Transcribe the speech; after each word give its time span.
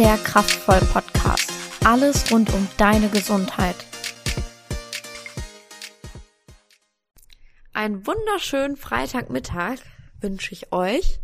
der 0.00 0.16
Kraftvoll 0.16 0.80
Podcast. 0.94 1.52
Alles 1.84 2.32
rund 2.32 2.50
um 2.54 2.66
deine 2.78 3.10
Gesundheit. 3.10 3.76
Einen 7.74 8.06
wunderschönen 8.06 8.78
Freitagmittag 8.78 9.80
wünsche 10.22 10.54
ich 10.54 10.72
euch. 10.72 11.20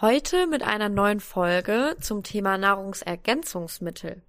Heute 0.00 0.46
mit 0.46 0.62
einer 0.62 0.88
neuen 0.88 1.20
Folge 1.20 1.98
zum 2.00 2.22
Thema 2.22 2.56
Nahrungsergänzungsmittel. 2.56 4.22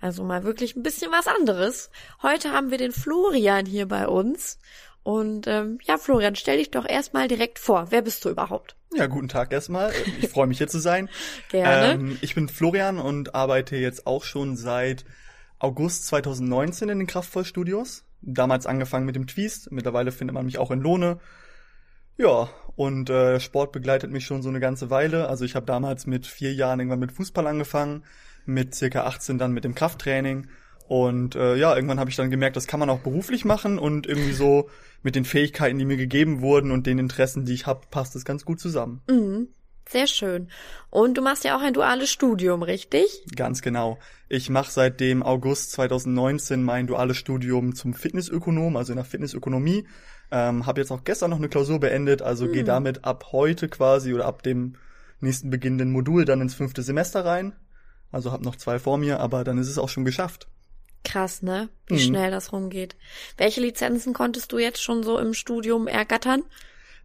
Also 0.00 0.24
mal 0.24 0.42
wirklich 0.42 0.74
ein 0.74 0.82
bisschen 0.82 1.12
was 1.12 1.28
anderes. 1.28 1.90
Heute 2.20 2.50
haben 2.50 2.72
wir 2.72 2.78
den 2.78 2.90
Florian 2.90 3.64
hier 3.64 3.86
bei 3.86 4.08
uns. 4.08 4.58
Und 5.04 5.46
ähm, 5.46 5.78
ja, 5.84 5.98
Florian, 5.98 6.34
stell 6.34 6.56
dich 6.56 6.72
doch 6.72 6.84
erstmal 6.84 7.28
direkt 7.28 7.60
vor. 7.60 7.92
Wer 7.92 8.02
bist 8.02 8.24
du 8.24 8.30
überhaupt? 8.30 8.74
Ja, 8.94 9.06
guten 9.06 9.28
Tag 9.28 9.52
erstmal. 9.52 9.92
Ich 10.20 10.28
freue 10.28 10.46
mich 10.46 10.58
hier 10.58 10.68
zu 10.68 10.78
sein. 10.78 11.08
Gerne. 11.50 11.94
Ähm, 11.94 12.18
ich 12.20 12.34
bin 12.34 12.48
Florian 12.48 12.98
und 12.98 13.34
arbeite 13.34 13.76
jetzt 13.76 14.06
auch 14.06 14.22
schon 14.22 14.56
seit 14.56 15.04
August 15.58 16.06
2019 16.06 16.88
in 16.88 16.98
den 16.98 17.06
Kraftvollstudios. 17.08 18.04
Damals 18.22 18.66
angefangen 18.66 19.04
mit 19.04 19.16
dem 19.16 19.26
Twist. 19.26 19.72
Mittlerweile 19.72 20.12
findet 20.12 20.34
man 20.34 20.46
mich 20.46 20.58
auch 20.58 20.70
in 20.70 20.80
Lohne. 20.80 21.18
Ja, 22.16 22.48
und 22.76 23.10
äh, 23.10 23.40
Sport 23.40 23.72
begleitet 23.72 24.12
mich 24.12 24.24
schon 24.24 24.42
so 24.42 24.48
eine 24.48 24.60
ganze 24.60 24.90
Weile. 24.90 25.28
Also 25.28 25.44
ich 25.44 25.56
habe 25.56 25.66
damals 25.66 26.06
mit 26.06 26.26
vier 26.26 26.54
Jahren 26.54 26.78
irgendwann 26.78 27.00
mit 27.00 27.12
Fußball 27.12 27.46
angefangen, 27.48 28.04
mit 28.46 28.74
circa 28.74 29.04
18 29.04 29.38
dann 29.38 29.52
mit 29.52 29.64
dem 29.64 29.74
Krafttraining. 29.74 30.46
Und 30.86 31.34
äh, 31.34 31.56
ja, 31.56 31.74
irgendwann 31.74 31.98
habe 31.98 32.10
ich 32.10 32.16
dann 32.16 32.30
gemerkt, 32.30 32.56
das 32.56 32.66
kann 32.66 32.80
man 32.80 32.90
auch 32.90 33.00
beruflich 33.00 33.44
machen 33.44 33.78
und 33.78 34.06
irgendwie 34.06 34.32
so 34.32 34.68
mit 35.02 35.14
den 35.14 35.24
Fähigkeiten, 35.24 35.78
die 35.78 35.84
mir 35.84 35.96
gegeben 35.96 36.40
wurden 36.40 36.70
und 36.70 36.86
den 36.86 36.98
Interessen, 36.98 37.44
die 37.44 37.54
ich 37.54 37.66
habe, 37.66 37.82
passt 37.90 38.14
es 38.16 38.24
ganz 38.24 38.44
gut 38.44 38.60
zusammen. 38.60 39.02
Mhm. 39.08 39.48
Sehr 39.86 40.06
schön. 40.06 40.48
Und 40.90 41.18
du 41.18 41.22
machst 41.22 41.44
ja 41.44 41.56
auch 41.56 41.60
ein 41.60 41.74
duales 41.74 42.10
Studium, 42.10 42.62
richtig? 42.62 43.22
Ganz 43.36 43.60
genau. 43.60 43.98
Ich 44.28 44.48
mache 44.48 44.70
seit 44.70 44.98
dem 44.98 45.22
August 45.22 45.72
2019 45.72 46.62
mein 46.62 46.86
duales 46.86 47.18
Studium 47.18 47.74
zum 47.74 47.92
Fitnessökonom, 47.92 48.76
also 48.76 48.92
in 48.92 48.96
der 48.96 49.04
Fitnessökonomie. 49.04 49.86
Ähm, 50.30 50.64
habe 50.64 50.80
jetzt 50.80 50.90
auch 50.90 51.04
gestern 51.04 51.30
noch 51.30 51.36
eine 51.36 51.50
Klausur 51.50 51.80
beendet, 51.80 52.22
also 52.22 52.46
mhm. 52.46 52.52
gehe 52.52 52.64
damit 52.64 53.04
ab 53.04 53.26
heute 53.32 53.68
quasi 53.68 54.14
oder 54.14 54.24
ab 54.24 54.42
dem 54.42 54.76
nächsten 55.20 55.50
beginnenden 55.50 55.92
Modul 55.92 56.24
dann 56.24 56.40
ins 56.40 56.54
fünfte 56.54 56.82
Semester 56.82 57.24
rein. 57.24 57.52
Also 58.10 58.32
habe 58.32 58.44
noch 58.44 58.56
zwei 58.56 58.78
vor 58.78 58.96
mir, 58.96 59.20
aber 59.20 59.44
dann 59.44 59.58
ist 59.58 59.68
es 59.68 59.78
auch 59.78 59.88
schon 59.90 60.04
geschafft. 60.04 60.48
Krass, 61.04 61.42
ne? 61.42 61.68
Wie 61.86 61.94
mhm. 61.94 61.98
schnell 61.98 62.30
das 62.30 62.52
rumgeht. 62.52 62.96
Welche 63.36 63.60
Lizenzen 63.60 64.14
konntest 64.14 64.50
du 64.52 64.58
jetzt 64.58 64.82
schon 64.82 65.02
so 65.02 65.18
im 65.18 65.34
Studium 65.34 65.86
ergattern? 65.86 66.42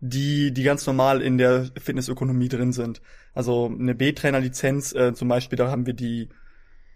Die, 0.01 0.53
die 0.53 0.63
ganz 0.63 0.87
normal 0.87 1.21
in 1.21 1.37
der 1.37 1.69
Fitnessökonomie 1.77 2.47
drin 2.47 2.71
sind. 2.71 3.01
Also 3.33 3.65
eine 3.67 3.93
B-Trainer-Lizenz 3.93 4.93
äh, 4.93 5.13
zum 5.13 5.27
Beispiel, 5.27 5.57
da 5.57 5.69
haben 5.69 5.85
wir 5.85 5.93
die, 5.93 6.29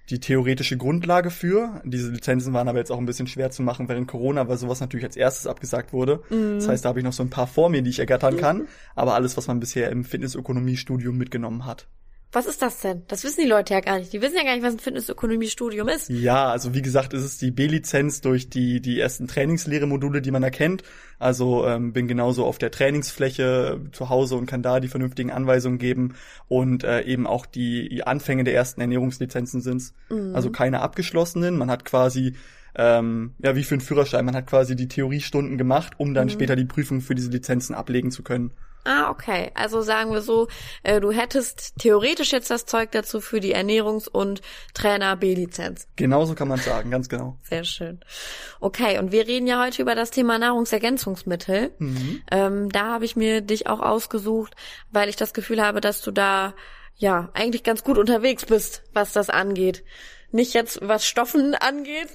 die 0.10 0.22
theoretische 0.22 0.78
Grundlage 0.78 1.30
für. 1.30 1.82
Diese 1.84 2.10
Lizenzen 2.10 2.54
waren 2.54 2.70
aber 2.70 2.80
jetzt 2.80 2.92
auch 2.92 2.98
ein 2.98 3.06
bisschen 3.06 3.28
schwer 3.28 3.52
zu 3.52 3.62
machen 3.62 3.90
während 3.90 4.08
Corona, 4.08 4.48
weil 4.48 4.58
sowas 4.58 4.80
natürlich 4.80 5.06
als 5.06 5.17
erstes 5.17 5.48
abgesagt 5.48 5.92
wurde. 5.92 6.23
Mhm. 6.30 6.56
Das 6.56 6.70
heißt, 6.70 6.86
da 6.86 6.90
habe 6.90 7.00
ich 7.00 7.06
noch 7.06 7.14
so 7.14 7.23
ein 7.23 7.30
paar 7.30 7.48
vor 7.48 7.70
mir, 7.70 7.82
die 7.82 7.90
ich 7.90 8.00
ergattern 8.00 8.38
kann. 8.38 8.58
Mhm. 8.60 8.67
Aber 8.95 9.16
alles, 9.16 9.36
was 9.36 9.48
man 9.48 9.60
bisher 9.60 9.90
im 9.92 10.06
Fitnessökonomie-Studium 10.06 11.17
mitgenommen 11.17 11.66
hat. 11.66 11.88
Was 12.34 12.48
ist 12.48 12.64
das 12.64 12.80
denn? 12.80 13.03
Das 13.08 13.23
wissen 13.23 13.42
die 13.42 13.48
Leute 13.48 13.76
ja 13.76 13.80
gar 13.80 14.00
nicht. 14.00 14.12
Die 14.12 14.22
wissen 14.22 14.36
ja 14.36 14.44
gar 14.44 14.56
nicht, 14.56 14.64
was 14.64 14.73
ein 14.73 14.80
Fitnessökonomie-Studium 14.80 15.88
ist. 15.88 16.09
Ja, 16.09 16.50
also 16.50 16.73
wie 16.73 16.81
gesagt, 16.81 17.14
ist 17.14 17.23
es 17.23 17.38
die 17.38 17.52
B-Lizenz 17.52 18.22
durch 18.22 18.50
die, 18.50 18.81
die 18.81 19.00
ersten 19.00 19.28
Trainingslehre-Module, 19.28 20.20
die 20.20 20.31
man 20.31 20.42
erkennt. 20.42 20.81
Also 21.20 21.67
ähm, 21.67 21.94
bin 21.94 22.08
genauso 22.08 22.45
auf 22.45 22.58
der 22.58 22.72
Trainingsfläche 22.72 23.81
zu 23.92 24.09
Hause 24.09 24.36
und 24.36 24.48
kann 24.48 24.64
da 24.64 24.80
die 24.80 24.88
vernünftigen 24.88 25.30
Anweisungen 25.30 25.78
geben. 25.78 26.16
Und 26.48 26.84
äh, 26.84 27.02
eben 27.04 27.28
auch 27.28 27.45
die, 27.45 27.88
die 27.88 28.04
Anfänge 28.04 28.44
der 28.44 28.56
ersten 28.56 28.81
Ernährungslizenzen 28.81 29.61
sind's. 29.61 29.94
Mhm. 30.09 30.36
Also 30.36 30.50
keine 30.50 30.81
abgeschlossenen. 30.81 31.56
Man 31.56 31.70
hat 31.70 31.86
quasi 31.86 32.36
ähm, 32.76 33.36
ja, 33.44 33.56
wie 33.56 33.64
für 33.64 33.76
einen 33.76 33.81
Führerschein. 33.81 34.26
Man 34.26 34.36
hat 34.36 34.48
quasi 34.48 34.76
die 34.76 34.88
Theoriestunden 34.88 35.60
gemacht, 35.60 35.94
um 35.98 36.15
dann 36.15 36.26
mhm. 36.26 36.32
später 36.32 36.55
die 36.55 36.65
Prüfung 36.65 37.02
für 37.02 37.14
diese 37.14 37.30
Lizenzen 37.30 37.76
ablegen 37.76 38.10
zu 38.10 38.23
können. 38.23 38.52
Ah, 38.86 39.10
okay. 39.10 39.52
Also 39.54 39.82
sagen 39.82 40.11
wir 40.11 40.21
so, 40.21 40.48
äh, 40.83 40.99
du 40.99 41.11
hättest 41.11 41.73
theoretisch 41.80 42.32
jetzt 42.33 42.49
das 42.49 42.66
Zeug 42.66 42.92
dazu 42.92 43.21
für 43.21 43.39
die 43.39 43.55
Ernährungs- 43.55 44.10
und 44.10 44.42
Trainer 44.73 45.16
B-Lizenz. 45.16 45.88
Genauso 45.95 46.36
kann 46.36 46.48
man 46.49 46.60
sagen, 46.60 46.92
ganz 46.92 47.08
genau. 47.08 47.38
Sehr 47.44 47.64
schön. 47.64 48.02
Okay, 48.60 48.99
und 48.99 49.11
wir 49.11 49.27
reden 49.27 49.48
ja 49.48 49.64
heute 49.64 49.82
über 49.82 49.95
das 49.95 50.11
Thema 50.11 50.38
Nahrungsergänzungsmittel. 50.38 51.71
Mhm. 51.77 52.21
Ähm, 52.30 52.70
da 52.70 52.94
habe 52.94 53.05
ich 53.05 53.16
mir 53.16 53.42
dich 53.42 53.67
auch 53.67 53.80
ausgesucht, 53.80 54.55
weil 54.92 55.08
ich 55.08 55.15
das 55.15 55.33
Gefühl 55.33 55.61
habe, 55.61 55.80
dass 55.80 56.02
du 56.02 56.11
da 56.11 56.54
ja 56.95 57.30
eigentlich 57.33 57.64
ganz 57.64 57.83
gut 57.83 57.98
unterwegs 57.98 58.45
bist, 58.45 58.83
was 58.94 59.14
das 59.14 59.30
angeht 59.30 59.83
nicht 60.33 60.54
jetzt 60.54 60.80
was 60.82 61.05
Stoffen 61.05 61.55
angeht, 61.55 62.10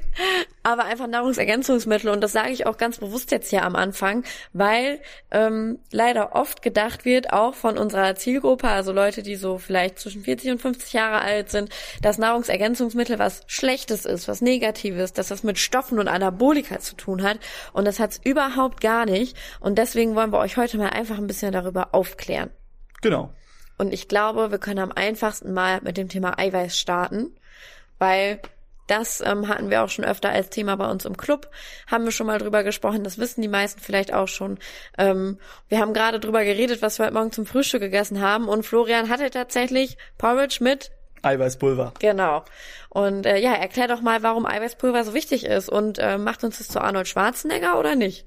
aber 0.62 0.84
einfach 0.84 1.06
Nahrungsergänzungsmittel. 1.06 2.10
Und 2.10 2.20
das 2.20 2.32
sage 2.32 2.50
ich 2.50 2.66
auch 2.66 2.76
ganz 2.76 2.98
bewusst 2.98 3.30
jetzt 3.30 3.50
hier 3.50 3.62
am 3.64 3.76
Anfang, 3.76 4.24
weil 4.52 5.00
ähm, 5.30 5.78
leider 5.92 6.34
oft 6.34 6.60
gedacht 6.60 7.04
wird, 7.04 7.32
auch 7.32 7.54
von 7.54 7.78
unserer 7.78 8.16
Zielgruppe, 8.16 8.68
also 8.68 8.92
Leute, 8.92 9.22
die 9.22 9.36
so 9.36 9.58
vielleicht 9.58 10.00
zwischen 10.00 10.24
40 10.24 10.50
und 10.50 10.60
50 10.60 10.92
Jahre 10.92 11.20
alt 11.20 11.50
sind, 11.50 11.70
dass 12.02 12.18
Nahrungsergänzungsmittel 12.18 13.18
was 13.18 13.42
Schlechtes 13.46 14.04
ist, 14.04 14.26
was 14.26 14.40
Negatives, 14.40 15.12
dass 15.12 15.28
das 15.28 15.44
mit 15.44 15.58
Stoffen 15.58 15.98
und 15.98 16.08
Anabolika 16.08 16.80
zu 16.80 16.96
tun 16.96 17.22
hat. 17.22 17.38
Und 17.72 17.86
das 17.86 18.00
hat's 18.00 18.20
überhaupt 18.24 18.80
gar 18.80 19.06
nicht. 19.06 19.36
Und 19.60 19.78
deswegen 19.78 20.16
wollen 20.16 20.32
wir 20.32 20.38
euch 20.38 20.56
heute 20.56 20.76
mal 20.76 20.90
einfach 20.90 21.18
ein 21.18 21.28
bisschen 21.28 21.52
darüber 21.52 21.94
aufklären. 21.94 22.50
Genau. 23.00 23.32
Und 23.78 23.94
ich 23.94 24.08
glaube, 24.08 24.50
wir 24.50 24.58
können 24.58 24.80
am 24.80 24.92
einfachsten 24.92 25.52
mal 25.52 25.80
mit 25.82 25.96
dem 25.96 26.08
Thema 26.08 26.36
Eiweiß 26.36 26.76
starten 26.76 27.37
weil 27.98 28.40
das 28.88 29.20
ähm, 29.20 29.48
hatten 29.48 29.70
wir 29.70 29.84
auch 29.84 29.90
schon 29.90 30.04
öfter 30.04 30.30
als 30.30 30.48
Thema 30.48 30.76
bei 30.76 30.90
uns 30.90 31.04
im 31.04 31.16
Club. 31.16 31.50
Haben 31.86 32.04
wir 32.04 32.10
schon 32.10 32.26
mal 32.26 32.38
drüber 32.38 32.64
gesprochen. 32.64 33.04
Das 33.04 33.18
wissen 33.18 33.42
die 33.42 33.48
meisten 33.48 33.80
vielleicht 33.80 34.12
auch 34.14 34.28
schon. 34.28 34.58
Ähm, 34.96 35.38
wir 35.68 35.78
haben 35.78 35.92
gerade 35.92 36.18
drüber 36.18 36.42
geredet, 36.42 36.80
was 36.80 36.98
wir 36.98 37.04
heute 37.04 37.14
Morgen 37.14 37.32
zum 37.32 37.44
Frühstück 37.44 37.82
gegessen 37.82 38.20
haben. 38.20 38.48
Und 38.48 38.64
Florian 38.64 39.10
hatte 39.10 39.30
tatsächlich 39.30 39.98
Porridge 40.16 40.58
mit 40.60 40.90
Eiweißpulver. 41.22 41.94
Genau. 41.98 42.44
Und 42.88 43.26
äh, 43.26 43.38
ja, 43.38 43.52
erklär 43.52 43.88
doch 43.88 44.00
mal, 44.00 44.22
warum 44.22 44.46
Eiweißpulver 44.46 45.04
so 45.04 45.14
wichtig 45.14 45.44
ist. 45.44 45.68
Und 45.68 45.98
äh, 45.98 46.16
macht 46.16 46.42
uns 46.42 46.58
das 46.58 46.68
zu 46.68 46.80
Arnold 46.80 47.08
Schwarzenegger 47.08 47.78
oder 47.78 47.94
nicht? 47.94 48.26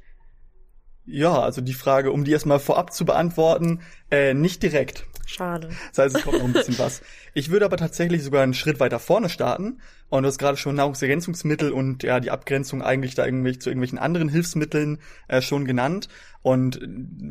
Ja, 1.05 1.39
also 1.39 1.61
die 1.61 1.73
Frage, 1.73 2.11
um 2.11 2.23
die 2.23 2.31
erstmal 2.31 2.59
vorab 2.59 2.93
zu 2.93 3.05
beantworten, 3.05 3.81
äh, 4.11 4.33
nicht 4.33 4.61
direkt. 4.63 5.05
Schade. 5.25 5.69
Das 5.89 6.05
heißt, 6.05 6.17
es 6.17 6.23
kommt 6.23 6.39
noch 6.39 6.45
ein 6.45 6.53
bisschen 6.53 6.77
was. 6.77 7.01
Ich 7.33 7.49
würde 7.49 7.65
aber 7.65 7.77
tatsächlich 7.77 8.21
sogar 8.23 8.43
einen 8.43 8.53
Schritt 8.53 8.79
weiter 8.79 8.99
vorne 8.99 9.29
starten. 9.29 9.79
Und 10.09 10.23
du 10.23 10.27
hast 10.27 10.39
gerade 10.39 10.57
schon 10.57 10.75
Nahrungsergänzungsmittel 10.75 11.71
und 11.71 12.03
ja 12.03 12.19
die 12.19 12.31
Abgrenzung 12.31 12.81
eigentlich 12.81 13.15
da 13.15 13.25
irgendwie 13.25 13.57
zu 13.57 13.69
irgendwelchen 13.69 13.97
anderen 13.97 14.27
Hilfsmitteln 14.27 14.99
äh, 15.29 15.41
schon 15.41 15.63
genannt. 15.63 16.09
Und 16.41 16.81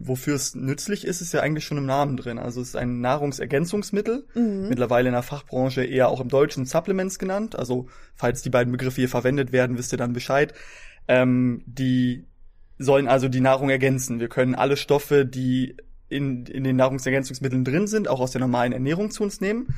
wofür 0.02 0.34
es 0.34 0.54
nützlich 0.54 1.04
ist, 1.04 1.20
ist 1.20 1.34
ja 1.34 1.40
eigentlich 1.40 1.66
schon 1.66 1.76
im 1.76 1.84
Namen 1.84 2.16
drin. 2.16 2.38
Also 2.38 2.62
es 2.62 2.68
ist 2.68 2.76
ein 2.76 3.02
Nahrungsergänzungsmittel, 3.02 4.26
mhm. 4.34 4.68
mittlerweile 4.68 5.08
in 5.08 5.14
der 5.14 5.22
Fachbranche 5.22 5.84
eher 5.84 6.08
auch 6.08 6.20
im 6.20 6.28
Deutschen 6.28 6.64
Supplements 6.64 7.18
genannt. 7.18 7.54
Also 7.54 7.88
falls 8.14 8.40
die 8.40 8.50
beiden 8.50 8.72
Begriffe 8.72 9.02
hier 9.02 9.08
verwendet 9.10 9.52
werden, 9.52 9.76
wisst 9.76 9.92
ihr 9.92 9.98
dann 9.98 10.14
Bescheid. 10.14 10.54
Ähm, 11.06 11.62
die 11.66 12.29
sollen 12.80 13.08
also 13.08 13.28
die 13.28 13.40
Nahrung 13.40 13.68
ergänzen. 13.68 14.20
Wir 14.20 14.28
können 14.28 14.54
alle 14.54 14.76
Stoffe, 14.76 15.26
die 15.26 15.76
in, 16.08 16.46
in 16.46 16.64
den 16.64 16.76
Nahrungsergänzungsmitteln 16.76 17.64
drin 17.64 17.86
sind, 17.86 18.08
auch 18.08 18.20
aus 18.20 18.32
der 18.32 18.40
normalen 18.40 18.72
Ernährung 18.72 19.10
zu 19.10 19.22
uns 19.22 19.40
nehmen. 19.40 19.68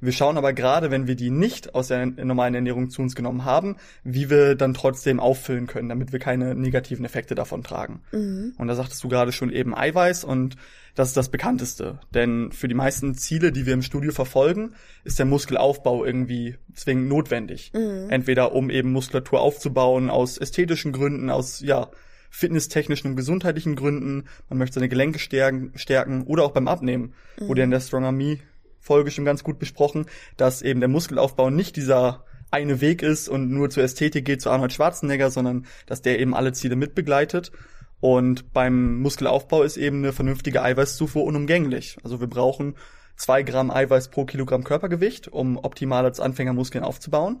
Wir 0.00 0.12
schauen 0.12 0.36
aber 0.36 0.52
gerade, 0.52 0.90
wenn 0.90 1.06
wir 1.06 1.14
die 1.14 1.30
nicht 1.30 1.76
aus 1.76 1.88
der 1.88 2.04
normalen 2.06 2.56
Ernährung 2.56 2.90
zu 2.90 3.02
uns 3.02 3.14
genommen 3.14 3.44
haben, 3.44 3.76
wie 4.02 4.30
wir 4.30 4.56
dann 4.56 4.74
trotzdem 4.74 5.20
auffüllen 5.20 5.68
können, 5.68 5.88
damit 5.88 6.12
wir 6.12 6.18
keine 6.18 6.56
negativen 6.56 7.04
Effekte 7.04 7.36
davon 7.36 7.62
tragen. 7.62 8.02
Mhm. 8.10 8.54
Und 8.58 8.66
da 8.66 8.74
sagtest 8.74 9.02
du 9.04 9.08
gerade 9.08 9.30
schon 9.30 9.50
eben 9.50 9.76
Eiweiß 9.76 10.24
und 10.24 10.56
das 10.96 11.08
ist 11.08 11.16
das 11.16 11.30
bekannteste. 11.30 12.00
Denn 12.12 12.50
für 12.50 12.66
die 12.66 12.74
meisten 12.74 13.14
Ziele, 13.14 13.52
die 13.52 13.64
wir 13.64 13.74
im 13.74 13.82
Studio 13.82 14.10
verfolgen, 14.10 14.74
ist 15.04 15.20
der 15.20 15.26
Muskelaufbau 15.26 16.04
irgendwie 16.04 16.56
zwingend 16.74 17.08
notwendig. 17.08 17.70
Mhm. 17.72 18.10
Entweder 18.10 18.52
um 18.56 18.70
eben 18.70 18.90
Muskulatur 18.90 19.40
aufzubauen 19.40 20.10
aus 20.10 20.36
ästhetischen 20.36 20.90
Gründen, 20.90 21.30
aus, 21.30 21.60
ja, 21.60 21.88
fitnesstechnischen 22.32 23.10
und 23.10 23.16
gesundheitlichen 23.16 23.76
Gründen, 23.76 24.24
man 24.48 24.58
möchte 24.58 24.74
seine 24.74 24.88
Gelenke 24.88 25.18
stärken, 25.18 25.70
stärken 25.76 26.22
oder 26.22 26.44
auch 26.44 26.52
beim 26.52 26.66
Abnehmen. 26.66 27.12
Mhm. 27.38 27.48
Wurde 27.48 27.62
in 27.62 27.70
der 27.70 27.80
Stronger 27.80 28.10
Me 28.10 28.38
Folge 28.80 29.10
schon 29.10 29.26
ganz 29.26 29.44
gut 29.44 29.58
besprochen, 29.58 30.06
dass 30.36 30.62
eben 30.62 30.80
der 30.80 30.88
Muskelaufbau 30.88 31.50
nicht 31.50 31.76
dieser 31.76 32.24
eine 32.50 32.80
Weg 32.80 33.02
ist 33.02 33.28
und 33.28 33.50
nur 33.50 33.70
zur 33.70 33.84
Ästhetik 33.84 34.24
geht 34.24 34.42
zu 34.42 34.50
Arnold 34.50 34.72
Schwarzenegger, 34.72 35.30
sondern 35.30 35.66
dass 35.86 36.02
der 36.02 36.18
eben 36.18 36.34
alle 36.34 36.52
Ziele 36.52 36.74
mitbegleitet. 36.74 37.52
Und 38.00 38.52
beim 38.52 38.98
Muskelaufbau 39.00 39.62
ist 39.62 39.76
eben 39.76 39.98
eine 39.98 40.12
vernünftige 40.12 40.62
Eiweißzufuhr 40.62 41.22
unumgänglich. 41.22 41.98
Also 42.02 42.20
wir 42.20 42.26
brauchen 42.26 42.74
zwei 43.16 43.42
Gramm 43.42 43.70
Eiweiß 43.70 44.08
pro 44.08 44.24
Kilogramm 44.24 44.64
Körpergewicht, 44.64 45.28
um 45.28 45.58
optimal 45.58 46.04
als 46.04 46.18
Anfänger 46.18 46.54
Muskeln 46.54 46.82
aufzubauen. 46.82 47.40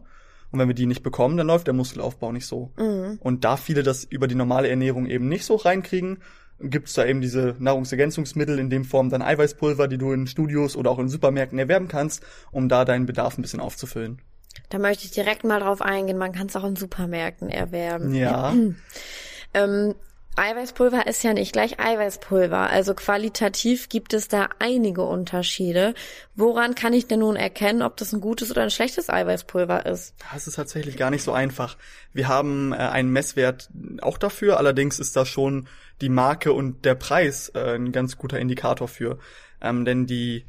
Und 0.52 0.58
wenn 0.58 0.68
wir 0.68 0.74
die 0.74 0.86
nicht 0.86 1.02
bekommen, 1.02 1.36
dann 1.36 1.46
läuft 1.46 1.66
der 1.66 1.74
Muskelaufbau 1.74 2.30
nicht 2.30 2.46
so. 2.46 2.72
Mhm. 2.76 3.18
Und 3.20 3.44
da 3.44 3.56
viele 3.56 3.82
das 3.82 4.04
über 4.04 4.28
die 4.28 4.34
normale 4.34 4.68
Ernährung 4.68 5.06
eben 5.06 5.28
nicht 5.28 5.44
so 5.44 5.56
reinkriegen, 5.56 6.18
gibt's 6.60 6.92
da 6.92 7.04
eben 7.04 7.20
diese 7.20 7.56
Nahrungsergänzungsmittel, 7.58 8.58
in 8.58 8.70
dem 8.70 8.84
Form 8.84 9.10
dann 9.10 9.22
Eiweißpulver, 9.22 9.88
die 9.88 9.98
du 9.98 10.12
in 10.12 10.26
Studios 10.26 10.76
oder 10.76 10.90
auch 10.90 10.98
in 10.98 11.08
Supermärkten 11.08 11.58
erwerben 11.58 11.88
kannst, 11.88 12.22
um 12.52 12.68
da 12.68 12.84
deinen 12.84 13.06
Bedarf 13.06 13.36
ein 13.36 13.42
bisschen 13.42 13.60
aufzufüllen. 13.60 14.20
Da 14.68 14.78
möchte 14.78 15.04
ich 15.04 15.10
direkt 15.10 15.44
mal 15.44 15.60
drauf 15.60 15.80
eingehen. 15.80 16.18
Man 16.18 16.32
kann 16.32 16.46
es 16.46 16.56
auch 16.56 16.64
in 16.64 16.76
Supermärkten 16.76 17.48
erwerben. 17.48 18.14
Ja. 18.14 18.54
ähm, 19.54 19.94
Eiweißpulver 20.34 21.06
ist 21.06 21.22
ja 21.24 21.34
nicht 21.34 21.52
gleich 21.52 21.78
Eiweißpulver. 21.78 22.70
Also 22.70 22.94
qualitativ 22.94 23.90
gibt 23.90 24.14
es 24.14 24.28
da 24.28 24.48
einige 24.58 25.02
Unterschiede. 25.02 25.94
Woran 26.34 26.74
kann 26.74 26.94
ich 26.94 27.06
denn 27.06 27.20
nun 27.20 27.36
erkennen, 27.36 27.82
ob 27.82 27.98
das 27.98 28.14
ein 28.14 28.22
gutes 28.22 28.50
oder 28.50 28.62
ein 28.62 28.70
schlechtes 28.70 29.10
Eiweißpulver 29.10 29.84
ist? 29.84 30.14
Das 30.32 30.46
ist 30.46 30.54
tatsächlich 30.54 30.96
gar 30.96 31.10
nicht 31.10 31.22
so 31.22 31.32
einfach. 31.32 31.76
Wir 32.14 32.28
haben 32.28 32.72
äh, 32.72 32.76
einen 32.76 33.10
Messwert 33.10 33.68
auch 34.00 34.16
dafür. 34.16 34.56
Allerdings 34.56 34.98
ist 34.98 35.16
da 35.16 35.26
schon 35.26 35.68
die 36.00 36.08
Marke 36.08 36.54
und 36.54 36.86
der 36.86 36.94
Preis 36.94 37.50
äh, 37.54 37.74
ein 37.74 37.92
ganz 37.92 38.16
guter 38.16 38.38
Indikator 38.38 38.88
für. 38.88 39.18
Ähm, 39.60 39.84
denn 39.84 40.06
die 40.06 40.46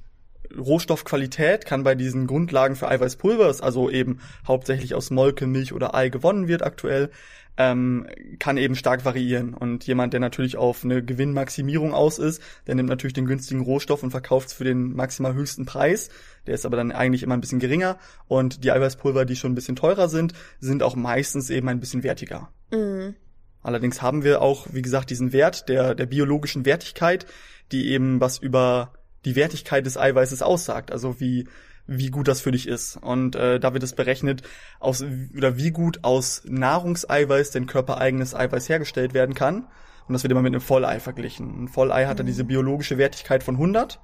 Rohstoffqualität 0.57 1.65
kann 1.65 1.83
bei 1.83 1.95
diesen 1.95 2.27
Grundlagen 2.27 2.75
für 2.75 2.87
Eiweißpulver, 2.87 3.63
also 3.63 3.89
eben 3.89 4.19
hauptsächlich 4.47 4.95
aus 4.95 5.09
Molke, 5.09 5.47
Milch 5.47 5.73
oder 5.73 5.95
Ei 5.95 6.09
gewonnen 6.09 6.47
wird 6.47 6.61
aktuell, 6.61 7.09
ähm, 7.57 8.07
kann 8.39 8.57
eben 8.57 8.75
stark 8.75 9.05
variieren. 9.05 9.53
Und 9.53 9.85
jemand, 9.85 10.13
der 10.13 10.19
natürlich 10.19 10.57
auf 10.57 10.83
eine 10.83 11.03
Gewinnmaximierung 11.03 11.93
aus 11.93 12.19
ist, 12.19 12.41
der 12.67 12.75
nimmt 12.75 12.89
natürlich 12.89 13.13
den 13.13 13.25
günstigen 13.25 13.61
Rohstoff 13.61 14.03
und 14.03 14.11
verkauft 14.11 14.49
es 14.49 14.53
für 14.53 14.63
den 14.63 14.93
maximal 14.95 15.33
höchsten 15.33 15.65
Preis. 15.65 16.09
Der 16.47 16.55
ist 16.55 16.65
aber 16.65 16.77
dann 16.77 16.91
eigentlich 16.91 17.23
immer 17.23 17.35
ein 17.35 17.41
bisschen 17.41 17.59
geringer. 17.59 17.97
Und 18.27 18.63
die 18.63 18.71
Eiweißpulver, 18.71 19.25
die 19.25 19.35
schon 19.35 19.51
ein 19.51 19.55
bisschen 19.55 19.75
teurer 19.75 20.09
sind, 20.09 20.33
sind 20.59 20.83
auch 20.83 20.95
meistens 20.95 21.49
eben 21.49 21.69
ein 21.69 21.79
bisschen 21.79 22.03
wertiger. 22.03 22.49
Mhm. 22.71 23.15
Allerdings 23.61 24.01
haben 24.01 24.23
wir 24.23 24.41
auch, 24.41 24.67
wie 24.71 24.81
gesagt, 24.81 25.09
diesen 25.09 25.31
Wert 25.31 25.69
der, 25.69 25.95
der 25.95 26.05
biologischen 26.05 26.65
Wertigkeit, 26.65 27.25
die 27.71 27.91
eben 27.91 28.19
was 28.19 28.37
über 28.39 28.93
die 29.25 29.35
Wertigkeit 29.35 29.85
des 29.85 29.97
Eiweißes 29.97 30.41
aussagt. 30.41 30.91
Also 30.91 31.19
wie 31.19 31.47
wie 31.87 32.09
gut 32.09 32.27
das 32.27 32.41
für 32.41 32.51
dich 32.51 32.67
ist. 32.67 32.97
Und 32.97 33.35
äh, 33.35 33.59
da 33.59 33.73
wird 33.73 33.83
es 33.83 33.93
berechnet, 33.93 34.43
aus 34.79 35.03
oder 35.35 35.57
wie 35.57 35.71
gut 35.71 35.99
aus 36.03 36.41
Nahrungseiweiß 36.45 37.51
denn 37.51 37.67
körpereigenes 37.67 38.35
Eiweiß 38.35 38.69
hergestellt 38.69 39.13
werden 39.13 39.35
kann. 39.35 39.67
Und 40.07 40.13
das 40.13 40.23
wird 40.23 40.31
immer 40.31 40.41
mit 40.41 40.53
einem 40.53 40.61
Vollei 40.61 40.99
verglichen. 40.99 41.63
Ein 41.63 41.67
Vollei 41.67 42.05
hat 42.05 42.19
dann 42.19 42.25
diese 42.25 42.43
biologische 42.43 42.97
Wertigkeit 42.97 43.43
von 43.43 43.55
100 43.55 43.99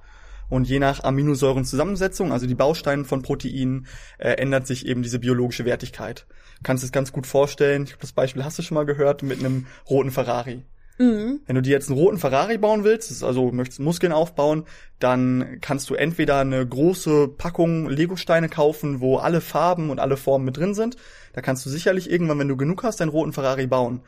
und 0.50 0.68
je 0.68 0.80
nach 0.80 1.04
Aminosäurenzusammensetzung, 1.04 2.32
also 2.32 2.46
die 2.46 2.54
Bausteine 2.54 3.04
von 3.04 3.22
Proteinen, 3.22 3.86
äh, 4.18 4.32
ändert 4.32 4.66
sich 4.66 4.84
eben 4.86 5.02
diese 5.02 5.20
biologische 5.20 5.64
Wertigkeit. 5.64 6.26
Kannst 6.62 6.84
es 6.84 6.92
ganz 6.92 7.12
gut 7.12 7.26
vorstellen, 7.26 7.84
ich 7.84 7.90
glaube, 7.90 8.02
das 8.02 8.12
Beispiel 8.12 8.44
hast 8.44 8.58
du 8.58 8.62
schon 8.62 8.74
mal 8.74 8.84
gehört, 8.84 9.22
mit 9.22 9.38
einem 9.38 9.66
roten 9.88 10.10
Ferrari. 10.10 10.64
Mhm. 11.00 11.40
Wenn 11.46 11.56
du 11.56 11.62
dir 11.62 11.70
jetzt 11.70 11.88
einen 11.88 11.98
roten 11.98 12.18
Ferrari 12.18 12.58
bauen 12.58 12.84
willst, 12.84 13.24
also 13.24 13.50
möchtest 13.52 13.80
Muskeln 13.80 14.12
aufbauen, 14.12 14.64
dann 14.98 15.56
kannst 15.62 15.88
du 15.88 15.94
entweder 15.94 16.40
eine 16.40 16.64
große 16.66 17.28
Packung 17.28 17.88
Lego-Steine 17.88 18.50
kaufen, 18.50 19.00
wo 19.00 19.16
alle 19.16 19.40
Farben 19.40 19.88
und 19.88 19.98
alle 19.98 20.18
Formen 20.18 20.44
mit 20.44 20.58
drin 20.58 20.74
sind. 20.74 20.96
Da 21.32 21.40
kannst 21.40 21.64
du 21.64 21.70
sicherlich 21.70 22.10
irgendwann, 22.10 22.38
wenn 22.38 22.48
du 22.48 22.56
genug 22.58 22.82
hast, 22.82 23.00
einen 23.00 23.10
roten 23.10 23.32
Ferrari 23.32 23.66
bauen. 23.66 24.02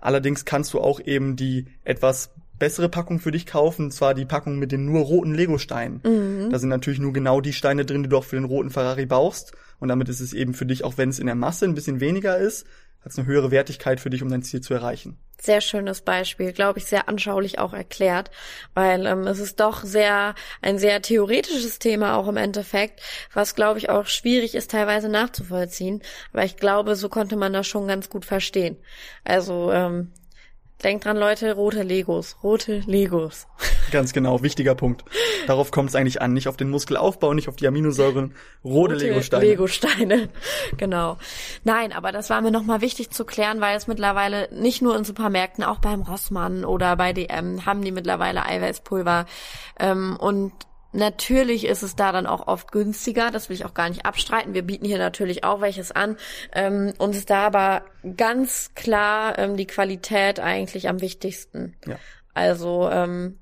Allerdings 0.00 0.44
kannst 0.44 0.74
du 0.74 0.80
auch 0.80 0.98
eben 0.98 1.36
die 1.36 1.66
etwas 1.84 2.30
bessere 2.58 2.88
Packung 2.88 3.20
für 3.20 3.30
dich 3.30 3.46
kaufen, 3.46 3.86
und 3.86 3.90
zwar 3.92 4.12
die 4.14 4.24
Packung 4.24 4.58
mit 4.58 4.72
den 4.72 4.84
nur 4.84 5.02
roten 5.02 5.34
Lego-Steinen. 5.34 6.00
Mhm. 6.04 6.50
Da 6.50 6.58
sind 6.58 6.70
natürlich 6.70 6.98
nur 6.98 7.12
genau 7.12 7.40
die 7.40 7.52
Steine 7.52 7.84
drin, 7.84 8.02
die 8.02 8.08
du 8.08 8.16
auch 8.16 8.24
für 8.24 8.36
den 8.36 8.44
roten 8.46 8.70
Ferrari 8.70 9.06
brauchst. 9.06 9.52
Und 9.78 9.88
damit 9.88 10.08
ist 10.08 10.20
es 10.20 10.32
eben 10.32 10.54
für 10.54 10.66
dich, 10.66 10.82
auch 10.82 10.98
wenn 10.98 11.08
es 11.08 11.20
in 11.20 11.26
der 11.26 11.36
Masse 11.36 11.66
ein 11.66 11.74
bisschen 11.74 12.00
weniger 12.00 12.36
ist, 12.36 12.66
hat 13.00 13.12
es 13.12 13.18
eine 13.18 13.28
höhere 13.28 13.52
Wertigkeit 13.52 14.00
für 14.00 14.10
dich, 14.10 14.22
um 14.22 14.28
dein 14.28 14.42
Ziel 14.42 14.60
zu 14.60 14.74
erreichen. 14.74 15.18
Sehr 15.42 15.60
schönes 15.60 16.02
Beispiel, 16.02 16.52
glaube 16.52 16.78
ich, 16.78 16.84
sehr 16.84 17.08
anschaulich 17.08 17.58
auch 17.58 17.72
erklärt, 17.72 18.30
weil 18.74 19.06
ähm, 19.06 19.26
es 19.26 19.40
ist 19.40 19.58
doch 19.58 19.82
sehr 19.82 20.36
ein 20.60 20.78
sehr 20.78 21.02
theoretisches 21.02 21.80
Thema 21.80 22.14
auch 22.16 22.28
im 22.28 22.36
Endeffekt, 22.36 23.00
was 23.34 23.56
glaube 23.56 23.80
ich 23.80 23.90
auch 23.90 24.06
schwierig 24.06 24.54
ist 24.54 24.70
teilweise 24.70 25.08
nachzuvollziehen. 25.08 26.00
Aber 26.32 26.44
ich 26.44 26.58
glaube, 26.58 26.94
so 26.94 27.08
konnte 27.08 27.34
man 27.34 27.52
das 27.52 27.66
schon 27.66 27.88
ganz 27.88 28.08
gut 28.08 28.24
verstehen. 28.24 28.76
Also 29.24 29.72
ähm, 29.72 30.12
Denkt 30.84 31.04
dran, 31.04 31.16
Leute, 31.16 31.52
rote 31.54 31.82
Legos. 31.82 32.36
Rote 32.42 32.82
Legos. 32.86 33.46
Ganz 33.92 34.12
genau, 34.12 34.42
wichtiger 34.42 34.74
Punkt. 34.74 35.04
Darauf 35.46 35.70
kommt 35.70 35.90
es 35.90 35.94
eigentlich 35.94 36.20
an. 36.20 36.32
Nicht 36.32 36.48
auf 36.48 36.56
den 36.56 36.70
Muskelaufbau, 36.70 37.34
nicht 37.34 37.48
auf 37.48 37.56
die 37.56 37.68
Aminosäuren. 37.68 38.34
Rote, 38.64 38.94
rote 38.94 39.06
Legosteine. 39.06 39.44
Legosteine. 39.44 40.28
Genau. 40.76 41.18
Nein, 41.64 41.92
aber 41.92 42.12
das 42.12 42.30
war 42.30 42.40
mir 42.40 42.50
nochmal 42.50 42.80
wichtig 42.80 43.10
zu 43.10 43.24
klären, 43.24 43.60
weil 43.60 43.76
es 43.76 43.86
mittlerweile 43.86 44.48
nicht 44.52 44.82
nur 44.82 44.96
in 44.96 45.04
Supermärkten, 45.04 45.62
auch 45.62 45.78
beim 45.78 46.02
Rossmann 46.02 46.64
oder 46.64 46.96
bei 46.96 47.12
DM 47.12 47.66
haben 47.66 47.82
die 47.82 47.92
mittlerweile 47.92 48.44
Eiweißpulver. 48.44 49.26
Ähm, 49.78 50.16
und 50.18 50.52
Natürlich 50.92 51.64
ist 51.66 51.82
es 51.82 51.96
da 51.96 52.12
dann 52.12 52.26
auch 52.26 52.46
oft 52.46 52.70
günstiger, 52.70 53.30
das 53.30 53.48
will 53.48 53.56
ich 53.56 53.64
auch 53.64 53.74
gar 53.74 53.88
nicht 53.88 54.04
abstreiten. 54.04 54.54
Wir 54.54 54.62
bieten 54.62 54.84
hier 54.84 54.98
natürlich 54.98 55.42
auch 55.42 55.60
welches 55.60 55.90
an. 55.90 56.16
Ähm, 56.52 56.92
uns 56.98 57.16
ist 57.16 57.30
da 57.30 57.46
aber 57.46 57.84
ganz 58.16 58.72
klar 58.74 59.38
ähm, 59.38 59.56
die 59.56 59.66
Qualität 59.66 60.38
eigentlich 60.38 60.88
am 60.88 61.00
wichtigsten. 61.00 61.76
Ja. 61.86 61.96
Also 62.34 62.90
ähm, 62.90 63.38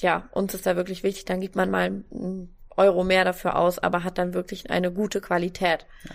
ja, 0.00 0.28
uns 0.32 0.54
ist 0.54 0.66
da 0.66 0.76
wirklich 0.76 1.02
wichtig, 1.02 1.26
dann 1.26 1.40
gibt 1.40 1.56
man 1.56 1.70
mal 1.70 1.84
einen 1.84 2.56
Euro 2.76 3.04
mehr 3.04 3.24
dafür 3.24 3.56
aus, 3.56 3.78
aber 3.78 4.04
hat 4.04 4.18
dann 4.18 4.34
wirklich 4.34 4.70
eine 4.70 4.92
gute 4.92 5.20
Qualität. 5.20 5.86
Ja. 6.04 6.14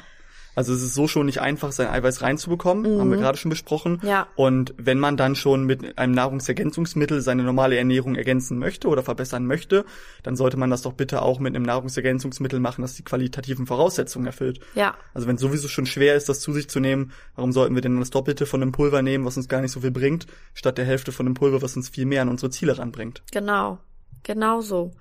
Also 0.55 0.73
es 0.73 0.81
ist 0.81 0.93
so 0.93 1.07
schon 1.07 1.25
nicht 1.25 1.41
einfach, 1.41 1.71
sein 1.71 1.87
Eiweiß 1.87 2.21
reinzubekommen, 2.21 2.95
mhm. 2.95 2.99
haben 2.99 3.09
wir 3.09 3.17
mhm. 3.17 3.21
gerade 3.21 3.37
schon 3.37 3.49
besprochen. 3.49 4.01
Ja. 4.03 4.27
Und 4.35 4.73
wenn 4.77 4.99
man 4.99 5.17
dann 5.17 5.35
schon 5.35 5.65
mit 5.65 5.97
einem 5.97 6.13
Nahrungsergänzungsmittel 6.13 7.21
seine 7.21 7.43
normale 7.43 7.77
Ernährung 7.77 8.15
ergänzen 8.15 8.59
möchte 8.59 8.87
oder 8.87 9.03
verbessern 9.03 9.45
möchte, 9.45 9.85
dann 10.23 10.35
sollte 10.35 10.57
man 10.57 10.69
das 10.69 10.81
doch 10.81 10.93
bitte 10.93 11.21
auch 11.21 11.39
mit 11.39 11.55
einem 11.55 11.63
Nahrungsergänzungsmittel 11.63 12.59
machen, 12.59 12.81
das 12.81 12.95
die 12.95 13.03
qualitativen 13.03 13.65
Voraussetzungen 13.65 14.25
erfüllt. 14.25 14.59
Ja. 14.75 14.95
Also 15.13 15.27
wenn 15.27 15.35
es 15.35 15.41
sowieso 15.41 15.67
schon 15.67 15.85
schwer 15.85 16.15
ist, 16.15 16.27
das 16.27 16.41
zu 16.41 16.53
sich 16.53 16.69
zu 16.69 16.79
nehmen, 16.79 17.11
warum 17.35 17.51
sollten 17.51 17.75
wir 17.75 17.81
denn 17.81 17.99
das 17.99 18.09
Doppelte 18.09 18.45
von 18.45 18.61
einem 18.61 18.71
Pulver 18.71 19.01
nehmen, 19.01 19.25
was 19.25 19.37
uns 19.37 19.47
gar 19.47 19.61
nicht 19.61 19.71
so 19.71 19.81
viel 19.81 19.91
bringt, 19.91 20.27
statt 20.53 20.77
der 20.77 20.85
Hälfte 20.85 21.11
von 21.11 21.25
einem 21.25 21.35
Pulver, 21.35 21.61
was 21.61 21.75
uns 21.75 21.89
viel 21.89 22.05
mehr 22.05 22.21
an 22.21 22.29
unsere 22.29 22.49
Ziele 22.49 22.77
ranbringt? 22.77 23.23
Genau, 23.31 23.79
genau 24.23 24.61
so. 24.61 24.91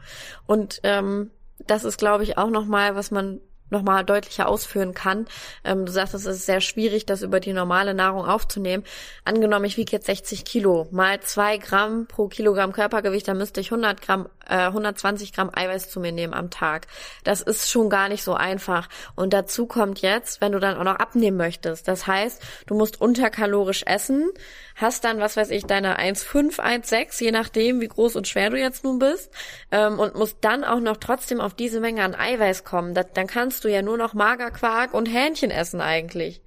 Und 0.47 0.81
ähm, 0.85 1.31
das 1.67 1.85
ist, 1.85 1.99
glaube 1.99 2.25
ich, 2.25 2.39
auch 2.39 2.51
nochmal, 2.51 2.95
was 2.95 3.11
man 3.11 3.41
nochmal 3.71 4.05
deutlicher 4.05 4.49
ausführen 4.49 4.95
kann. 4.95 5.27
Ähm, 5.65 5.87
du 5.87 5.93
sagst, 5.93 6.15
es 6.15 6.27
ist 6.27 6.47
sehr 6.47 6.61
schwierig, 6.61 7.07
das 7.07 7.23
über 7.23 7.41
die 7.41 7.53
normale 7.53 7.95
Nahrung 7.95 8.27
aufzunehmen. 8.27 8.85
Angenommen, 9.25 9.65
ich 9.65 9.77
wiege 9.77 9.93
jetzt 9.93 10.07
60 10.07 10.45
Kilo, 10.45 10.89
mal 10.91 11.21
zwei 11.21 11.57
Gramm 11.57 12.07
pro 12.07 12.29
Kilogramm 12.29 12.73
Körpergewicht, 12.73 13.29
dann 13.29 13.39
müsste 13.39 13.61
ich 13.61 13.71
100 13.71 14.01
Gramm, 14.01 14.29
äh, 14.49 14.67
120 14.67 15.33
Gramm 15.33 15.51
Eiweiß 15.55 15.89
zu 15.91 16.01
mir 16.01 16.13
nehmen 16.13 16.35
am 16.35 16.51
Tag. 16.51 16.87
Das 17.25 17.41
ist 17.41 17.71
schon 17.71 17.91
gar 17.91 18.09
nicht 18.09 18.23
so 18.23 18.35
einfach. 18.35 18.89
Und 19.15 19.33
dazu 19.33 19.67
kommt 19.67 20.01
jetzt, 20.01 20.41
wenn 20.41 20.53
du 20.53 20.59
dann 20.59 20.77
auch 20.77 20.85
noch 20.85 20.97
abnehmen 20.97 21.37
möchtest. 21.37 21.89
Das 21.89 22.07
heißt, 22.07 22.43
du 22.67 22.75
musst 22.75 23.01
unterkalorisch 23.01 23.85
essen, 23.87 24.31
hast 24.77 25.05
dann, 25.05 25.21
was 25.21 25.37
weiß 25.37 25.51
ich, 25.51 25.65
deine 25.65 25.99
1,5, 25.99 26.59
1,6, 26.59 27.23
je 27.23 27.33
nachdem, 27.33 27.81
wie 27.81 27.89
groß 27.89 28.17
und 28.17 28.29
schwer 28.29 28.51
du 28.51 28.59
jetzt 28.59 28.85
nun 28.85 28.99
bist, 28.99 29.31
ähm, 29.71 29.99
und 29.99 30.15
musst 30.15 30.39
dann 30.41 30.65
auch 30.65 30.81
noch 30.81 30.97
trotzdem 30.97 31.41
auf 31.41 31.55
diese 31.55 31.81
Menge 31.81 32.03
an 32.03 32.15
Eiweiß 32.15 32.65
kommen. 32.65 32.95
Das, 32.95 33.07
dann 33.15 33.27
kannst 33.27 33.60
du 33.65 33.69
ja 33.69 33.83
nur 33.83 33.97
noch 33.97 34.15
Magerquark 34.15 34.95
und 34.95 35.07
Hähnchen 35.07 35.51
essen 35.51 35.81
eigentlich. 35.81 36.43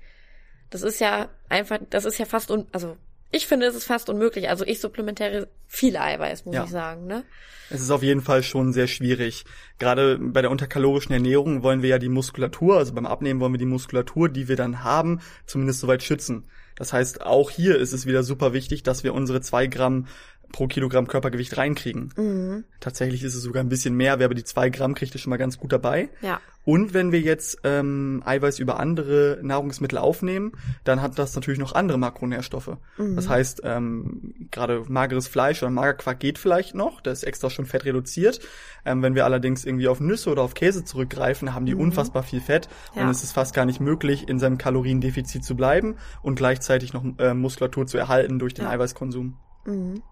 Das 0.70 0.82
ist 0.82 1.00
ja 1.00 1.29
einfach, 1.50 1.79
das 1.89 2.05
ist 2.05 2.17
ja 2.17 2.25
fast 2.25 2.51
un, 2.51 2.67
also 2.72 2.98
ich 3.32 3.48
finde, 3.48 3.65
es 3.65 3.75
ist 3.75 3.86
fast 3.86 4.10
unmöglich. 4.10 4.50
Also 4.50 4.65
ich 4.65 4.79
supplementiere 4.79 5.48
viel 5.67 5.98
Eiweiß, 5.98 6.46
muss 6.46 6.55
ja. 6.55 6.63
ich 6.63 6.70
sagen, 6.70 7.08
ne? 7.08 7.24
Es 7.70 7.82
ist 7.82 7.89
auf 7.89 8.03
jeden 8.03 8.22
Fall 8.22 8.43
schon 8.43 8.74
sehr 8.74 8.88
schwierig. 8.88 9.46
Gerade 9.79 10.20
bei 10.20 10.41
der 10.41 10.51
unterkalorischen 10.51 11.13
Ernährung 11.13 11.63
wollen 11.63 11.82
wir 11.82 11.89
ja 11.89 11.98
die 11.98 12.10
Muskulatur, 12.10 12.77
also 12.77 12.93
beim 12.93 13.08
Abnehmen 13.08 13.39
wollen 13.39 13.53
wir 13.53 13.60
die 13.60 13.65
Muskulatur, 13.65 14.29
die 14.29 14.48
wir 14.48 14.55
dann 14.55 14.84
haben, 14.84 15.22
zumindest 15.48 15.79
soweit 15.79 16.03
schützen. 16.03 16.48
Das 16.75 16.93
heißt, 16.93 17.22
auch 17.22 17.50
hier 17.50 17.77
ist 17.77 17.93
es 17.93 18.05
wieder 18.05 18.22
super 18.24 18.53
wichtig, 18.53 18.84
dass 18.84 19.03
wir 19.03 19.13
unsere 19.13 19.41
zwei 19.41 19.65
Gramm 19.65 20.08
pro 20.53 20.67
Kilogramm 20.67 21.07
Körpergewicht 21.07 21.57
reinkriegen. 21.57 22.13
Mhm. 22.15 22.63
Tatsächlich 22.79 23.24
ist 23.24 23.36
es 23.36 23.41
sogar 23.41 23.62
ein 23.62 23.69
bisschen 23.69 23.95
mehr, 23.95 24.19
wer 24.19 24.25
aber 24.25 24.36
die 24.36 24.45
zwei 24.45 24.69
Gramm 24.69 24.93
kriegt, 24.93 25.13
ist 25.13 25.22
schon 25.22 25.31
mal 25.31 25.38
ganz 25.38 25.57
gut 25.57 25.74
dabei. 25.74 26.10
Ja. 26.22 26.39
Und 26.63 26.93
wenn 26.93 27.12
wir 27.12 27.19
jetzt 27.19 27.60
ähm, 27.63 28.22
Eiweiß 28.24 28.60
über 28.60 28.79
andere 28.79 29.39
Nahrungsmittel 29.41 29.98
aufnehmen, 29.98 30.53
dann 30.86 31.01
hat 31.01 31.19
das 31.19 31.36
natürlich 31.36 31.60
noch 31.60 31.74
andere 31.74 31.98
Makronährstoffe. 31.98 32.77
Mhm. 32.98 33.15
Das 33.15 33.27
heißt, 33.27 33.62
ähm, 33.65 34.48
gerade 34.51 34.83
mageres 34.88 35.27
Fleisch 35.27 35.62
oder 35.62 35.72
Magerquark 35.72 36.19
geht 36.19 36.38
vielleicht 36.38 36.75
noch, 36.75 37.01
da 37.01 37.12
ist 37.12 37.24
extra 37.24 37.50
schon 37.50 37.65
Fett 37.65 37.83
reduziert. 37.83 38.39
Ähm, 38.86 39.01
wenn 39.01 39.15
wir 39.15 39.25
allerdings 39.25 39.65
irgendwie 39.65 39.88
auf 39.88 40.00
Nüsse 40.00 40.29
oder 40.29 40.43
auf 40.43 40.53
Käse 40.53 40.86
zurückgreifen, 40.86 41.53
haben 41.53 41.65
die 41.65 41.74
mhm. 41.75 41.81
unfassbar 41.81 42.24
viel 42.24 42.39
Fett 42.39 42.69
ja. 42.95 43.01
und 43.01 43.10
es 43.10 43.24
ist 43.24 43.33
fast 43.33 43.53
gar 43.53 43.65
nicht 43.65 43.81
möglich, 43.81 44.29
in 44.29 44.39
seinem 44.39 44.57
Kaloriendefizit 44.60 45.43
zu 45.43 45.55
bleiben 45.55 45.95
und 46.22 46.36
gleichzeitig 46.36 46.93
noch 46.93 47.03
äh, 47.17 47.33
Muskulatur 47.33 47.88
zu 47.88 47.98
erhalten 47.98 48.39
durch 48.39 48.53
den 48.53 48.65
ja. 48.65 48.72
Eiweißkonsum. 48.72 49.36
Mhm. 49.65 50.03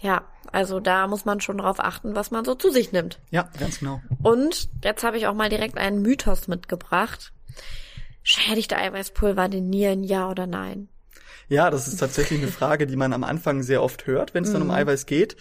Ja, 0.00 0.24
also 0.52 0.80
da 0.80 1.06
muss 1.06 1.24
man 1.24 1.40
schon 1.40 1.58
drauf 1.58 1.80
achten, 1.80 2.14
was 2.14 2.30
man 2.30 2.44
so 2.44 2.54
zu 2.54 2.70
sich 2.70 2.92
nimmt. 2.92 3.20
Ja, 3.30 3.48
ganz 3.58 3.78
genau. 3.78 4.02
Und 4.22 4.68
jetzt 4.82 5.02
habe 5.04 5.16
ich 5.16 5.26
auch 5.26 5.34
mal 5.34 5.48
direkt 5.48 5.78
einen 5.78 6.02
Mythos 6.02 6.46
mitgebracht. 6.48 7.32
Schädigt 8.22 8.72
Eiweißpulver 8.74 9.48
den 9.48 9.68
Nieren, 9.70 10.02
ja 10.04 10.28
oder 10.30 10.46
nein? 10.46 10.88
Ja, 11.48 11.70
das 11.70 11.88
ist 11.88 11.98
tatsächlich 12.00 12.40
eine 12.42 12.50
Frage, 12.50 12.86
die 12.86 12.96
man 12.96 13.12
am 13.12 13.22
Anfang 13.24 13.62
sehr 13.62 13.82
oft 13.82 14.06
hört, 14.06 14.32
wenn 14.34 14.44
es 14.44 14.52
dann 14.52 14.62
um 14.62 14.68
Mhm. 14.68 14.74
Eiweiß 14.74 15.04
geht. 15.06 15.36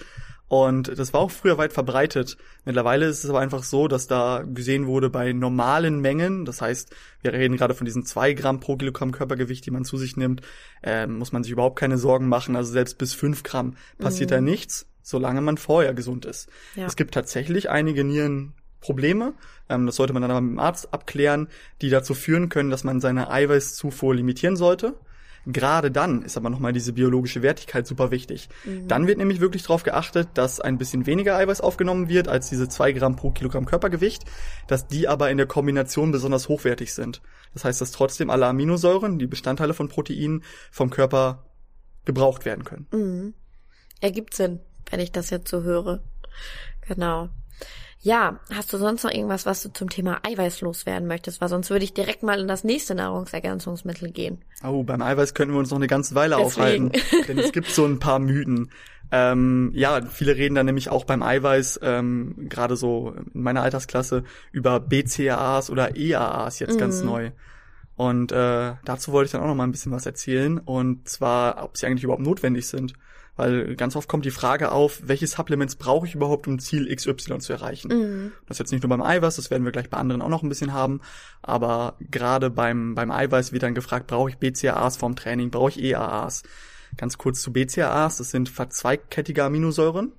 Und 0.47 0.99
das 0.99 1.13
war 1.13 1.21
auch 1.21 1.31
früher 1.31 1.57
weit 1.57 1.73
verbreitet. 1.73 2.37
Mittlerweile 2.65 3.07
ist 3.07 3.23
es 3.23 3.29
aber 3.29 3.39
einfach 3.39 3.63
so, 3.63 3.87
dass 3.87 4.07
da 4.07 4.43
gesehen 4.45 4.85
wurde 4.85 5.09
bei 5.09 5.33
normalen 5.33 5.99
Mengen, 5.99 6.45
das 6.45 6.61
heißt, 6.61 6.93
wir 7.21 7.33
reden 7.33 7.57
gerade 7.57 7.73
von 7.73 7.85
diesen 7.85 8.05
zwei 8.05 8.33
Gramm 8.33 8.59
pro 8.59 8.75
Kilogramm 8.77 9.11
Körpergewicht, 9.11 9.65
die 9.65 9.71
man 9.71 9.85
zu 9.85 9.97
sich 9.97 10.15
nimmt, 10.15 10.41
ähm, 10.83 11.17
muss 11.17 11.31
man 11.31 11.43
sich 11.43 11.51
überhaupt 11.51 11.79
keine 11.79 11.97
Sorgen 11.97 12.27
machen. 12.27 12.55
Also 12.55 12.71
selbst 12.71 12.97
bis 12.97 13.13
fünf 13.13 13.43
Gramm 13.43 13.75
passiert 13.97 14.31
da 14.31 14.41
nichts, 14.41 14.85
solange 15.01 15.41
man 15.41 15.57
vorher 15.57 15.93
gesund 15.93 16.25
ist. 16.25 16.49
Ja. 16.75 16.85
Es 16.85 16.95
gibt 16.95 17.13
tatsächlich 17.13 17.69
einige 17.69 18.03
Nierenprobleme, 18.03 19.33
ähm, 19.69 19.85
das 19.85 19.95
sollte 19.95 20.13
man 20.13 20.21
dann 20.21 20.31
aber 20.31 20.41
mit 20.41 20.51
dem 20.51 20.59
Arzt 20.59 20.93
abklären, 20.93 21.47
die 21.81 21.89
dazu 21.89 22.13
führen 22.13 22.49
können, 22.49 22.69
dass 22.69 22.83
man 22.83 23.01
seine 23.01 23.31
Eiweißzufuhr 23.31 24.13
limitieren 24.13 24.55
sollte. 24.55 24.93
Gerade 25.45 25.91
dann 25.91 26.21
ist 26.21 26.37
aber 26.37 26.49
nochmal 26.49 26.71
diese 26.71 26.93
biologische 26.93 27.41
Wertigkeit 27.41 27.85
super 27.85 28.11
wichtig. 28.11 28.47
Dann 28.87 29.07
wird 29.07 29.17
nämlich 29.17 29.41
wirklich 29.41 29.63
darauf 29.63 29.83
geachtet, 29.83 30.29
dass 30.35 30.61
ein 30.61 30.77
bisschen 30.77 31.05
weniger 31.05 31.35
Eiweiß 31.35 31.59
aufgenommen 31.59 32.07
wird 32.07 32.27
als 32.27 32.49
diese 32.49 32.69
zwei 32.69 32.93
Gramm 32.93 33.15
pro 33.15 33.31
Kilogramm 33.31 33.65
Körpergewicht, 33.65 34.23
dass 34.67 34.87
die 34.87 35.07
aber 35.07 35.29
in 35.31 35.37
der 35.37 35.47
Kombination 35.47 36.11
besonders 36.11 36.47
hochwertig 36.47 36.93
sind. 36.93 37.21
Das 37.53 37.65
heißt, 37.65 37.81
dass 37.81 37.91
trotzdem 37.91 38.29
alle 38.29 38.47
Aminosäuren, 38.47 39.19
die 39.19 39.27
Bestandteile 39.27 39.73
von 39.73 39.89
Proteinen, 39.89 40.43
vom 40.71 40.89
Körper 40.89 41.45
gebraucht 42.05 42.45
werden 42.45 42.63
können. 42.63 42.87
Mhm. 42.91 43.33
Ergibt 43.99 44.33
Sinn, 44.33 44.59
wenn 44.89 44.99
ich 44.99 45.11
das 45.11 45.29
jetzt 45.29 45.49
so 45.49 45.63
höre. 45.63 46.01
Genau. 46.87 47.29
Ja, 48.03 48.39
hast 48.53 48.73
du 48.73 48.77
sonst 48.77 49.03
noch 49.03 49.11
irgendwas, 49.11 49.45
was 49.45 49.63
du 49.63 49.71
zum 49.71 49.89
Thema 49.89 50.19
Eiweiß 50.23 50.59
loswerden 50.59 51.07
möchtest? 51.07 51.39
Weil 51.39 51.47
sonst 51.47 51.69
würde 51.69 51.85
ich 51.85 51.93
direkt 51.93 52.21
mal 52.21 52.37
in 52.39 52.49
das 52.49 52.65
nächste 52.65 52.95
Nahrungsergänzungsmittel 52.95 54.11
gehen. 54.11 54.41
Oh, 54.61 54.83
beim 54.83 55.01
Eiweiß 55.01 55.33
könnten 55.33 55.53
wir 55.53 55.59
uns 55.59 55.69
noch 55.69 55.77
eine 55.77 55.87
ganze 55.87 56.13
Weile 56.13 56.35
Deswegen. 56.35 56.91
aufhalten. 56.91 56.91
Denn 57.29 57.39
es 57.39 57.53
gibt 57.53 57.69
so 57.69 57.85
ein 57.85 57.99
paar 57.99 58.19
Mythen. 58.19 58.71
Ähm, 59.09 59.71
ja, 59.73 60.01
viele 60.05 60.35
reden 60.35 60.55
dann 60.55 60.65
nämlich 60.65 60.89
auch 60.89 61.05
beim 61.05 61.23
Eiweiß, 61.23 61.79
ähm, 61.81 62.49
gerade 62.49 62.75
so 62.75 63.13
in 63.33 63.41
meiner 63.41 63.61
Altersklasse, 63.61 64.23
über 64.51 64.81
BCAAs 64.81 65.69
oder 65.69 65.95
EAAs 65.95 66.59
jetzt 66.59 66.77
ganz 66.77 67.03
neu. 67.03 67.31
Und 67.95 68.31
äh, 68.31 68.73
dazu 68.83 69.11
wollte 69.11 69.27
ich 69.27 69.31
dann 69.31 69.41
auch 69.41 69.47
noch 69.47 69.55
mal 69.55 69.65
ein 69.65 69.71
bisschen 69.71 69.91
was 69.91 70.05
erzählen. 70.05 70.57
Und 70.57 71.07
zwar, 71.07 71.63
ob 71.63 71.77
sie 71.77 71.85
eigentlich 71.85 72.03
überhaupt 72.03 72.23
notwendig 72.23 72.67
sind. 72.67 72.95
Weil 73.35 73.75
ganz 73.75 73.95
oft 73.95 74.07
kommt 74.07 74.25
die 74.25 74.31
Frage 74.31 74.71
auf, 74.71 75.01
welche 75.05 75.25
Supplements 75.25 75.75
brauche 75.75 76.05
ich 76.05 76.13
überhaupt, 76.13 76.47
um 76.47 76.59
Ziel 76.59 76.93
XY 76.93 77.39
zu 77.39 77.53
erreichen? 77.53 77.89
Das 78.47 78.55
ist 78.55 78.59
jetzt 78.59 78.71
nicht 78.71 78.83
nur 78.83 78.89
beim 78.89 79.01
Eiweiß, 79.01 79.37
das 79.37 79.49
werden 79.49 79.65
wir 79.65 79.71
gleich 79.71 79.89
bei 79.89 79.97
anderen 79.97 80.21
auch 80.21 80.29
noch 80.29 80.43
ein 80.43 80.49
bisschen 80.49 80.73
haben. 80.73 81.01
Aber 81.41 81.95
gerade 81.99 82.51
beim, 82.51 82.93
beim 82.93 83.09
Eiweiß 83.09 83.51
wird 83.51 83.63
dann 83.63 83.73
gefragt, 83.73 84.07
brauche 84.07 84.29
ich 84.29 84.37
BCAAs 84.37 84.97
vorm 84.97 85.15
Training, 85.15 85.49
brauche 85.49 85.71
ich 85.71 85.81
EAAs? 85.83 86.43
Ganz 86.95 87.17
kurz 87.17 87.41
zu 87.41 87.51
BCAAs, 87.51 88.17
das 88.17 88.29
sind 88.29 88.49
verzweigkettige 88.49 89.43
Aminosäuren. 89.43 90.11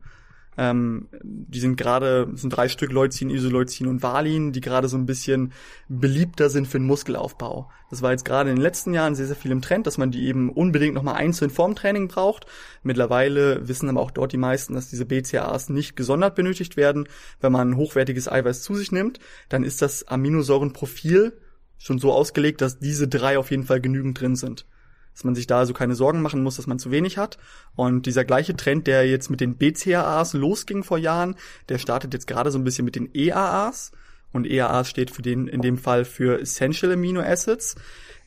Ähm, 0.56 1.08
die 1.22 1.60
sind 1.60 1.76
gerade, 1.76 2.28
sind 2.34 2.50
drei 2.50 2.68
Stück 2.68 2.92
Leucin, 2.92 3.30
Isoleucin 3.30 3.88
und 3.88 4.02
Valin, 4.02 4.52
die 4.52 4.60
gerade 4.60 4.88
so 4.88 4.96
ein 4.96 5.06
bisschen 5.06 5.52
beliebter 5.88 6.50
sind 6.50 6.66
für 6.66 6.78
den 6.78 6.86
Muskelaufbau. 6.86 7.70
Das 7.90 8.02
war 8.02 8.12
jetzt 8.12 8.24
gerade 8.24 8.50
in 8.50 8.56
den 8.56 8.62
letzten 8.62 8.94
Jahren 8.94 9.14
sehr, 9.14 9.26
sehr 9.26 9.36
viel 9.36 9.50
im 9.50 9.62
Trend, 9.62 9.86
dass 9.86 9.98
man 9.98 10.10
die 10.10 10.26
eben 10.26 10.50
unbedingt 10.50 10.94
nochmal 10.94 11.16
einzeln 11.16 11.50
vorm 11.50 11.74
Training 11.74 12.08
braucht. 12.08 12.46
Mittlerweile 12.82 13.66
wissen 13.68 13.88
aber 13.88 14.00
auch 14.00 14.10
dort 14.10 14.32
die 14.32 14.38
meisten, 14.38 14.74
dass 14.74 14.90
diese 14.90 15.06
BCAAs 15.06 15.68
nicht 15.68 15.96
gesondert 15.96 16.34
benötigt 16.34 16.76
werden. 16.76 17.08
Wenn 17.40 17.52
man 17.52 17.76
hochwertiges 17.76 18.28
Eiweiß 18.28 18.62
zu 18.62 18.74
sich 18.74 18.92
nimmt, 18.92 19.18
dann 19.48 19.64
ist 19.64 19.82
das 19.82 20.06
Aminosäurenprofil 20.08 21.32
schon 21.78 21.98
so 21.98 22.12
ausgelegt, 22.12 22.60
dass 22.60 22.78
diese 22.78 23.08
drei 23.08 23.38
auf 23.38 23.50
jeden 23.50 23.64
Fall 23.64 23.80
genügend 23.80 24.20
drin 24.20 24.36
sind 24.36 24.66
dass 25.14 25.24
man 25.24 25.34
sich 25.34 25.46
da 25.46 25.60
also 25.60 25.72
keine 25.72 25.94
Sorgen 25.94 26.22
machen 26.22 26.42
muss, 26.42 26.56
dass 26.56 26.66
man 26.66 26.78
zu 26.78 26.90
wenig 26.90 27.16
hat. 27.16 27.38
Und 27.76 28.06
dieser 28.06 28.24
gleiche 28.24 28.56
Trend, 28.56 28.86
der 28.86 29.08
jetzt 29.08 29.30
mit 29.30 29.40
den 29.40 29.56
BCAAs 29.56 30.34
losging 30.34 30.82
vor 30.84 30.98
Jahren, 30.98 31.36
der 31.68 31.78
startet 31.78 32.12
jetzt 32.12 32.26
gerade 32.26 32.50
so 32.50 32.58
ein 32.58 32.64
bisschen 32.64 32.84
mit 32.84 32.96
den 32.96 33.08
EAAs. 33.14 33.92
Und 34.32 34.46
EAAs 34.46 34.90
steht 34.90 35.12
für 35.12 35.22
den, 35.22 35.46
in 35.46 35.62
dem 35.62 35.78
Fall 35.78 36.04
für 36.04 36.40
Essential 36.40 36.92
Amino 36.92 37.20
Acids. 37.20 37.76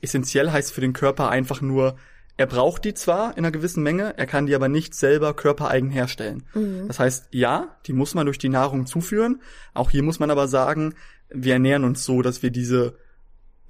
Essentiell 0.01 0.51
heißt 0.51 0.71
für 0.71 0.81
den 0.81 0.93
Körper 0.93 1.29
einfach 1.29 1.61
nur, 1.61 1.97
er 2.37 2.45
braucht 2.45 2.85
die 2.85 2.93
zwar 2.93 3.31
in 3.31 3.39
einer 3.39 3.51
gewissen 3.51 3.81
Menge, 3.83 4.15
er 4.15 4.27
kann 4.27 4.45
die 4.45 4.55
aber 4.55 4.69
nicht 4.69 4.93
selber 4.93 5.33
körpereigen 5.33 5.89
herstellen. 5.89 6.43
Das 6.87 6.99
heißt, 6.99 7.29
ja, 7.31 7.75
die 7.87 7.93
muss 7.93 8.13
man 8.13 8.25
durch 8.27 8.37
die 8.37 8.47
Nahrung 8.47 8.85
zuführen. 8.85 9.41
Auch 9.73 9.89
hier 9.89 10.03
muss 10.03 10.19
man 10.19 10.29
aber 10.29 10.47
sagen, 10.47 10.93
wir 11.29 11.53
ernähren 11.53 11.83
uns 11.83 12.05
so, 12.05 12.21
dass 12.21 12.43
wir 12.43 12.51
diese 12.51 12.95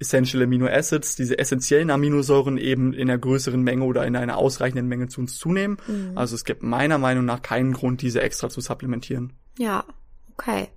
Essential 0.00 0.42
Amino 0.42 0.66
Acids, 0.66 1.16
diese 1.16 1.38
essentiellen 1.38 1.90
Aminosäuren 1.90 2.56
eben 2.56 2.92
in 2.92 3.10
einer 3.10 3.18
größeren 3.18 3.60
Menge 3.60 3.84
oder 3.84 4.06
in 4.06 4.14
einer 4.16 4.36
ausreichenden 4.38 4.86
Menge 4.86 5.08
zu 5.08 5.20
uns 5.20 5.36
zunehmen. 5.38 5.78
Also 6.14 6.34
es 6.34 6.44
gibt 6.44 6.62
meiner 6.62 6.98
Meinung 6.98 7.24
nach 7.24 7.42
keinen 7.42 7.72
Grund, 7.72 8.00
diese 8.02 8.20
extra 8.22 8.48
zu 8.48 8.60
supplementieren. 8.60 9.32
Ja, 9.58 9.84
okay. 10.34 10.68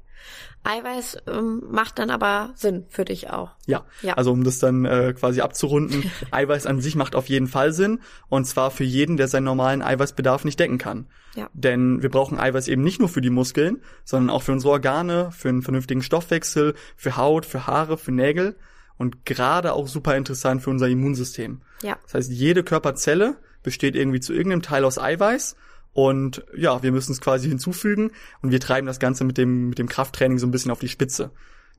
Eiweiß 0.63 1.17
ähm, 1.27 1.63
macht 1.71 1.97
dann 1.97 2.11
aber 2.11 2.51
Sinn 2.55 2.85
für 2.89 3.03
dich 3.03 3.31
auch. 3.31 3.51
Ja, 3.65 3.83
Ja. 4.03 4.13
also 4.13 4.31
um 4.31 4.43
das 4.43 4.59
dann 4.59 4.85
äh, 4.85 5.13
quasi 5.17 5.41
abzurunden, 5.41 6.03
Eiweiß 6.31 6.67
an 6.67 6.79
sich 6.81 6.95
macht 6.95 7.15
auf 7.15 7.29
jeden 7.29 7.47
Fall 7.47 7.73
Sinn 7.73 7.99
und 8.29 8.45
zwar 8.45 8.69
für 8.69 8.83
jeden, 8.83 9.17
der 9.17 9.27
seinen 9.27 9.45
normalen 9.45 9.81
Eiweißbedarf 9.81 10.45
nicht 10.45 10.59
decken 10.59 10.77
kann. 10.77 11.07
Ja. 11.35 11.49
Denn 11.53 12.03
wir 12.03 12.09
brauchen 12.09 12.37
Eiweiß 12.39 12.67
eben 12.67 12.83
nicht 12.83 12.99
nur 12.99 13.09
für 13.09 13.21
die 13.21 13.31
Muskeln, 13.31 13.81
sondern 14.03 14.29
auch 14.29 14.43
für 14.43 14.51
unsere 14.51 14.73
Organe, 14.73 15.31
für 15.31 15.49
einen 15.49 15.63
vernünftigen 15.63 16.03
Stoffwechsel, 16.03 16.75
für 16.95 17.17
Haut, 17.17 17.47
für 17.47 17.65
Haare, 17.65 17.97
für 17.97 18.11
Nägel 18.11 18.55
und 19.01 19.25
gerade 19.25 19.74
auch 19.74 19.88
super 19.88 20.15
interessant 20.15 20.62
für 20.62 20.70
unser 20.70 20.88
Immunsystem. 20.88 21.62
Ja. 21.81 21.98
Das 22.03 22.13
heißt, 22.13 22.31
jede 22.31 22.63
Körperzelle 22.63 23.36
besteht 23.63 23.96
irgendwie 23.96 24.20
zu 24.20 24.31
irgendeinem 24.31 24.62
Teil 24.62 24.86
aus 24.86 25.00
Eiweiß 25.00 25.55
und 25.93 26.46
ja, 26.55 26.84
wir 26.84 26.91
müssen 26.91 27.12
es 27.12 27.20
quasi 27.20 27.50
hinzufügen 27.50 28.12
und 28.43 28.51
wir 28.51 28.60
treiben 28.60 28.86
das 28.86 29.00
Ganze 29.00 29.24
mit 29.24 29.38
dem, 29.38 29.70
mit 29.70 29.79
dem 29.79 29.89
Krafttraining 29.89 30.38
so 30.38 30.46
ein 30.46 30.51
bisschen 30.51 30.72
auf 30.72 30.79
die 30.79 30.88
Spitze. 30.88 31.31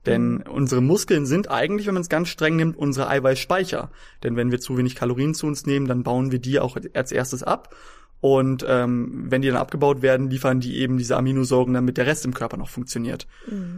Denn 0.05 0.41
unsere 0.41 0.81
Muskeln 0.81 1.25
sind 1.25 1.49
eigentlich, 1.49 1.87
wenn 1.87 1.93
man 1.93 2.01
es 2.01 2.09
ganz 2.09 2.27
streng 2.27 2.57
nimmt, 2.57 2.75
unsere 2.75 3.07
Eiweißspeicher. 3.07 3.89
Denn 4.21 4.35
wenn 4.35 4.51
wir 4.51 4.59
zu 4.59 4.77
wenig 4.77 4.95
Kalorien 4.95 5.33
zu 5.33 5.47
uns 5.47 5.65
nehmen, 5.65 5.87
dann 5.87 6.03
bauen 6.03 6.29
wir 6.29 6.39
die 6.39 6.59
auch 6.59 6.75
als 6.93 7.13
erstes 7.13 7.41
ab. 7.41 7.73
Und 8.23 8.65
ähm, 8.65 9.25
wenn 9.27 9.41
die 9.41 9.49
dann 9.49 9.57
abgebaut 9.57 10.01
werden, 10.01 10.29
liefern 10.29 10.61
die 10.61 10.77
eben 10.77 10.97
diese 10.97 11.17
Aminosäuren, 11.17 11.73
damit 11.73 11.97
der 11.97 12.05
Rest 12.05 12.23
im 12.23 12.33
Körper 12.33 12.55
noch 12.55 12.69
funktioniert. 12.69 13.27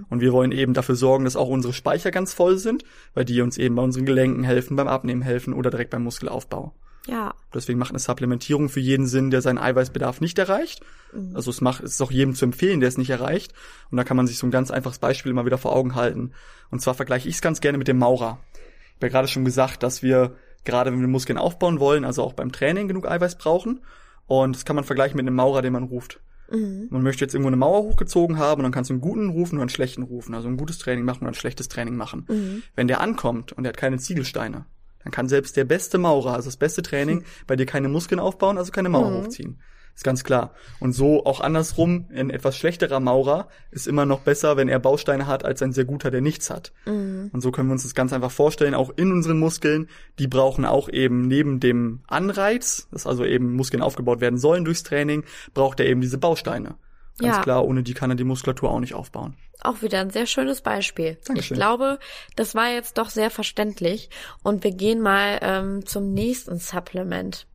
Und 0.08 0.22
wir 0.22 0.34
wollen 0.34 0.52
eben 0.52 0.76
dafür 0.76 0.94
sorgen, 0.94 1.24
dass 1.24 1.36
auch 1.36 1.48
unsere 1.48 1.74
Speicher 1.74 2.12
ganz 2.12 2.32
voll 2.32 2.60
sind, 2.60 2.84
weil 3.16 3.26
die 3.26 3.42
uns 3.42 3.58
eben 3.58 3.74
bei 3.74 3.82
unseren 3.82 4.06
Gelenken 4.06 4.44
helfen, 4.44 4.76
beim 4.76 4.88
Abnehmen 4.88 5.24
helfen 5.24 5.52
oder 5.52 5.72
direkt 5.72 5.90
beim 5.90 6.04
Muskelaufbau. 6.04 6.76
Ja. 7.08 7.34
Deswegen 7.56 7.80
macht 7.80 7.90
eine 7.90 7.98
Supplementierung 7.98 8.70
für 8.70 8.80
jeden 8.80 9.08
Sinn, 9.08 9.32
der 9.32 9.42
seinen 9.42 9.58
Eiweißbedarf 9.58 10.22
nicht 10.22 10.38
erreicht. 10.38 10.86
Also 11.34 11.50
es 11.50 11.60
macht, 11.62 11.84
es 11.84 11.94
ist 11.94 12.02
auch 12.04 12.12
jedem 12.12 12.36
zu 12.36 12.46
empfehlen, 12.46 12.82
der 12.82 12.90
es 12.90 13.00
nicht 13.00 13.10
erreicht. 13.10 13.52
Und 13.90 13.98
da 13.98 14.04
kann 14.04 14.16
man 14.16 14.28
sich 14.28 14.38
so 14.38 14.46
ein 14.46 14.52
ganz 14.52 14.70
einfaches 14.70 15.00
Beispiel 15.00 15.32
immer 15.32 15.48
wieder 15.48 15.58
vor 15.58 15.76
Augen 15.76 15.96
halten. 15.96 16.34
Und 16.70 16.84
zwar 16.84 16.94
vergleiche 16.94 17.28
ich 17.28 17.34
es 17.36 17.42
ganz 17.42 17.62
gerne 17.62 17.80
mit 17.80 17.88
dem 17.88 17.98
Maurer. 17.98 18.38
Ich 18.54 18.96
habe 18.98 19.08
ja 19.08 19.10
gerade 19.10 19.28
schon 19.28 19.44
gesagt, 19.44 19.82
dass 19.82 20.04
wir 20.04 20.36
gerade 20.66 20.92
wenn 20.92 21.02
wir 21.02 21.08
Muskeln 21.08 21.40
aufbauen 21.40 21.80
wollen, 21.80 22.06
also 22.06 22.22
auch 22.24 22.34
beim 22.34 22.52
Training 22.52 22.88
genug 22.88 23.10
Eiweiß 23.10 23.38
brauchen. 23.38 23.82
Und 24.28 24.56
das 24.56 24.66
kann 24.66 24.76
man 24.76 24.86
vergleichen 24.86 25.18
mit 25.18 25.26
einem 25.28 25.36
Maurer, 25.36 25.62
den 25.62 25.74
man 25.74 25.84
ruft. 25.84 26.20
Man 26.92 27.02
möchte 27.02 27.24
jetzt 27.26 27.34
irgendwo 27.34 27.48
eine 27.48 27.58
Mauer 27.58 27.84
hochgezogen 27.84 28.38
haben 28.38 28.60
und 28.60 28.64
dann 28.64 28.72
kannst 28.72 28.90
du 28.90 28.94
einen 28.94 29.02
guten 29.02 29.30
rufen 29.30 29.56
oder 29.56 29.64
einen 29.64 29.70
schlechten 29.70 30.04
rufen. 30.04 30.36
Also 30.36 30.48
ein 30.48 30.58
gutes 30.58 30.78
Training 30.78 31.04
machen 31.04 31.22
oder 31.22 31.32
ein 31.32 31.36
schlechtes 31.36 31.70
Training 31.70 31.96
machen. 31.96 32.26
Wenn 32.76 32.88
der 32.88 33.02
ankommt 33.02 33.52
und 33.54 33.66
er 33.66 33.70
hat 33.70 33.78
keine 33.78 33.98
Ziegelsteine, 33.98 34.66
dann 35.04 35.12
kann 35.12 35.28
selbst 35.28 35.58
der 35.58 35.66
beste 35.66 35.98
Maurer, 35.98 36.34
also 36.34 36.48
das 36.48 36.58
beste 36.58 36.82
Training, 36.82 37.24
bei 37.48 37.56
dir 37.56 37.66
keine 37.66 37.90
Muskeln 37.90 38.20
aufbauen, 38.20 38.58
also 38.58 38.72
keine 38.72 38.90
Mauer 38.90 39.10
hochziehen. 39.24 39.60
Ist 39.96 40.04
ganz 40.04 40.26
klar. 40.26 40.52
Und 40.82 40.92
so 40.92 41.26
auch 41.26 41.40
andersrum, 41.40 42.10
ein 42.14 42.30
etwas 42.30 42.58
schlechterer 42.58 43.00
Maurer 43.00 43.48
ist 43.72 43.88
immer 43.88 44.06
noch 44.06 44.20
besser, 44.20 44.58
wenn 44.58 44.68
er 44.68 44.78
Bausteine 44.80 45.26
hat, 45.26 45.46
als 45.46 45.62
ein 45.62 45.72
sehr 45.72 45.86
guter, 45.86 46.12
der 46.12 46.20
nichts 46.20 46.50
hat. 46.50 46.74
Und 46.86 47.32
so 47.42 47.52
können 47.52 47.70
wir 47.70 47.74
uns 47.74 47.84
das 47.84 47.96
ganz 47.96 48.12
einfach 48.12 48.32
vorstellen, 48.32 48.74
auch 48.74 48.92
in 48.98 49.12
unseren 49.14 49.40
Muskeln, 49.40 49.88
die 50.20 50.28
brauchen 50.28 50.66
auch 50.66 50.90
eben 50.90 51.22
neben 51.28 51.62
dem 51.62 52.02
Anreiz, 52.08 52.88
dass 52.92 53.08
also 53.08 53.24
eben 53.24 53.56
Muskeln 53.56 53.82
aufgebaut 53.82 54.20
werden 54.20 54.38
sollen 54.38 54.66
durchs 54.66 54.84
Training, 54.84 55.24
braucht 55.54 55.80
er 55.80 55.86
eben 55.86 56.02
diese 56.02 56.18
Bausteine. 56.18 56.76
Ganz 57.18 57.38
Ja. 57.38 57.42
klar, 57.44 57.66
ohne 57.66 57.82
die 57.82 57.94
kann 57.94 58.10
er 58.10 58.18
die 58.18 58.26
Muskulatur 58.26 58.70
auch 58.72 58.82
nicht 58.82 58.94
aufbauen. 58.94 59.36
Auch 59.62 59.82
wieder 59.82 60.02
ein 60.02 60.10
sehr 60.10 60.26
schönes 60.26 60.60
Beispiel. 60.60 61.18
Dankeschön. 61.26 61.56
Ich 61.56 61.60
glaube, 61.60 62.00
das 62.36 62.54
war 62.56 62.70
jetzt 62.70 62.98
doch 62.98 63.10
sehr 63.10 63.30
verständlich. 63.32 64.10
Und 64.44 64.66
wir 64.66 64.72
gehen 64.72 65.00
mal 65.00 65.40
ähm, 65.42 65.86
zum 65.86 66.14
nächsten 66.14 66.58
Supplement. 66.58 67.48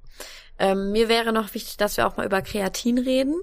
Ähm, 0.61 0.93
mir 0.93 1.09
wäre 1.09 1.33
noch 1.33 1.55
wichtig, 1.55 1.79
dass 1.79 1.97
wir 1.97 2.07
auch 2.07 2.17
mal 2.17 2.27
über 2.27 2.43
Kreatin 2.43 2.99
reden. 2.99 3.35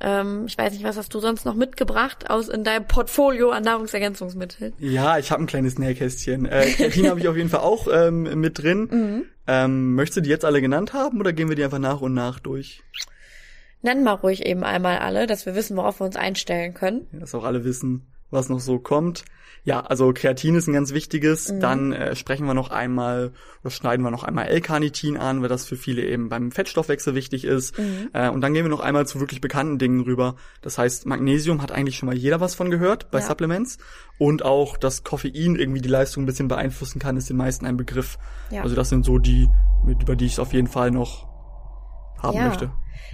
Ähm, 0.00 0.44
ich 0.46 0.56
weiß 0.56 0.72
nicht, 0.72 0.84
was 0.84 0.96
hast 0.96 1.12
du 1.12 1.20
sonst 1.20 1.44
noch 1.44 1.54
mitgebracht 1.54 2.30
aus 2.30 2.48
in 2.48 2.64
deinem 2.64 2.86
Portfolio 2.86 3.50
an 3.50 3.64
Nahrungsergänzungsmitteln? 3.64 4.72
Ja, 4.78 5.18
ich 5.18 5.30
habe 5.30 5.42
ein 5.42 5.46
kleines 5.46 5.78
Nähkästchen. 5.78 6.46
Äh, 6.46 6.66
Kreatin 6.76 7.08
habe 7.08 7.20
ich 7.20 7.28
auf 7.28 7.36
jeden 7.36 7.50
Fall 7.50 7.60
auch 7.60 7.88
ähm, 7.90 8.40
mit 8.40 8.62
drin. 8.62 9.26
Ähm, 9.46 9.94
möchtest 9.94 10.16
du 10.16 10.20
die 10.22 10.30
jetzt 10.30 10.46
alle 10.46 10.62
genannt 10.62 10.94
haben 10.94 11.20
oder 11.20 11.34
gehen 11.34 11.50
wir 11.50 11.54
die 11.54 11.64
einfach 11.64 11.78
nach 11.78 12.00
und 12.00 12.14
nach 12.14 12.40
durch? 12.40 12.82
Nenn 13.82 14.02
mal 14.02 14.12
ruhig 14.12 14.46
eben 14.46 14.64
einmal 14.64 15.00
alle, 15.00 15.26
dass 15.26 15.44
wir 15.44 15.54
wissen, 15.54 15.76
worauf 15.76 16.00
wir 16.00 16.06
uns 16.06 16.16
einstellen 16.16 16.72
können. 16.72 17.06
Ja, 17.12 17.20
dass 17.20 17.34
auch 17.34 17.44
alle 17.44 17.62
wissen, 17.62 18.06
was 18.30 18.48
noch 18.48 18.60
so 18.60 18.78
kommt. 18.78 19.26
Ja, 19.64 19.80
also 19.80 20.12
Kreatin 20.12 20.54
ist 20.56 20.68
ein 20.68 20.74
ganz 20.74 20.92
wichtiges. 20.92 21.50
Mhm. 21.50 21.60
Dann 21.60 21.92
äh, 21.92 22.14
sprechen 22.14 22.46
wir 22.46 22.52
noch 22.52 22.70
einmal 22.70 23.32
oder 23.62 23.70
schneiden 23.70 24.04
wir 24.04 24.10
noch 24.10 24.22
einmal 24.22 24.46
L-Carnitin 24.46 25.16
an, 25.16 25.40
weil 25.40 25.48
das 25.48 25.64
für 25.64 25.76
viele 25.76 26.02
eben 26.04 26.28
beim 26.28 26.50
Fettstoffwechsel 26.52 27.14
wichtig 27.14 27.44
ist. 27.44 27.78
Mhm. 27.78 28.10
Äh, 28.12 28.28
und 28.28 28.42
dann 28.42 28.52
gehen 28.52 28.64
wir 28.64 28.70
noch 28.70 28.80
einmal 28.80 29.06
zu 29.06 29.20
wirklich 29.20 29.40
bekannten 29.40 29.78
Dingen 29.78 30.02
rüber. 30.02 30.36
Das 30.60 30.76
heißt, 30.76 31.06
Magnesium 31.06 31.62
hat 31.62 31.72
eigentlich 31.72 31.96
schon 31.96 32.06
mal 32.06 32.16
jeder 32.16 32.40
was 32.40 32.54
von 32.54 32.70
gehört 32.70 33.10
bei 33.10 33.20
ja. 33.20 33.26
Supplements. 33.26 33.78
Und 34.18 34.44
auch, 34.44 34.76
dass 34.76 35.02
Koffein 35.02 35.56
irgendwie 35.56 35.80
die 35.80 35.88
Leistung 35.88 36.24
ein 36.24 36.26
bisschen 36.26 36.48
beeinflussen 36.48 36.98
kann, 36.98 37.16
ist 37.16 37.30
den 37.30 37.38
meisten 37.38 37.64
ein 37.64 37.78
Begriff. 37.78 38.18
Ja. 38.50 38.62
Also 38.62 38.76
das 38.76 38.90
sind 38.90 39.04
so 39.04 39.18
die, 39.18 39.48
über 39.86 40.14
die 40.14 40.26
ich 40.26 40.34
es 40.34 40.38
auf 40.38 40.52
jeden 40.52 40.68
Fall 40.68 40.90
noch 40.90 41.33
haben 42.24 42.36
ja. 42.36 42.48
möchte. 42.48 42.70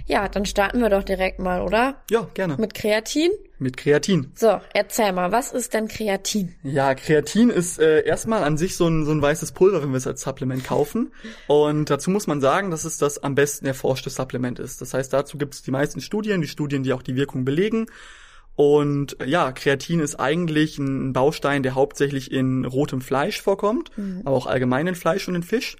Ja, 0.07 0.27
dann 0.27 0.45
starten 0.45 0.81
wir 0.81 0.89
doch 0.89 1.03
direkt 1.03 1.39
mal, 1.39 1.61
oder? 1.61 2.01
Ja, 2.09 2.27
gerne. 2.33 2.57
Mit 2.57 2.73
Kreatin? 2.73 3.31
Mit 3.59 3.77
Kreatin. 3.77 4.31
So, 4.35 4.59
erzähl 4.73 5.13
mal, 5.13 5.31
was 5.31 5.51
ist 5.51 5.73
denn 5.73 5.87
Kreatin? 5.87 6.55
Ja, 6.63 6.95
Kreatin 6.95 7.49
ist 7.49 7.79
äh, 7.79 8.03
erstmal 8.03 8.43
an 8.43 8.57
sich 8.57 8.75
so 8.75 8.87
ein, 8.87 9.05
so 9.05 9.11
ein 9.11 9.21
weißes 9.21 9.51
Pulver, 9.51 9.81
wenn 9.83 9.91
wir 9.91 9.97
es 9.97 10.07
als 10.07 10.21
Supplement 10.21 10.63
kaufen. 10.63 11.13
Und 11.47 11.89
dazu 11.89 12.09
muss 12.09 12.27
man 12.27 12.41
sagen, 12.41 12.71
dass 12.71 12.85
es 12.85 12.97
das 12.97 13.21
am 13.21 13.35
besten 13.35 13.65
erforschte 13.65 14.09
Supplement 14.09 14.59
ist. 14.59 14.81
Das 14.81 14.93
heißt, 14.93 15.13
dazu 15.13 15.37
gibt 15.37 15.53
es 15.53 15.61
die 15.61 15.71
meisten 15.71 16.01
Studien, 16.01 16.41
die 16.41 16.47
Studien, 16.47 16.83
die 16.83 16.93
auch 16.93 17.03
die 17.03 17.15
Wirkung 17.15 17.45
belegen. 17.45 17.85
Und 18.55 19.17
ja, 19.25 19.51
Kreatin 19.51 20.01
ist 20.01 20.19
eigentlich 20.19 20.77
ein 20.77 21.13
Baustein, 21.13 21.63
der 21.63 21.75
hauptsächlich 21.75 22.31
in 22.31 22.65
rotem 22.65 23.01
Fleisch 23.01 23.41
vorkommt, 23.41 23.95
mhm. 23.97 24.21
aber 24.25 24.35
auch 24.35 24.47
allgemein 24.47 24.87
in 24.87 24.95
Fleisch 24.95 25.27
und 25.27 25.35
in 25.35 25.43
Fisch. 25.43 25.77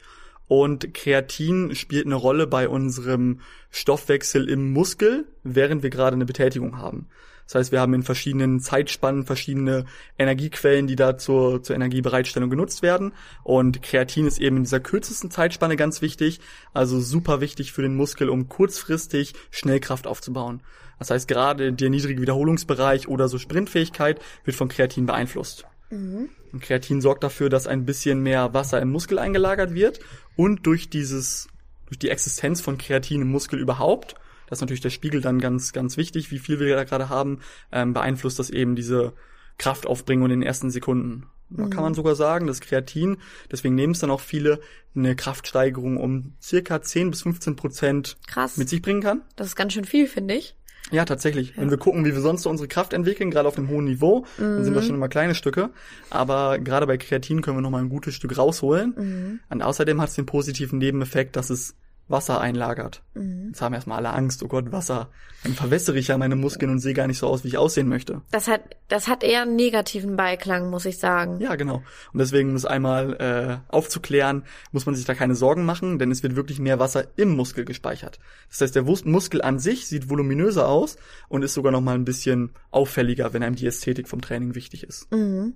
Und 0.52 0.94
Kreatin 0.94 1.76
spielt 1.76 2.06
eine 2.06 2.16
Rolle 2.16 2.46
bei 2.46 2.68
unserem 2.68 3.40
Stoffwechsel 3.70 4.50
im 4.50 4.74
Muskel, 4.74 5.24
während 5.44 5.82
wir 5.82 5.90
gerade 5.90 6.16
eine 6.16 6.26
Betätigung 6.26 6.78
haben. 6.78 7.08
Das 7.46 7.56
heißt, 7.56 7.72
wir 7.72 7.80
haben 7.80 7.94
in 7.94 8.04
verschiedenen 8.04 8.60
Zeitspannen 8.60 9.24
verschiedene 9.24 9.86
Energiequellen, 10.20 10.88
die 10.88 10.98
da 10.98 11.18
zur, 11.18 11.64
zur 11.64 11.78
Energiebereitstellung 11.78 12.50
genutzt 12.50 12.82
werden. 12.82 13.14
Und 13.46 13.82
Kreatin 13.82 14.28
ist 14.28 14.42
eben 14.42 14.58
in 14.58 14.64
dieser 14.64 14.82
kürzesten 14.82 15.32
Zeitspanne 15.32 15.78
ganz 15.78 16.02
wichtig, 16.02 16.42
also 16.74 17.00
super 17.00 17.40
wichtig 17.40 17.72
für 17.72 17.82
den 17.82 17.96
Muskel, 17.96 18.28
um 18.28 18.50
kurzfristig 18.50 19.34
Schnellkraft 19.52 20.06
aufzubauen. 20.06 20.64
Das 21.00 21.12
heißt, 21.12 21.30
gerade 21.30 21.72
der 21.72 21.90
niedrige 21.90 22.22
Wiederholungsbereich 22.22 23.08
oder 23.08 23.30
so 23.30 23.38
Sprintfähigkeit 23.38 24.20
wird 24.44 24.58
von 24.58 24.68
Kreatin 24.68 25.06
beeinflusst. 25.06 25.66
Mhm. 25.92 26.30
Und 26.52 26.62
Kreatin 26.62 27.02
sorgt 27.02 27.24
dafür, 27.24 27.50
dass 27.50 27.68
ein 27.68 27.86
bisschen 27.86 28.22
mehr 28.22 28.54
Wasser 28.54 28.82
im 28.82 28.92
Muskel 28.92 29.20
eingelagert 29.20 29.74
wird 29.74 30.00
und 30.36 30.66
durch 30.66 30.90
dieses, 30.90 31.48
durch 31.88 32.00
die 32.00 32.10
Existenz 32.10 32.62
von 32.62 32.78
Kreatin 32.78 33.22
im 33.22 33.30
Muskel 33.30 33.60
überhaupt, 33.60 34.16
das 34.48 34.58
ist 34.58 34.62
natürlich 34.62 34.82
der 34.82 34.90
Spiegel 34.90 35.22
dann 35.22 35.40
ganz, 35.40 35.72
ganz 35.72 35.96
wichtig, 35.96 36.32
wie 36.32 36.40
viel 36.40 36.60
wir 36.60 36.76
da 36.76 36.84
gerade 36.84 37.08
haben, 37.08 37.40
ähm, 37.72 37.94
beeinflusst 37.94 38.38
das 38.38 38.50
eben 38.50 38.76
diese 38.76 39.14
Kraftaufbringung 39.58 40.26
in 40.26 40.40
den 40.40 40.44
ersten 40.44 40.72
Sekunden. 40.72 41.28
Da 41.50 41.66
mhm. 41.66 41.70
kann 41.70 41.84
man 41.84 41.94
sogar 41.94 42.16
sagen, 42.16 42.48
dass 42.48 42.62
Kreatin, 42.62 43.18
deswegen 43.52 43.76
nehmen 43.76 43.94
es 43.94 44.00
dann 44.00 44.12
auch 44.12 44.22
viele, 44.22 44.60
eine 44.96 45.16
Kraftsteigerung 45.16 45.98
um 45.98 46.34
circa 46.42 46.82
10 46.82 47.12
bis 47.12 47.22
15 47.22 47.56
Prozent 47.56 48.18
Krass. 48.28 48.58
mit 48.58 48.68
sich 48.70 48.82
bringen 48.82 49.02
kann. 49.02 49.22
Das 49.36 49.48
ist 49.48 49.56
ganz 49.56 49.74
schön 49.74 49.86
viel, 49.86 50.08
finde 50.08 50.36
ich. 50.36 50.56
Ja, 50.90 51.06
tatsächlich. 51.06 51.52
Ja. 51.52 51.62
Wenn 51.62 51.70
wir 51.70 51.78
gucken, 51.78 52.04
wie 52.06 52.14
wir 52.14 52.22
sonst 52.22 52.44
so 52.44 52.50
unsere 52.50 52.68
Kraft 52.68 52.94
entwickeln, 52.94 53.32
gerade 53.32 53.48
auf 53.48 53.58
einem 53.58 53.70
hohen 53.70 53.86
Niveau, 53.86 54.26
mhm. 54.38 54.42
dann 54.42 54.64
sind 54.64 54.74
das 54.74 54.84
mhm. 54.84 54.88
schon 54.88 54.96
immer 54.96 55.10
kleine 55.10 55.36
Stücke. 55.36 55.70
Aber 56.10 56.60
gerade 56.60 56.88
bei 56.88 56.98
Kreatin 56.98 57.42
können 57.42 57.58
wir 57.58 57.62
noch 57.62 57.70
mal 57.70 57.82
ein 57.82 57.90
gutes 57.90 58.16
Stück 58.16 58.38
rausholen. 58.38 58.94
Mhm. 58.98 59.40
Und 59.50 59.62
außerdem 59.62 60.02
hat 60.02 60.10
es 60.10 60.16
den 60.16 60.26
positiven 60.26 60.80
Nebeneffekt, 60.80 61.36
dass 61.36 61.50
es 61.50 61.76
Wasser 62.12 62.40
einlagert. 62.40 63.02
Mhm. 63.14 63.48
Jetzt 63.48 63.62
haben 63.62 63.74
erstmal 63.74 63.98
alle 63.98 64.14
Angst, 64.14 64.44
oh 64.44 64.48
Gott, 64.48 64.72
Wasser. 64.72 65.10
Dann 65.44 65.54
verwässere 65.54 65.98
ich 65.98 66.10
ja 66.10 66.18
meine 66.18 66.36
Muskeln 66.36 66.72
und 66.72 66.80
sehe 66.80 66.94
gar 66.94 67.08
nicht 67.08 67.18
so 67.18 67.28
aus, 67.28 67.44
wie 67.44 67.48
ich 67.48 67.58
aussehen 67.58 67.88
möchte. 67.88 68.22
Das 68.32 68.48
hat, 68.48 68.62
das 68.90 69.08
hat 69.08 69.24
eher 69.24 69.42
einen 69.42 69.56
negativen 69.56 70.16
Beiklang, 70.16 70.70
muss 70.70 70.86
ich 70.86 71.00
sagen. 71.00 71.40
Ja, 71.42 71.56
genau. 71.56 71.82
Und 72.14 72.20
deswegen, 72.20 72.52
um 72.52 72.56
es 72.56 72.66
einmal 72.66 73.62
äh, 73.70 73.74
aufzuklären, 73.74 74.44
muss 74.72 74.86
man 74.86 74.94
sich 74.96 75.06
da 75.06 75.16
keine 75.16 75.36
Sorgen 75.36 75.66
machen, 75.66 75.98
denn 75.98 76.12
es 76.12 76.22
wird 76.22 76.36
wirklich 76.36 76.60
mehr 76.60 76.80
Wasser 76.80 77.06
im 77.16 77.36
Muskel 77.36 77.66
gespeichert. 77.66 78.20
Das 78.50 78.62
heißt, 78.62 78.76
der 78.76 78.84
Muskel 78.84 79.42
an 79.42 79.58
sich 79.58 79.88
sieht 79.88 80.10
voluminöser 80.10 80.68
aus 80.68 80.98
und 81.28 81.44
ist 81.44 81.56
sogar 81.56 81.72
noch 81.72 81.82
mal 81.82 81.96
ein 81.96 82.06
bisschen 82.06 82.52
auffälliger, 82.70 83.34
wenn 83.34 83.44
einem 83.44 83.56
die 83.56 83.68
Ästhetik 83.68 84.08
vom 84.08 84.22
Training 84.22 84.54
wichtig 84.54 84.84
ist. 84.84 85.12
Mhm. 85.12 85.56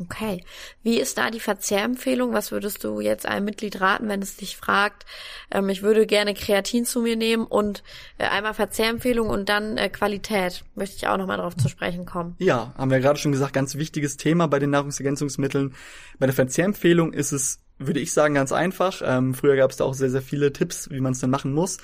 Okay. 0.00 0.44
Wie 0.82 0.98
ist 0.98 1.18
da 1.18 1.30
die 1.30 1.40
Verzehrempfehlung? 1.40 2.32
Was 2.32 2.50
würdest 2.50 2.82
du 2.82 3.00
jetzt 3.00 3.26
einem 3.26 3.44
Mitglied 3.44 3.80
raten, 3.80 4.08
wenn 4.08 4.22
es 4.22 4.36
dich 4.36 4.56
fragt, 4.56 5.06
ähm, 5.52 5.68
ich 5.68 5.82
würde 5.82 6.06
gerne 6.06 6.34
Kreatin 6.34 6.84
zu 6.84 7.00
mir 7.00 7.16
nehmen 7.16 7.46
und 7.46 7.84
äh, 8.18 8.24
einmal 8.24 8.54
Verzehrempfehlung 8.54 9.30
und 9.30 9.48
dann 9.48 9.76
äh, 9.76 9.88
Qualität? 9.88 10.64
Möchte 10.74 10.96
ich 10.96 11.06
auch 11.06 11.16
nochmal 11.16 11.36
darauf 11.36 11.56
zu 11.56 11.68
sprechen 11.68 12.06
kommen. 12.06 12.34
Ja, 12.38 12.74
haben 12.76 12.90
wir 12.90 12.98
gerade 12.98 13.20
schon 13.20 13.32
gesagt, 13.32 13.52
ganz 13.52 13.76
wichtiges 13.76 14.16
Thema 14.16 14.48
bei 14.48 14.58
den 14.58 14.70
Nahrungsergänzungsmitteln. 14.70 15.74
Bei 16.18 16.26
der 16.26 16.34
Verzehrempfehlung 16.34 17.12
ist 17.12 17.30
es, 17.30 17.60
würde 17.78 18.00
ich 18.00 18.12
sagen, 18.12 18.34
ganz 18.34 18.50
einfach. 18.50 19.00
Ähm, 19.04 19.32
früher 19.32 19.54
gab 19.54 19.70
es 19.70 19.76
da 19.76 19.84
auch 19.84 19.94
sehr, 19.94 20.10
sehr 20.10 20.22
viele 20.22 20.52
Tipps, 20.52 20.90
wie 20.90 21.00
man 21.00 21.12
es 21.12 21.20
denn 21.20 21.30
machen 21.30 21.52
muss. 21.52 21.78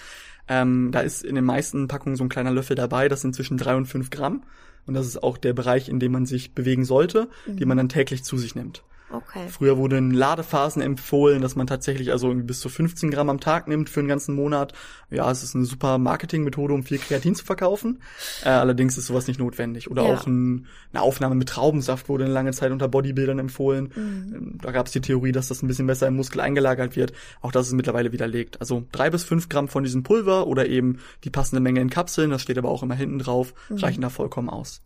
Ähm, 0.48 0.90
da 0.90 1.00
ist 1.00 1.24
in 1.24 1.36
den 1.36 1.44
meisten 1.44 1.86
Packungen 1.86 2.16
so 2.16 2.24
ein 2.24 2.28
kleiner 2.28 2.50
Löffel 2.50 2.74
dabei, 2.74 3.08
das 3.08 3.20
sind 3.20 3.36
zwischen 3.36 3.56
drei 3.56 3.76
und 3.76 3.86
fünf 3.86 4.10
Gramm. 4.10 4.42
Und 4.86 4.94
das 4.94 5.06
ist 5.06 5.22
auch 5.22 5.38
der 5.38 5.52
Bereich, 5.52 5.88
in 5.88 6.00
dem 6.00 6.12
man 6.12 6.26
sich 6.26 6.54
bewegen 6.54 6.84
sollte, 6.84 7.28
mhm. 7.46 7.56
die 7.56 7.64
man 7.64 7.76
dann 7.76 7.88
täglich 7.88 8.24
zu 8.24 8.36
sich 8.38 8.54
nimmt. 8.54 8.82
Okay. 9.12 9.48
Früher 9.48 9.76
wurden 9.76 10.12
Ladephasen 10.12 10.82
empfohlen, 10.82 11.42
dass 11.42 11.56
man 11.56 11.66
tatsächlich 11.66 12.12
also 12.12 12.32
bis 12.32 12.60
zu 12.60 12.68
15 12.68 13.10
Gramm 13.10 13.28
am 13.28 13.40
Tag 13.40 13.66
nimmt 13.66 13.90
für 13.90 14.00
einen 14.00 14.08
ganzen 14.08 14.36
Monat. 14.36 14.72
Ja, 15.10 15.28
es 15.30 15.42
ist 15.42 15.56
eine 15.56 15.64
super 15.64 15.98
Marketingmethode, 15.98 16.72
um 16.72 16.84
viel 16.84 16.98
Kreatin 16.98 17.34
zu 17.34 17.44
verkaufen. 17.44 18.00
Äh, 18.44 18.50
allerdings 18.50 18.96
ist 18.96 19.06
sowas 19.06 19.26
nicht 19.26 19.40
notwendig. 19.40 19.90
Oder 19.90 20.04
ja. 20.04 20.14
auch 20.14 20.26
ein, 20.26 20.66
eine 20.92 21.02
Aufnahme 21.02 21.34
mit 21.34 21.48
Traubensaft 21.48 22.08
wurde 22.08 22.24
eine 22.24 22.32
lange 22.32 22.52
Zeit 22.52 22.70
unter 22.70 22.86
Bodybuildern 22.86 23.40
empfohlen. 23.40 23.90
Mhm. 23.94 24.34
Ähm, 24.34 24.58
da 24.62 24.70
gab 24.70 24.86
es 24.86 24.92
die 24.92 25.00
Theorie, 25.00 25.32
dass 25.32 25.48
das 25.48 25.62
ein 25.62 25.66
bisschen 25.66 25.88
besser 25.88 26.06
im 26.06 26.14
Muskel 26.14 26.40
eingelagert 26.40 26.94
wird. 26.94 27.12
Auch 27.40 27.50
das 27.50 27.66
ist 27.66 27.72
mittlerweile 27.72 28.12
widerlegt. 28.12 28.60
Also 28.60 28.86
drei 28.92 29.10
bis 29.10 29.24
fünf 29.24 29.48
Gramm 29.48 29.66
von 29.66 29.82
diesem 29.82 30.04
Pulver 30.04 30.46
oder 30.46 30.66
eben 30.66 30.98
die 31.24 31.30
passende 31.30 31.60
Menge 31.60 31.80
in 31.80 31.90
Kapseln, 31.90 32.30
das 32.30 32.42
steht 32.42 32.58
aber 32.58 32.68
auch 32.68 32.84
immer 32.84 32.94
hinten 32.94 33.18
drauf, 33.18 33.54
mhm. 33.68 33.78
reichen 33.78 34.02
da 34.02 34.08
vollkommen 34.08 34.48
aus. 34.48 34.82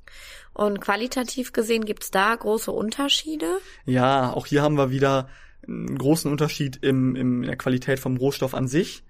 Und 0.55 0.81
qualitativ 0.81 1.53
gesehen 1.53 1.85
gibt's 1.85 2.11
da 2.11 2.35
große 2.35 2.71
Unterschiede? 2.71 3.59
Ja, 3.85 4.33
auch 4.33 4.47
hier 4.47 4.63
haben 4.63 4.79
wir 4.79 4.91
wieder 4.91 5.29
einen 5.67 5.99
großen 5.99 6.31
Unterschied 6.31 6.79
im, 6.83 7.17
im, 7.17 7.43
in 7.43 7.49
der 7.49 7.57
Qualität 7.57 7.99
vom 7.99 8.17
Rohstoff 8.17 8.55
an 8.55 8.69
sich. 8.69 9.03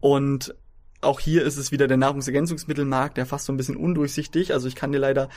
Und 0.00 0.54
auch 1.00 1.20
hier 1.20 1.44
ist 1.44 1.56
es 1.56 1.72
wieder 1.72 1.86
der 1.86 1.96
Nahrungsergänzungsmittelmarkt, 1.96 3.16
der 3.16 3.26
fast 3.26 3.46
so 3.46 3.52
ein 3.52 3.56
bisschen 3.56 3.76
undurchsichtig. 3.76 4.52
Also 4.52 4.66
ich 4.66 4.74
kann 4.74 4.90
dir 4.90 4.98
leider, 4.98 5.28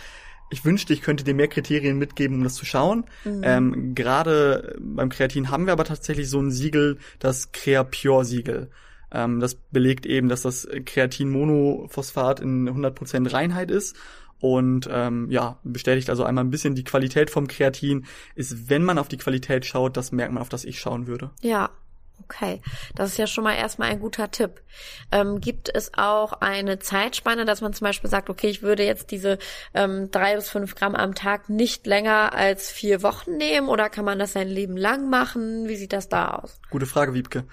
ich 0.50 0.66
wünschte, 0.66 0.92
ich 0.94 1.02
könnte 1.02 1.24
dir 1.24 1.36
mehr 1.36 1.48
Kriterien 1.48 2.00
mitgeben, 2.00 2.38
um 2.38 2.44
das 2.44 2.56
zu 2.56 2.66
schauen. 2.66 3.06
Mhm. 3.24 3.42
Ähm, 3.44 3.96
Gerade 3.96 4.76
beim 4.80 5.10
Kreatin 5.10 5.52
haben 5.52 5.68
wir 5.68 5.74
aber 5.74 5.86
tatsächlich 5.86 6.30
so 6.30 6.40
ein 6.40 6.52
Siegel, 6.52 6.98
das 7.20 7.52
Crea 7.52 7.84
Pure 7.84 8.26
Siegel. 8.26 8.72
Ähm, 9.12 9.40
das 9.40 9.56
belegt 9.56 10.06
eben, 10.06 10.30
dass 10.30 10.42
das 10.42 10.68
Kreatin-Monophosphat 10.86 12.40
in 12.40 12.68
100% 12.68 13.32
Reinheit 13.32 13.70
ist 13.70 13.96
und 14.44 14.90
ähm, 14.92 15.32
ja, 15.32 15.58
bestätigt 15.64 16.10
also 16.10 16.26
einmal 16.26 16.44
ein 16.44 16.50
bisschen 16.50 16.76
die 16.76 16.84
Qualität 16.84 17.30
vom 17.30 17.48
Kreatin. 17.48 18.06
Ist, 18.36 18.70
wenn 18.70 18.84
man 18.84 18.98
auf 18.98 19.08
die 19.08 19.16
Qualität 19.16 19.66
schaut, 19.66 19.96
das 19.96 20.12
merkt 20.12 20.34
man, 20.34 20.42
auf 20.42 20.50
das 20.50 20.66
ich 20.66 20.82
schauen 20.82 21.08
würde. 21.08 21.32
Ja, 21.42 21.70
Okay, 22.22 22.62
das 22.96 23.12
ist 23.12 23.18
ja 23.18 23.26
schon 23.26 23.44
mal 23.44 23.56
erstmal 23.56 23.90
ein 23.90 24.00
guter 24.00 24.30
Tipp. 24.30 24.62
Ähm, 25.12 25.42
gibt 25.42 25.74
es 25.74 25.94
auch 25.96 26.34
eine 26.34 26.78
Zeitspanne, 26.78 27.44
dass 27.44 27.62
man 27.62 27.74
zum 27.74 27.86
Beispiel 27.86 28.10
sagt, 28.10 28.30
okay, 28.30 28.50
ich 28.50 28.62
würde 28.62 28.84
jetzt 28.86 29.12
diese 29.12 29.40
ähm, 29.74 30.12
drei 30.12 30.36
bis 30.36 30.48
fünf 30.48 30.76
Gramm 30.76 30.94
am 30.94 31.16
Tag 31.16 31.50
nicht 31.50 31.88
länger 31.88 32.34
als 32.34 32.70
vier 32.70 33.02
Wochen 33.02 33.38
nehmen 33.38 33.68
oder 33.68 33.90
kann 33.90 34.06
man 34.06 34.20
das 34.20 34.34
sein 34.34 34.48
Leben 34.48 34.78
lang 34.78 35.10
machen? 35.10 35.68
Wie 35.68 35.76
sieht 35.76 35.92
das 35.92 36.08
da 36.08 36.36
aus? 36.36 36.60
Gute 36.70 36.86
Frage, 36.86 37.14
Wiebke. 37.14 37.46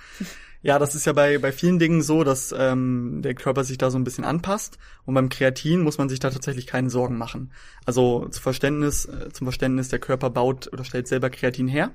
Ja, 0.62 0.79
das 0.79 0.94
ist 0.94 1.07
ja 1.07 1.14
bei, 1.14 1.38
bei 1.38 1.53
vielen 1.53 1.79
Dingen 1.79 2.03
so, 2.03 2.23
dass 2.23 2.55
ähm, 2.57 3.23
der 3.23 3.35
Körper 3.35 3.64
sich 3.64 3.79
da 3.79 3.90
so 3.90 3.99
ein 3.99 4.05
bisschen 4.05 4.25
anpasst. 4.25 4.79
Und 5.07 5.14
beim 5.14 5.31
Kreatin 5.31 5.81
muss 5.81 5.96
man 5.96 6.11
sich 6.11 6.20
da 6.20 6.31
tatsächlich 6.31 6.66
keine 6.66 6.90
Sorgen 6.90 7.16
machen. 7.16 7.51
Also 7.87 8.29
zum 8.29 8.42
Verständnis, 8.42 9.07
äh, 9.07 9.31
zum 9.33 9.46
Verständnis, 9.46 9.88
der 9.88 10.01
Körper 10.01 10.29
baut 10.29 10.70
oder 10.73 10.85
stellt 10.85 11.09
selber 11.09 11.31
Kreatin 11.31 11.66
her. 11.66 11.92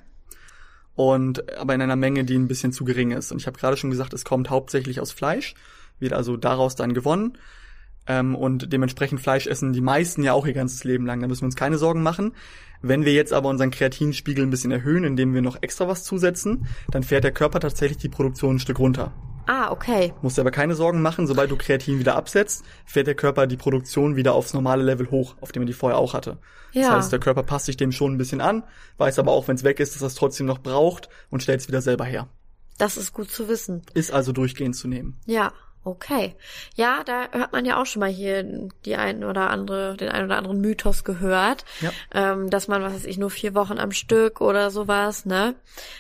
Und 0.96 1.56
aber 1.58 1.76
in 1.76 1.82
einer 1.82 1.96
Menge, 1.96 2.24
die 2.24 2.36
ein 2.36 2.48
bisschen 2.48 2.72
zu 2.72 2.86
gering 2.86 3.12
ist. 3.12 3.32
Und 3.32 3.40
ich 3.40 3.46
habe 3.46 3.60
gerade 3.60 3.78
schon 3.78 3.92
gesagt, 3.92 4.14
es 4.14 4.26
kommt 4.26 4.50
hauptsächlich 4.50 5.00
aus 5.00 5.12
Fleisch, 5.12 5.54
wird 6.00 6.14
also 6.14 6.36
daraus 6.36 6.76
dann 6.76 6.94
gewonnen. 6.94 7.38
Ähm, 8.08 8.36
und 8.36 8.72
dementsprechend 8.72 9.22
Fleisch 9.22 9.48
essen 9.48 9.74
die 9.74 9.82
meisten 9.82 10.24
ja 10.24 10.34
auch 10.34 10.46
ihr 10.46 10.54
ganzes 10.54 10.84
Leben 10.84 11.06
lang. 11.06 11.22
Da 11.22 11.28
müssen 11.28 11.42
wir 11.42 11.48
uns 11.48 11.56
keine 11.56 11.78
Sorgen 11.78 12.04
machen. 12.04 12.34
Wenn 12.82 13.06
wir 13.06 13.14
jetzt 13.14 13.34
aber 13.34 13.50
unseren 13.50 13.72
Kreatinspiegel 13.72 14.46
ein 14.46 14.52
bisschen 14.52 14.72
erhöhen, 14.72 15.04
indem 15.04 15.34
wir 15.34 15.42
noch 15.42 15.58
extra 15.62 15.88
was 15.88 16.04
zusetzen, 16.04 16.68
dann 16.92 17.04
fährt 17.04 17.24
der 17.24 17.32
Körper 17.32 17.60
tatsächlich 17.60 17.98
die 17.98 18.10
Produktion 18.10 18.56
ein 18.56 18.60
Stück 18.60 18.80
runter. 18.80 19.12
Ah, 19.48 19.72
okay. 19.72 20.14
Musst 20.22 20.38
dir 20.38 20.42
aber 20.42 20.52
keine 20.52 20.76
Sorgen 20.76 21.02
machen, 21.02 21.28
sobald 21.28 21.52
du 21.52 21.56
Kreatin 21.56 22.00
wieder 22.00 22.16
absetzt, 22.16 22.66
fährt 22.86 23.08
der 23.08 23.16
Körper 23.16 23.48
die 23.48 23.58
Produktion 23.58 24.16
wieder 24.16 24.34
aufs 24.34 24.54
normale 24.54 24.84
Level 24.84 25.12
hoch, 25.12 25.36
auf 25.40 25.52
dem 25.52 25.64
er 25.64 25.68
die 25.68 25.74
vorher 25.74 26.00
auch 26.00 26.14
hatte. 26.14 26.40
Ja. 26.72 26.90
Das 26.90 26.98
heißt, 26.98 27.12
der 27.12 27.20
Körper 27.20 27.44
passt 27.44 27.68
sich 27.68 27.78
dem 27.78 27.92
schon 27.92 28.14
ein 28.14 28.18
bisschen 28.18 28.42
an, 28.42 28.64
weiß 28.98 29.20
aber 29.20 29.32
auch, 29.32 29.48
wenn 29.48 29.56
es 29.56 29.64
weg 29.64 29.80
ist, 29.80 29.94
dass 29.94 30.02
er 30.02 30.08
es 30.08 30.16
trotzdem 30.16 30.48
noch 30.48 30.60
braucht 30.60 31.10
und 31.30 31.44
stellt 31.44 31.62
es 31.62 31.68
wieder 31.68 31.82
selber 31.82 32.06
her. 32.06 32.28
Das 32.78 32.98
ist 32.98 33.14
gut 33.14 33.32
zu 33.32 33.48
wissen. 33.48 33.84
Ist 33.94 34.12
also 34.12 34.32
durchgehend 34.32 34.76
zu 34.76 34.88
nehmen. 34.88 35.18
Ja, 35.26 35.54
Okay. 35.86 36.36
Ja, 36.74 37.04
da 37.06 37.28
hört 37.32 37.52
man 37.52 37.64
ja 37.64 37.80
auch 37.80 37.86
schon 37.86 38.00
mal 38.00 38.10
hier 38.10 38.44
die 38.86 38.96
ein 38.96 39.24
oder 39.24 39.52
andere, 39.52 39.96
den 39.96 40.10
ein 40.10 40.26
oder 40.26 40.36
anderen 40.38 40.60
Mythos 40.60 41.04
gehört, 41.04 41.64
ja. 41.80 41.92
ähm, 42.12 42.50
dass 42.50 42.68
man, 42.68 42.82
was 42.82 42.94
weiß 42.94 43.06
ich, 43.06 43.20
nur 43.20 43.30
vier 43.30 43.54
Wochen 43.54 43.78
am 43.78 43.92
Stück 43.92 44.42
oder 44.42 44.72
sowas, 44.72 45.26
ne? 45.26 45.54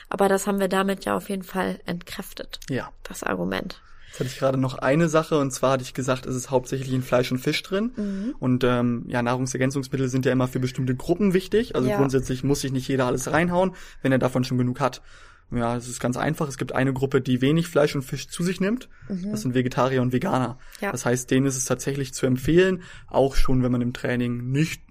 Aber 0.10 0.28
das 0.28 0.48
haben 0.48 0.60
wir 0.60 0.69
damit 0.69 1.06
ja 1.06 1.15
auf 1.15 1.30
jeden 1.30 1.43
Fall 1.43 1.80
entkräftet. 1.86 2.60
Ja. 2.67 2.89
Das 3.04 3.21
Argument. 3.21 3.80
Jetzt 4.08 4.19
hatte 4.21 4.30
ich 4.30 4.39
gerade 4.39 4.58
noch 4.58 4.80
eine 4.80 5.08
Sache 5.08 5.38
und 5.38 5.52
zwar 5.52 5.74
hatte 5.74 5.84
ich 5.84 5.93
gesagt, 5.93 6.26
es 6.26 6.36
ist 6.36 6.50
hauptsächlich 6.50 6.91
in 6.91 7.04
Fleisch 7.04 7.32
und 7.32 7.38
Fisch 7.38 7.62
drin. 7.62 7.91
Mhm. 7.95 8.36
Und 8.39 8.63
ähm, 8.63 9.04
ja, 9.08 9.21
Nahrungsergänzungsmittel 9.21 10.08
sind 10.08 10.26
ja 10.26 10.32
immer 10.32 10.48
für 10.48 10.60
bestimmte 10.60 10.95
Gruppen 10.95 11.36
wichtig. 11.36 11.76
Also 11.76 11.89
ja. 11.89 11.98
grundsätzlich 11.98 12.43
muss 12.43 12.62
sich 12.62 12.71
nicht 12.71 12.88
jeder 12.88 13.06
alles 13.06 13.30
reinhauen, 13.32 13.76
wenn 14.02 14.12
er 14.12 14.17
davon 14.17 14.43
schon 14.43 14.58
genug 14.58 14.80
hat. 14.80 15.04
Ja, 15.51 15.75
es 15.75 15.88
ist 15.88 15.99
ganz 15.99 16.17
einfach. 16.17 16.47
Es 16.47 16.58
gibt 16.58 16.73
eine 16.73 16.93
Gruppe, 16.93 17.21
die 17.21 17.41
wenig 17.41 17.67
Fleisch 17.67 17.95
und 17.95 18.01
Fisch 18.01 18.27
zu 18.27 18.43
sich 18.43 18.60
nimmt. 18.60 18.89
Mhm. 19.08 19.31
Das 19.31 19.41
sind 19.41 19.53
Vegetarier 19.53 20.01
und 20.01 20.12
Veganer. 20.12 20.58
Ja. 20.81 20.91
Das 20.91 21.05
heißt, 21.05 21.29
denen 21.29 21.45
ist 21.45 21.58
es 21.58 21.65
tatsächlich 21.65 22.13
zu 22.13 22.25
empfehlen, 22.25 22.84
auch 23.08 23.36
schon 23.36 23.63
wenn 23.63 23.71
man 23.71 23.81
im 23.81 23.93
Training 23.93 24.51
nicht 24.51 24.81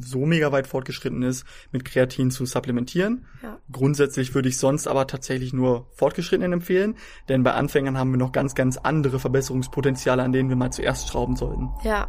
so 0.00 0.24
mega 0.24 0.52
weit 0.52 0.66
fortgeschritten 0.66 1.22
ist, 1.22 1.44
mit 1.70 1.84
Kreatin 1.84 2.30
zu 2.30 2.46
supplementieren. 2.46 3.26
Ja. 3.42 3.58
Grundsätzlich 3.70 4.34
würde 4.34 4.48
ich 4.48 4.56
sonst 4.56 4.88
aber 4.88 5.06
tatsächlich 5.06 5.52
nur 5.52 5.88
Fortgeschrittenen 5.94 6.54
empfehlen, 6.54 6.96
denn 7.28 7.42
bei 7.42 7.52
Anfängern 7.52 7.98
haben 7.98 8.10
wir 8.10 8.18
noch 8.18 8.32
ganz, 8.32 8.54
ganz 8.54 8.78
andere 8.78 9.18
Verbesserungspotenziale, 9.18 10.22
an 10.22 10.32
denen 10.32 10.48
wir 10.48 10.56
mal 10.56 10.72
zuerst 10.72 11.08
schrauben 11.08 11.36
sollten. 11.36 11.68
Ja, 11.84 12.08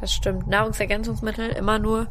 das 0.00 0.12
stimmt. 0.12 0.46
Nahrungsergänzungsmittel 0.46 1.48
immer 1.50 1.78
nur 1.78 2.06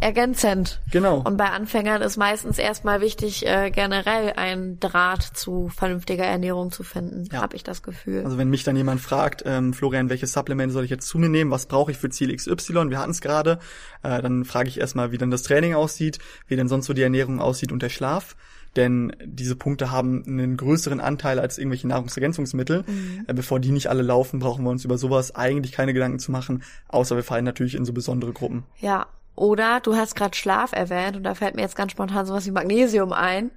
ergänzend. 0.00 0.80
Genau. 0.90 1.22
Und 1.24 1.36
bei 1.36 1.50
Anfängern 1.50 2.02
ist 2.02 2.16
meistens 2.16 2.58
erstmal 2.58 3.00
wichtig, 3.00 3.46
äh, 3.46 3.70
generell 3.70 4.32
einen 4.36 4.80
Draht 4.80 5.22
zu 5.22 5.68
vernünftiger 5.68 6.24
Ernährung 6.24 6.70
zu 6.70 6.82
finden, 6.82 7.28
ja. 7.32 7.42
habe 7.42 7.56
ich 7.56 7.64
das 7.64 7.82
Gefühl. 7.82 8.24
Also 8.24 8.38
wenn 8.38 8.48
mich 8.48 8.64
dann 8.64 8.76
jemand 8.76 9.00
fragt, 9.00 9.42
ähm, 9.46 9.74
Florian, 9.74 10.08
welche 10.10 10.26
Supplemente 10.26 10.72
soll 10.72 10.84
ich 10.84 10.90
jetzt 10.90 11.08
zu 11.08 11.18
mir 11.18 11.28
nehmen, 11.28 11.50
was 11.50 11.66
brauche 11.66 11.90
ich 11.90 11.98
für 11.98 12.10
Ziel 12.10 12.34
XY, 12.34 12.90
wir 12.90 12.98
hatten 12.98 13.10
es 13.10 13.20
gerade, 13.20 13.58
äh, 14.02 14.22
dann 14.22 14.44
frage 14.44 14.68
ich 14.68 14.80
erstmal, 14.80 15.12
wie 15.12 15.18
dann 15.18 15.30
das 15.30 15.42
Training 15.42 15.74
aussieht, 15.74 16.18
wie 16.46 16.56
denn 16.56 16.68
sonst 16.68 16.86
so 16.86 16.92
die 16.92 17.02
Ernährung 17.02 17.40
aussieht 17.40 17.72
und 17.72 17.82
der 17.82 17.90
Schlaf 17.90 18.36
denn 18.76 19.14
diese 19.24 19.56
Punkte 19.56 19.90
haben 19.90 20.24
einen 20.26 20.56
größeren 20.56 21.00
Anteil 21.00 21.38
als 21.38 21.58
irgendwelche 21.58 21.88
Nahrungsergänzungsmittel. 21.88 22.84
Mhm. 22.86 23.24
Äh, 23.26 23.34
bevor 23.34 23.60
die 23.60 23.70
nicht 23.70 23.88
alle 23.88 24.02
laufen, 24.02 24.38
brauchen 24.38 24.64
wir 24.64 24.70
uns 24.70 24.84
über 24.84 24.98
sowas 24.98 25.34
eigentlich 25.34 25.72
keine 25.72 25.92
Gedanken 25.92 26.18
zu 26.18 26.32
machen, 26.32 26.62
außer 26.88 27.16
wir 27.16 27.24
fallen 27.24 27.44
natürlich 27.44 27.74
in 27.74 27.84
so 27.84 27.92
besondere 27.92 28.32
Gruppen. 28.32 28.64
Ja, 28.80 29.06
oder 29.34 29.80
du 29.80 29.96
hast 29.96 30.14
gerade 30.14 30.36
Schlaf 30.36 30.72
erwähnt 30.72 31.16
und 31.16 31.22
da 31.22 31.34
fällt 31.34 31.54
mir 31.54 31.62
jetzt 31.62 31.76
ganz 31.76 31.92
spontan 31.92 32.26
sowas 32.26 32.44
wie 32.46 32.50
Magnesium 32.50 33.12
ein. 33.12 33.50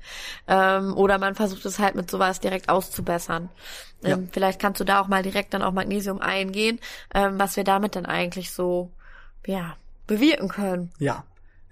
Ähm, 0.47 0.95
oder 0.95 1.17
man 1.17 1.35
versucht 1.35 1.65
es 1.65 1.79
halt 1.79 1.95
mit 1.95 2.09
sowas 2.09 2.39
direkt 2.39 2.69
auszubessern. 2.69 3.49
Ähm, 4.03 4.09
ja. 4.09 4.19
Vielleicht 4.31 4.61
kannst 4.61 4.79
du 4.79 4.85
da 4.85 5.01
auch 5.01 5.07
mal 5.07 5.23
direkt 5.23 5.53
dann 5.53 5.61
auf 5.61 5.73
Magnesium 5.73 6.21
eingehen, 6.21 6.79
ähm, 7.13 7.37
was 7.37 7.57
wir 7.57 7.65
damit 7.65 7.95
dann 7.95 8.05
eigentlich 8.05 8.51
so 8.51 8.91
ja 9.45 9.75
bewirken 10.07 10.47
können. 10.47 10.91
Ja, 10.97 11.23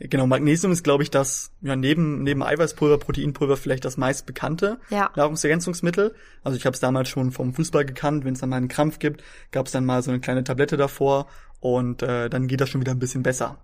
Genau, 0.10 0.28
Magnesium 0.28 0.74
ist, 0.74 0.84
glaube 0.84 1.04
ich, 1.04 1.12
das, 1.12 1.52
ja, 1.62 1.76
neben, 1.76 2.24
neben 2.24 2.44
Eiweißpulver, 2.44 2.98
Proteinpulver 2.98 3.56
vielleicht 3.56 3.86
das 3.86 3.96
meist 3.96 4.26
bekannte 4.26 4.80
ja. 4.90 5.10
Nahrungsergänzungsmittel. 5.16 6.14
Also 6.44 6.58
ich 6.58 6.66
habe 6.66 6.74
es 6.74 6.82
damals 6.82 7.08
schon 7.08 7.32
vom 7.32 7.54
Fußball 7.54 7.86
gekannt, 7.86 8.26
wenn 8.26 8.34
es 8.34 8.42
dann 8.42 8.50
mal 8.50 8.58
einen 8.58 8.68
Krampf 8.68 9.00
gibt, 9.00 9.24
gab 9.52 9.68
es 9.68 9.72
dann 9.72 9.86
mal 9.86 10.04
so 10.04 10.12
eine 10.12 10.20
kleine 10.20 10.44
Tablette 10.44 10.76
davor 10.76 11.28
und 11.62 12.04
äh, 12.04 12.30
dann 12.30 12.48
geht 12.48 12.60
das 12.60 12.70
schon 12.70 12.82
wieder 12.82 12.92
ein 12.92 13.00
bisschen 13.00 13.24
besser. 13.24 13.58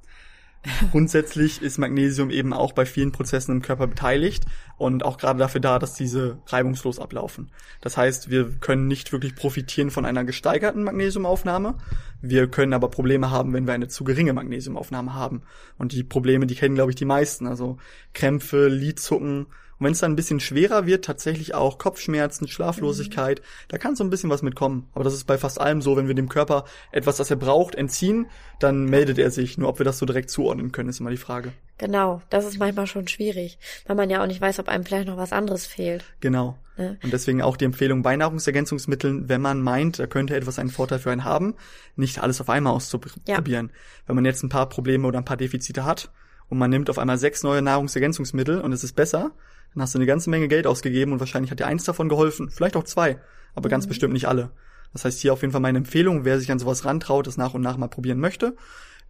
Grundsätzlich 0.91 1.62
ist 1.62 1.78
Magnesium 1.78 2.30
eben 2.30 2.52
auch 2.52 2.74
bei 2.74 2.86
vielen 2.86 3.12
Prozessen 3.12 3.54
im 3.54 3.62
Körper 3.62 3.88
beteiligt 3.88 4.45
und 4.78 5.06
auch 5.06 5.17
gerade 5.17 5.39
dafür 5.39 5.62
da, 5.62 5.80
dass 5.80 5.93
diese 5.93 6.39
reibungslos 6.48 7.00
ablaufen. 7.00 7.50
Das 7.80 7.95
heißt, 7.95 8.30
wir 8.30 8.52
können 8.60 8.88
nicht 8.88 9.13
wirklich 9.13 9.36
profitieren 9.36 9.89
von 9.89 10.06
einer 10.06 10.26
gesteigerten 10.26 10.84
Magnesiumaufnahme. 10.84 11.76
Wir 12.22 12.48
können 12.48 12.74
aber 12.74 12.89
Probleme 12.89 13.32
haben, 13.32 13.54
wenn 13.54 13.67
wir 13.67 13.74
eine 13.74 13.88
zu 13.88 14.04
geringe 14.04 14.34
Magnesiumaufnahme 14.34 15.13
haben. 15.13 15.43
Und 15.78 15.93
die 15.93 16.04
Probleme, 16.04 16.45
die 16.45 16.56
kennen, 16.56 16.76
glaube 16.76 16.91
ich, 16.91 16.98
die 16.98 17.06
meisten. 17.06 17.48
Also 17.48 17.78
Krämpfe, 18.13 18.67
Lidzucken, 18.67 19.48
und 19.80 19.86
wenn 19.86 19.94
es 19.94 20.00
dann 20.00 20.12
ein 20.12 20.18
bisschen 20.18 20.42
schwerer 20.42 20.86
wird, 20.86 21.06
tatsächlich 21.06 21.56
auch 21.56 21.78
Kopfschmerzen, 21.78 22.50
Schlaflosigkeit, 22.50 23.39
mhm. 23.39 23.44
da 23.70 23.78
kann 23.78 23.96
so 23.96 24.04
ein 24.04 24.10
bisschen 24.10 24.30
was 24.30 24.42
mitkommen. 24.42 24.89
Aber 24.94 25.06
das 25.06 25.13
ist 25.13 25.24
bei 25.24 25.38
fast 25.38 25.60
allem 25.62 25.82
so, 25.82 25.96
wenn 25.96 26.08
wir 26.08 26.15
dem 26.15 26.28
Körper 26.28 26.65
etwas, 26.92 27.15
das 27.15 27.32
er 27.32 27.38
braucht, 27.38 27.76
entziehen, 27.76 28.28
dann 28.60 28.86
meldet 28.86 29.18
er 29.18 29.32
sich. 29.32 29.58
Nur 29.58 29.70
ob 29.70 29.80
wir 29.80 29.86
das 29.86 29.98
so 29.98 30.06
direkt 30.06 30.32
zuordnen 30.32 30.74
können, 30.74 30.89
ist 30.89 31.00
immer 31.00 31.12
die 31.12 31.18
Frage. 31.18 31.54
Genau, 31.78 32.22
das 32.30 32.46
ist 32.46 32.60
manchmal 32.60 32.88
schon 32.88 33.08
schwierig, 33.08 33.58
weil 33.88 33.96
man 33.96 34.10
ja 34.10 34.22
auch 34.22 34.28
nicht 34.28 34.42
weiß, 34.42 34.60
ob 34.60 34.68
einem 34.68 34.84
vielleicht 34.84 35.08
noch 35.08 35.15
was 35.15 35.32
anderes 35.32 35.65
fehlt. 35.65 36.04
Genau. 36.20 36.58
Ne? 36.76 36.98
Und 37.02 37.13
deswegen 37.13 37.42
auch 37.42 37.56
die 37.56 37.63
Empfehlung 37.63 38.02
bei 38.02 38.18
Nahrungsergänzungsmitteln, 38.18 39.30
wenn 39.30 39.39
man 39.39 39.62
meint, 39.62 39.98
da 39.98 40.08
könnte 40.08 40.36
etwas 40.36 40.60
einen 40.60 40.72
Vorteil 40.72 41.00
für 41.00 41.12
einen 41.12 41.24
haben, 41.24 41.56
nicht 41.96 42.22
alles 42.22 42.42
auf 42.42 42.50
einmal 42.50 42.74
auszuprobieren. 42.74 43.68
Ja. 43.70 43.74
Wenn 44.08 44.15
man 44.15 44.26
jetzt 44.26 44.44
ein 44.44 44.50
paar 44.50 44.68
Probleme 44.68 45.08
oder 45.08 45.20
ein 45.20 45.26
paar 45.26 45.38
Defizite 45.38 45.86
hat 45.86 46.10
und 46.50 46.58
man 46.58 46.70
nimmt 46.70 46.90
auf 46.90 47.00
einmal 47.00 47.18
sechs 47.18 47.44
neue 47.44 47.62
Nahrungsergänzungsmittel 47.62 48.62
und 48.62 48.74
es 48.74 48.84
ist 48.84 48.96
besser, 48.96 49.32
dann 49.74 49.84
hast 49.84 49.94
du 49.94 50.00
eine 50.00 50.06
ganze 50.06 50.30
Menge 50.30 50.48
Geld 50.48 50.68
ausgegeben 50.68 51.14
und 51.14 51.20
wahrscheinlich 51.20 51.52
hat 51.52 51.60
dir 51.60 51.68
eins 51.68 51.84
davon 51.84 52.10
geholfen, 52.10 52.50
vielleicht 52.50 52.76
auch 52.76 52.84
zwei, 52.84 53.20
aber 53.56 53.68
mhm. 53.68 53.72
ganz 53.72 53.88
bestimmt 53.88 54.14
nicht 54.14 54.28
alle. 54.28 54.52
Das 54.94 55.06
heißt 55.06 55.20
hier 55.20 55.34
auf 55.34 55.42
jeden 55.42 55.52
Fall 55.52 55.62
meine 55.62 55.78
Empfehlung, 55.78 56.26
wer 56.26 56.40
sich 56.40 56.52
an 56.52 56.60
sowas 56.60 56.86
rantraut, 56.86 57.28
das 57.28 57.38
nach 57.38 57.54
und 57.54 57.62
nach 57.62 57.78
mal 57.78 57.88
probieren 57.88 58.20
möchte, 58.20 58.56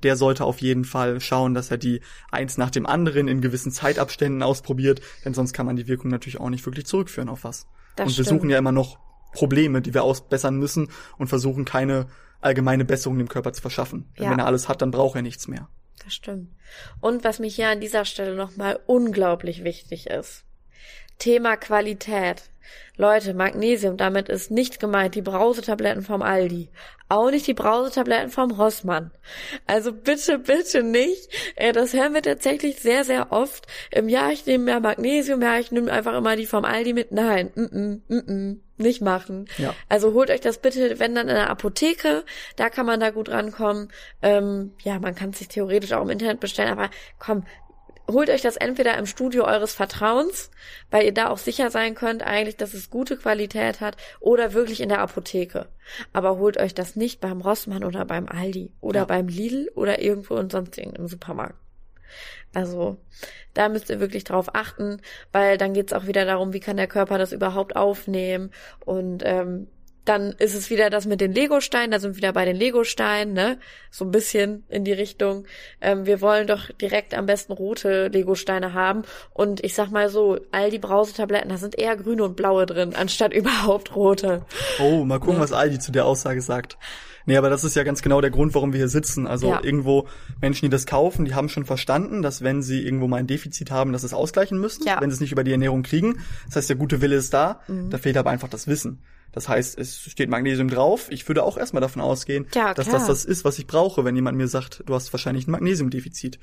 der 0.04 0.16
sollte 0.16 0.44
auf 0.44 0.60
jeden 0.60 0.86
Fall 0.86 1.20
schauen, 1.20 1.54
dass 1.54 1.72
er 1.72 1.78
die 1.78 2.02
eins 2.32 2.58
nach 2.58 2.70
dem 2.70 2.86
anderen 2.86 3.28
in 3.28 3.42
gewissen 3.42 3.72
Zeitabständen 3.72 4.44
ausprobiert, 4.44 5.02
denn 5.26 5.34
sonst 5.34 5.54
kann 5.54 5.66
man 5.66 5.76
die 5.76 5.88
Wirkung 5.88 6.12
natürlich 6.12 6.40
auch 6.40 6.50
nicht 6.50 6.66
wirklich 6.66 6.86
zurückführen 6.86 7.30
auf 7.30 7.44
was. 7.44 7.68
Das 7.96 8.08
und 8.08 8.18
wir 8.18 8.26
stimmt. 8.26 8.40
suchen 8.40 8.50
ja 8.50 8.58
immer 8.58 8.72
noch 8.72 9.00
Probleme, 9.34 9.82
die 9.82 9.94
wir 9.94 10.04
ausbessern 10.04 10.58
müssen 10.58 10.90
und 11.18 11.28
versuchen 11.28 11.66
keine 11.66 12.08
allgemeine 12.42 12.86
Besserung 12.86 13.18
dem 13.18 13.28
Körper 13.28 13.54
zu 13.54 13.62
verschaffen. 13.62 14.06
Ja. 14.18 14.32
Wenn 14.32 14.40
er 14.40 14.46
alles 14.46 14.70
hat, 14.70 14.82
dann 14.82 14.92
braucht 14.92 15.16
er 15.16 15.22
nichts 15.22 15.48
mehr. 15.48 15.68
Das 16.04 16.14
stimmt. 16.14 16.50
Und 17.02 17.24
was 17.24 17.40
mich 17.40 17.56
hier 17.56 17.70
an 17.70 17.82
dieser 17.82 18.06
Stelle 18.06 18.36
nochmal 18.36 18.80
unglaublich 18.86 19.64
wichtig 19.64 20.08
ist. 20.08 20.46
Thema 21.18 21.58
Qualität. 21.58 22.44
Leute, 22.96 23.34
Magnesium, 23.34 23.98
damit 23.98 24.30
ist 24.30 24.52
nicht 24.52 24.80
gemeint 24.80 25.16
die 25.16 25.22
Brausetabletten 25.22 26.04
vom 26.04 26.22
Aldi. 26.22 26.70
Auch 27.08 27.32
nicht 27.32 27.48
die 27.48 27.54
Brausetabletten 27.54 28.30
vom 28.30 28.52
Rossmann. 28.52 29.12
Also 29.66 29.92
bitte, 29.92 30.38
bitte 30.38 30.84
nicht. 30.84 31.30
Äh, 31.56 31.74
das 31.74 31.94
hören 31.94 32.14
wir 32.14 32.22
tatsächlich 32.22 32.80
sehr, 32.80 33.04
sehr 33.04 33.32
oft. 33.32 33.66
Im 33.92 34.10
Jahr, 34.10 34.32
ich 34.32 34.46
nehme 34.46 34.66
mehr 34.66 34.80
Magnesium, 34.80 35.42
ja, 35.42 35.58
ich 35.58 35.72
nehme 35.72 35.92
einfach 35.92 36.16
immer 36.16 36.36
die 36.36 36.46
vom 36.46 36.66
Aldi 36.66 36.94
mit. 36.94 37.12
Nein, 37.12 37.52
mm 37.56 37.62
-mm, 37.62 38.02
mm 38.08 38.20
-mm, 38.20 38.58
nicht 38.80 39.02
machen. 39.02 39.48
Ja. 39.58 39.76
Also 39.88 40.14
holt 40.14 40.30
euch 40.30 40.42
das 40.42 40.60
bitte, 40.60 41.00
wenn 41.00 41.16
dann 41.16 41.28
in 41.28 41.36
der 41.36 41.50
Apotheke, 41.50 42.24
da 42.56 42.70
kann 42.70 42.86
man 42.86 43.00
da 43.00 43.12
gut 43.12 43.30
rankommen. 43.30 43.90
Ähm, 44.22 44.74
ja, 44.84 45.00
man 45.00 45.16
kann 45.16 45.32
es 45.32 45.40
sich 45.40 45.48
theoretisch 45.48 45.94
auch 45.94 46.04
im 46.04 46.10
Internet 46.10 46.40
bestellen, 46.40 46.72
aber 46.72 46.90
komm, 47.20 47.44
holt 48.12 48.30
euch 48.30 48.42
das 48.42 48.58
entweder 48.58 48.98
im 48.98 49.06
Studio 49.06 49.46
eures 49.46 49.74
Vertrauens, 49.74 50.50
weil 50.90 51.06
ihr 51.06 51.14
da 51.14 51.30
auch 51.30 51.38
sicher 51.38 51.70
sein 51.70 51.96
könnt 51.96 52.24
eigentlich, 52.24 52.58
dass 52.58 52.74
es 52.74 52.90
gute 52.90 53.18
Qualität 53.18 53.82
hat, 53.82 53.98
oder 54.20 54.54
wirklich 54.54 54.82
in 54.82 54.90
der 54.90 55.00
Apotheke. 55.02 55.68
Aber 56.14 56.38
holt 56.38 56.58
euch 56.58 56.74
das 56.74 56.96
nicht 56.96 57.20
beim 57.20 57.42
Rossmann 57.42 57.84
oder 57.84 58.06
beim 58.06 58.28
Aldi 58.28 58.72
oder 58.82 59.02
ja. 59.02 59.06
beim 59.06 59.28
Lidl 59.28 59.72
oder 59.76 60.02
irgendwo 60.02 60.36
in 60.38 60.50
sonst 60.50 60.78
irgendeinem 60.78 61.08
Supermarkt. 61.08 61.56
Also 62.54 62.98
da 63.54 63.70
müsst 63.70 63.90
ihr 63.90 64.00
wirklich 64.00 64.24
drauf 64.24 64.56
achten, 64.56 65.02
weil 65.32 65.58
dann 65.58 65.74
geht's 65.74 65.94
auch 65.94 66.08
wieder 66.08 66.26
darum, 66.26 66.54
wie 66.54 66.60
kann 66.60 66.78
der 66.78 66.88
Körper 66.88 67.18
das 67.18 67.32
überhaupt 67.32 67.76
aufnehmen 67.76 68.52
und 68.86 69.24
ähm, 69.26 69.68
dann 70.10 70.32
ist 70.40 70.56
es 70.56 70.72
wieder 70.72 70.90
das 70.90 71.06
mit 71.06 71.22
den 71.22 71.34
Legosteinen, 71.34 71.92
da 71.92 72.00
sind 72.00 72.14
wir 72.14 72.18
wieder 72.18 72.34
bei 72.34 72.44
den 72.44 72.56
Legosteinen, 72.56 73.34
ne? 73.34 73.60
So 73.92 74.06
ein 74.06 74.12
bisschen 74.12 74.64
in 74.68 74.84
die 74.84 74.92
Richtung. 74.92 75.46
Ähm, 75.82 76.08
wir 76.08 76.20
wollen 76.20 76.48
doch 76.48 76.72
direkt 76.82 77.14
am 77.14 77.28
besten 77.28 77.54
rote 77.54 78.08
Legosteine 78.08 78.74
haben. 78.74 79.04
Und 79.34 79.64
ich 79.64 79.76
sag 79.76 79.92
mal 79.92 80.10
so, 80.10 80.40
all 80.52 80.72
die 80.72 80.80
Brausetabletten, 80.80 81.50
da 81.50 81.58
sind 81.58 81.78
eher 81.78 81.96
grüne 81.96 82.24
und 82.24 82.36
blaue 82.36 82.66
drin, 82.66 82.96
anstatt 82.96 83.34
überhaupt 83.36 83.96
rote. 83.96 84.46
Oh, 84.80 85.06
mal 85.06 85.20
gucken, 85.20 85.36
ja. 85.36 85.42
was 85.42 85.54
Aldi 85.54 85.78
zu 85.78 85.92
der 85.92 86.06
Aussage 86.06 86.42
sagt. 86.42 86.80
Nee, 87.30 87.38
aber 87.38 87.52
das 87.52 87.64
ist 87.64 87.76
ja 87.76 87.84
ganz 87.84 88.02
genau 88.02 88.22
der 88.22 88.32
Grund, 88.32 88.56
warum 88.56 88.74
wir 88.74 88.80
hier 88.80 88.88
sitzen. 88.88 89.28
Also 89.28 89.50
ja. 89.50 89.64
irgendwo 89.64 90.08
Menschen, 90.42 90.66
die 90.66 90.70
das 90.70 90.88
kaufen, 90.88 91.26
die 91.26 91.36
haben 91.36 91.48
schon 91.48 91.64
verstanden, 91.64 92.24
dass 92.24 92.42
wenn 92.42 92.64
sie 92.64 92.84
irgendwo 92.84 93.08
mal 93.08 93.18
ein 93.18 93.28
Defizit 93.28 93.70
haben, 93.70 93.94
dass 93.94 94.02
sie 94.02 94.08
es 94.08 94.16
ausgleichen 94.16 94.60
müssen, 94.60 94.84
ja. 94.88 95.00
wenn 95.00 95.12
sie 95.12 95.14
es 95.14 95.20
nicht 95.20 95.32
über 95.32 95.44
die 95.44 95.52
Ernährung 95.52 95.84
kriegen. 95.84 96.22
Das 96.48 96.56
heißt, 96.56 96.70
der 96.70 96.76
gute 96.76 97.02
Wille 97.02 97.16
ist 97.16 97.32
da, 97.32 97.60
mhm. 97.68 97.92
da 97.92 98.00
fehlt 98.00 98.18
aber 98.18 98.32
einfach 98.32 98.48
das 98.48 98.66
Wissen. 98.66 99.04
Das 99.32 99.48
heißt, 99.48 99.78
es 99.78 100.00
steht 100.00 100.28
Magnesium 100.28 100.70
drauf. 100.70 101.06
Ich 101.12 101.28
würde 101.28 101.44
auch 101.44 101.56
erstmal 101.56 101.82
davon 101.82 102.02
ausgehen, 102.02 102.48
ja, 102.56 102.74
dass 102.74 102.90
das 102.90 103.06
das 103.06 103.26
ist, 103.26 103.46
was 103.46 103.60
ich 103.60 103.68
brauche, 103.68 104.04
wenn 104.04 104.16
jemand 104.16 104.36
mir 104.36 104.48
sagt, 104.48 104.82
du 104.88 104.96
hast 104.96 105.14
wahrscheinlich 105.14 105.48
ein 105.48 105.52
Magnesiumdefizit. 105.52 106.40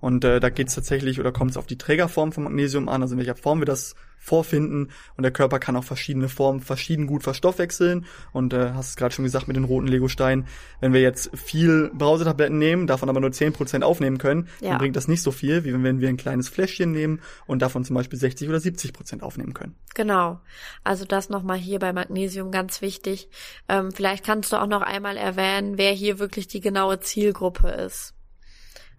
Und 0.00 0.24
äh, 0.24 0.40
da 0.40 0.50
geht 0.50 0.68
es 0.68 0.74
tatsächlich 0.74 1.20
oder 1.20 1.32
kommt 1.32 1.52
es 1.52 1.56
auf 1.56 1.66
die 1.66 1.78
Trägerform 1.78 2.32
von 2.32 2.44
Magnesium 2.44 2.88
an, 2.88 3.02
also 3.02 3.14
in 3.14 3.18
welcher 3.18 3.36
Form 3.36 3.60
wir 3.60 3.66
das 3.66 3.94
vorfinden. 4.18 4.90
Und 5.16 5.22
der 5.22 5.30
Körper 5.30 5.58
kann 5.58 5.76
auch 5.76 5.84
verschiedene 5.84 6.28
Formen 6.28 6.60
verschieden 6.60 7.06
gut 7.06 7.22
verstoffwechseln. 7.22 8.06
Und 8.32 8.52
äh, 8.52 8.72
hast 8.72 8.90
es 8.90 8.96
gerade 8.96 9.14
schon 9.14 9.24
gesagt 9.24 9.46
mit 9.46 9.56
den 9.56 9.64
roten 9.64 9.86
Legosteinen. 9.86 10.46
Wenn 10.80 10.92
wir 10.92 11.00
jetzt 11.00 11.30
viel 11.36 11.90
Brausetabletten 11.94 12.58
nehmen, 12.58 12.86
davon 12.86 13.08
aber 13.08 13.20
nur 13.20 13.30
10% 13.30 13.82
aufnehmen 13.82 14.18
können, 14.18 14.48
ja. 14.60 14.70
dann 14.70 14.78
bringt 14.78 14.96
das 14.96 15.08
nicht 15.08 15.22
so 15.22 15.30
viel, 15.30 15.64
wie 15.64 15.72
wenn 15.72 16.00
wir 16.00 16.08
ein 16.08 16.16
kleines 16.16 16.48
Fläschchen 16.48 16.90
nehmen 16.90 17.20
und 17.46 17.62
davon 17.62 17.84
zum 17.84 17.94
Beispiel 17.94 18.18
60 18.18 18.48
oder 18.48 18.58
70% 18.58 19.22
aufnehmen 19.22 19.54
können. 19.54 19.76
Genau. 19.94 20.40
Also 20.82 21.04
das 21.04 21.28
nochmal 21.28 21.58
hier 21.58 21.78
bei 21.78 21.92
Magnesium 21.92 22.50
ganz 22.50 22.82
wichtig. 22.82 23.28
Ähm, 23.68 23.92
vielleicht 23.92 24.24
kannst 24.24 24.52
du 24.52 24.56
auch 24.56 24.66
noch 24.66 24.82
einmal 24.82 25.16
erwähnen, 25.16 25.78
wer 25.78 25.92
hier 25.92 26.18
wirklich 26.18 26.48
die 26.48 26.60
genaue 26.60 27.00
Zielgruppe 27.00 27.68
ist. 27.68 28.15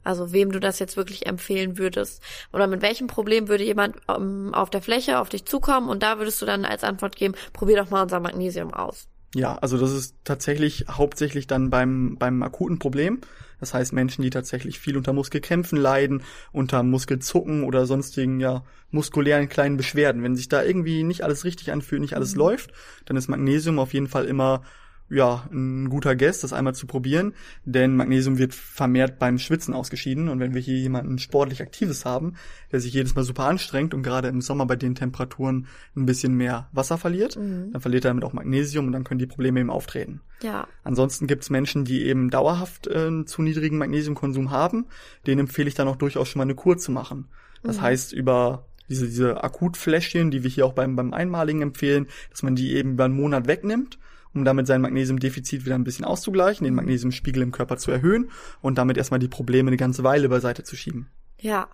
Also 0.07 0.31
wem 0.31 0.53
du 0.53 0.61
das 0.61 0.79
jetzt 0.79 0.95
wirklich 0.95 1.25
empfehlen 1.25 1.77
würdest. 1.77 2.23
Oder 2.53 2.67
mit 2.67 2.81
welchem 2.81 3.07
Problem 3.07 3.49
würde 3.49 3.65
jemand 3.65 3.97
ähm, 4.07 4.53
auf 4.53 4.69
der 4.69 4.81
Fläche 4.81 5.19
auf 5.19 5.27
dich 5.27 5.43
zukommen 5.43 5.89
und 5.89 6.01
da 6.01 6.17
würdest 6.17 6.41
du 6.41 6.45
dann 6.45 6.63
als 6.63 6.85
Antwort 6.85 7.17
geben, 7.17 7.35
probier 7.51 7.75
doch 7.75 7.89
mal 7.89 8.03
unser 8.03 8.21
Magnesium 8.21 8.73
aus. 8.73 9.09
Ja, 9.35 9.57
also 9.57 9.77
das 9.77 9.91
ist 9.91 10.15
tatsächlich 10.23 10.85
hauptsächlich 10.89 11.45
dann 11.45 11.69
beim, 11.69 12.15
beim 12.17 12.41
akuten 12.41 12.79
Problem. 12.79 13.19
Das 13.59 13.73
heißt 13.73 13.91
Menschen, 13.91 14.21
die 14.21 14.29
tatsächlich 14.29 14.79
viel 14.79 14.95
unter 14.95 15.11
Muskelkämpfen 15.11 15.77
leiden, 15.77 16.23
unter 16.53 16.83
Muskelzucken 16.83 17.65
oder 17.65 17.85
sonstigen, 17.85 18.39
ja, 18.39 18.63
muskulären 18.91 19.49
kleinen 19.49 19.75
Beschwerden. 19.75 20.23
Wenn 20.23 20.37
sich 20.37 20.47
da 20.47 20.63
irgendwie 20.63 21.03
nicht 21.03 21.25
alles 21.25 21.43
richtig 21.43 21.73
anfühlt, 21.73 21.99
nicht 21.99 22.15
alles 22.15 22.33
mhm. 22.33 22.39
läuft, 22.39 22.71
dann 23.05 23.17
ist 23.17 23.27
Magnesium 23.27 23.77
auf 23.77 23.93
jeden 23.93 24.07
Fall 24.07 24.23
immer 24.23 24.63
ja, 25.09 25.47
ein 25.51 25.89
guter 25.89 26.15
Guest, 26.15 26.43
das 26.43 26.51
einmal 26.51 26.75
zu 26.75 26.85
probieren, 26.85 27.33
denn 27.63 27.95
Magnesium 27.95 28.37
wird 28.37 28.53
vermehrt 28.53 29.19
beim 29.19 29.39
Schwitzen 29.39 29.73
ausgeschieden 29.73 30.27
und 30.27 30.39
wenn 30.39 30.53
wir 30.53 30.61
hier 30.61 30.77
jemanden 30.77 31.17
sportlich 31.17 31.61
Aktives 31.61 32.03
haben, 32.03 32.33
der 32.71 32.81
sich 32.81 32.93
jedes 32.93 33.15
Mal 33.15 33.23
super 33.23 33.45
anstrengt 33.45 33.93
und 33.93 34.03
gerade 34.03 34.27
im 34.27 34.41
Sommer 34.41 34.65
bei 34.65 34.75
den 34.75 34.95
Temperaturen 34.95 35.67
ein 35.95 36.05
bisschen 36.05 36.35
mehr 36.35 36.67
Wasser 36.73 36.97
verliert, 36.97 37.37
mhm. 37.37 37.71
dann 37.71 37.81
verliert 37.81 38.03
er 38.03 38.09
damit 38.09 38.25
auch 38.25 38.33
Magnesium 38.33 38.87
und 38.87 38.91
dann 38.91 39.05
können 39.05 39.19
die 39.19 39.27
Probleme 39.27 39.61
eben 39.61 39.69
auftreten. 39.69 40.21
Ja. 40.43 40.67
Ansonsten 40.83 41.25
gibt 41.25 41.43
es 41.43 41.49
Menschen, 41.49 41.85
die 41.85 42.05
eben 42.05 42.29
dauerhaft 42.29 42.87
äh, 42.87 43.25
zu 43.25 43.41
niedrigen 43.41 43.77
Magnesiumkonsum 43.77 44.51
haben, 44.51 44.87
denen 45.25 45.41
empfehle 45.41 45.69
ich 45.69 45.75
dann 45.75 45.87
auch 45.87 45.95
durchaus 45.95 46.27
schon 46.27 46.39
mal 46.39 46.43
eine 46.43 46.55
Kur 46.55 46.77
zu 46.77 46.91
machen. 46.91 47.29
Das 47.63 47.77
mhm. 47.77 47.81
heißt, 47.81 48.13
über 48.13 48.65
diese, 48.89 49.05
diese 49.07 49.43
Akutfläschchen, 49.43 50.31
die 50.31 50.43
wir 50.43 50.49
hier 50.49 50.65
auch 50.65 50.73
beim, 50.73 50.95
beim 50.95 51.13
Einmaligen 51.13 51.61
empfehlen, 51.61 52.07
dass 52.29 52.43
man 52.43 52.55
die 52.55 52.75
eben 52.75 52.93
über 52.93 53.05
einen 53.05 53.15
Monat 53.15 53.47
wegnimmt 53.47 53.99
um 54.37 54.45
damit 54.45 54.67
sein 54.67 54.81
Magnesiumdefizit 54.81 55.65
wieder 55.65 55.75
ein 55.75 55.83
bisschen 55.83 56.05
auszugleichen, 56.05 56.65
den 56.65 56.75
Magnesiumspiegel 56.75 57.43
im 57.43 57.51
Körper 57.51 57.77
zu 57.77 57.91
erhöhen 57.91 58.31
und 58.61 58.77
damit 58.77 58.97
erstmal 58.97 59.19
die 59.19 59.27
Probleme 59.27 59.69
eine 59.69 59.77
ganze 59.77 60.03
Weile 60.03 60.29
beiseite 60.29 60.63
zu 60.63 60.75
schieben. 60.75 61.09
Ja, 61.39 61.67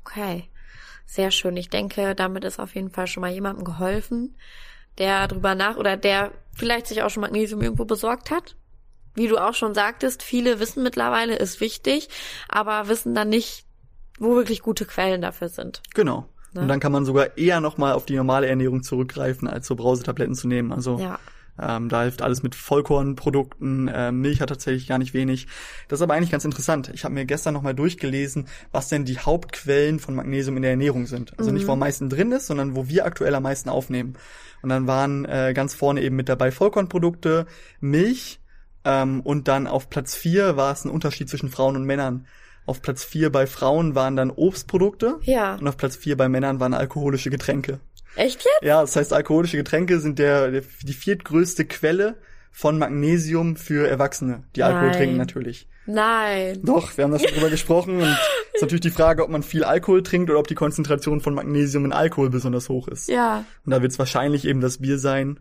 okay. 0.00 0.44
Sehr 1.06 1.30
schön. 1.30 1.56
Ich 1.56 1.68
denke, 1.68 2.14
damit 2.14 2.44
ist 2.44 2.58
auf 2.58 2.74
jeden 2.74 2.90
Fall 2.90 3.06
schon 3.06 3.20
mal 3.20 3.30
jemandem 3.30 3.64
geholfen, 3.64 4.36
der 4.98 5.28
drüber 5.28 5.54
nach 5.54 5.76
oder 5.76 5.96
der 5.96 6.32
vielleicht 6.54 6.86
sich 6.86 7.02
auch 7.02 7.10
schon 7.10 7.20
Magnesium 7.20 7.60
irgendwo 7.60 7.84
besorgt 7.84 8.30
hat. 8.30 8.56
Wie 9.14 9.28
du 9.28 9.38
auch 9.38 9.54
schon 9.54 9.74
sagtest, 9.74 10.22
viele 10.22 10.60
wissen 10.60 10.82
mittlerweile, 10.82 11.36
ist 11.36 11.60
wichtig, 11.60 12.08
aber 12.48 12.88
wissen 12.88 13.14
dann 13.14 13.28
nicht, 13.28 13.64
wo 14.18 14.34
wirklich 14.34 14.62
gute 14.62 14.86
Quellen 14.86 15.20
dafür 15.20 15.48
sind. 15.48 15.82
Genau. 15.94 16.28
Ne? 16.52 16.62
Und 16.62 16.68
dann 16.68 16.80
kann 16.80 16.92
man 16.92 17.04
sogar 17.04 17.36
eher 17.36 17.60
nochmal 17.60 17.92
auf 17.92 18.06
die 18.06 18.16
normale 18.16 18.46
Ernährung 18.46 18.82
zurückgreifen, 18.82 19.48
als 19.48 19.66
so 19.66 19.76
Brausetabletten 19.76 20.34
zu 20.34 20.48
nehmen. 20.48 20.72
Also 20.72 20.98
ja. 20.98 21.18
Ähm, 21.60 21.88
da 21.88 22.02
hilft 22.02 22.22
alles 22.22 22.42
mit 22.42 22.54
Vollkornprodukten, 22.54 23.88
äh, 23.88 24.10
Milch 24.10 24.40
hat 24.40 24.48
tatsächlich 24.48 24.88
gar 24.88 24.98
nicht 24.98 25.14
wenig. 25.14 25.46
Das 25.88 25.98
ist 25.98 26.02
aber 26.02 26.14
eigentlich 26.14 26.32
ganz 26.32 26.44
interessant. 26.44 26.90
Ich 26.94 27.04
habe 27.04 27.14
mir 27.14 27.24
gestern 27.26 27.54
nochmal 27.54 27.74
durchgelesen, 27.74 28.48
was 28.72 28.88
denn 28.88 29.04
die 29.04 29.18
Hauptquellen 29.18 30.00
von 30.00 30.14
Magnesium 30.14 30.56
in 30.56 30.62
der 30.62 30.72
Ernährung 30.72 31.06
sind. 31.06 31.38
Also 31.38 31.50
mhm. 31.50 31.58
nicht, 31.58 31.66
wo 31.68 31.72
am 31.72 31.78
meisten 31.78 32.08
drin 32.08 32.32
ist, 32.32 32.46
sondern 32.46 32.74
wo 32.74 32.88
wir 32.88 33.06
aktuell 33.06 33.34
am 33.34 33.44
meisten 33.44 33.68
aufnehmen. 33.68 34.14
Und 34.62 34.70
dann 34.70 34.86
waren 34.86 35.24
äh, 35.26 35.52
ganz 35.54 35.74
vorne 35.74 36.02
eben 36.02 36.16
mit 36.16 36.28
dabei 36.28 36.50
Vollkornprodukte, 36.50 37.46
Milch 37.80 38.40
ähm, 38.84 39.20
und 39.20 39.48
dann 39.48 39.66
auf 39.66 39.90
Platz 39.90 40.14
vier 40.14 40.56
war 40.56 40.72
es 40.72 40.84
ein 40.84 40.90
Unterschied 40.90 41.28
zwischen 41.28 41.50
Frauen 41.50 41.76
und 41.76 41.84
Männern. 41.84 42.26
Auf 42.66 42.80
Platz 42.80 43.04
vier 43.04 43.30
bei 43.30 43.46
Frauen 43.46 43.94
waren 43.94 44.16
dann 44.16 44.30
Obstprodukte 44.30 45.18
ja. 45.22 45.56
und 45.56 45.68
auf 45.68 45.76
Platz 45.76 45.96
vier 45.96 46.16
bei 46.16 46.28
Männern 46.28 46.60
waren 46.60 46.74
alkoholische 46.74 47.30
Getränke. 47.30 47.80
Echt 48.16 48.44
jetzt? 48.44 48.62
Ja, 48.62 48.80
das 48.80 48.96
heißt, 48.96 49.12
alkoholische 49.12 49.56
Getränke 49.56 50.00
sind 50.00 50.18
der, 50.18 50.50
der 50.50 50.62
die 50.82 50.92
viertgrößte 50.92 51.64
Quelle 51.64 52.16
von 52.50 52.78
Magnesium 52.78 53.56
für 53.56 53.88
Erwachsene, 53.88 54.44
die 54.54 54.62
Alkohol 54.62 54.88
Nein. 54.88 54.96
trinken 54.96 55.16
natürlich. 55.16 55.68
Nein. 55.86 56.60
Doch, 56.62 56.96
wir 56.96 57.04
haben 57.04 57.10
da 57.10 57.18
schon 57.18 57.32
drüber 57.32 57.50
gesprochen 57.50 57.96
und 57.96 58.08
es 58.08 58.54
ist 58.54 58.62
natürlich 58.62 58.80
die 58.82 58.90
Frage, 58.90 59.22
ob 59.22 59.30
man 59.30 59.42
viel 59.42 59.64
Alkohol 59.64 60.02
trinkt 60.02 60.30
oder 60.30 60.38
ob 60.38 60.46
die 60.46 60.54
Konzentration 60.54 61.20
von 61.20 61.34
Magnesium 61.34 61.84
in 61.84 61.92
Alkohol 61.92 62.30
besonders 62.30 62.68
hoch 62.68 62.88
ist. 62.88 63.08
Ja. 63.08 63.44
Und 63.66 63.70
da 63.70 63.82
wird 63.82 63.92
es 63.92 63.98
wahrscheinlich 63.98 64.46
eben 64.46 64.60
das 64.60 64.78
Bier 64.78 64.98
sein. 64.98 65.40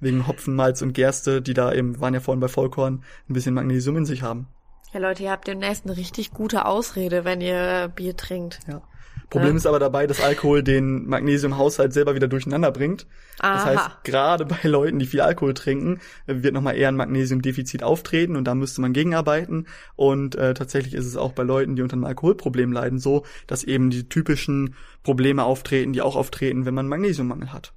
Wegen 0.00 0.26
Hopfen, 0.26 0.56
Malz 0.56 0.82
und 0.82 0.94
Gerste, 0.94 1.42
die 1.42 1.54
da 1.54 1.72
eben, 1.72 2.00
waren 2.00 2.14
ja 2.14 2.20
vorhin 2.20 2.40
bei 2.40 2.48
Vollkorn, 2.48 3.04
ein 3.28 3.32
bisschen 3.32 3.54
Magnesium 3.54 3.96
in 3.98 4.06
sich 4.06 4.22
haben. 4.22 4.48
Ja, 4.92 5.00
Leute, 5.00 5.22
ihr 5.22 5.30
habt 5.30 5.46
demnächst 5.46 5.84
eine 5.86 5.96
richtig 5.96 6.32
gute 6.32 6.64
Ausrede, 6.64 7.24
wenn 7.24 7.40
ihr 7.40 7.92
Bier 7.94 8.16
trinkt. 8.16 8.60
Ja. 8.66 8.82
Problem 9.30 9.52
ja. 9.52 9.56
ist 9.56 9.66
aber 9.66 9.78
dabei, 9.78 10.06
dass 10.06 10.20
Alkohol 10.20 10.62
den 10.62 11.06
Magnesiumhaushalt 11.06 11.92
selber 11.92 12.14
wieder 12.16 12.26
durcheinander 12.26 12.72
bringt. 12.72 13.06
Aha. 13.38 13.54
Das 13.54 13.64
heißt, 13.64 14.04
gerade 14.04 14.44
bei 14.62 14.68
Leuten, 14.68 14.98
die 14.98 15.06
viel 15.06 15.20
Alkohol 15.20 15.54
trinken, 15.54 16.00
wird 16.26 16.52
nochmal 16.52 16.76
eher 16.76 16.88
ein 16.88 16.96
Magnesiumdefizit 16.96 17.84
auftreten 17.84 18.36
und 18.36 18.44
da 18.44 18.54
müsste 18.54 18.80
man 18.80 18.92
gegenarbeiten. 18.92 19.66
Und 19.94 20.34
äh, 20.34 20.52
tatsächlich 20.52 20.94
ist 20.94 21.06
es 21.06 21.16
auch 21.16 21.32
bei 21.32 21.44
Leuten, 21.44 21.76
die 21.76 21.82
unter 21.82 21.94
einem 21.94 22.04
Alkoholproblem 22.04 22.72
leiden, 22.72 22.98
so, 22.98 23.24
dass 23.46 23.62
eben 23.62 23.90
die 23.90 24.08
typischen 24.08 24.74
Probleme 25.04 25.44
auftreten, 25.44 25.92
die 25.92 26.02
auch 26.02 26.16
auftreten, 26.16 26.66
wenn 26.66 26.74
man 26.74 26.88
Magnesiummangel 26.88 27.52
hat. 27.52 27.72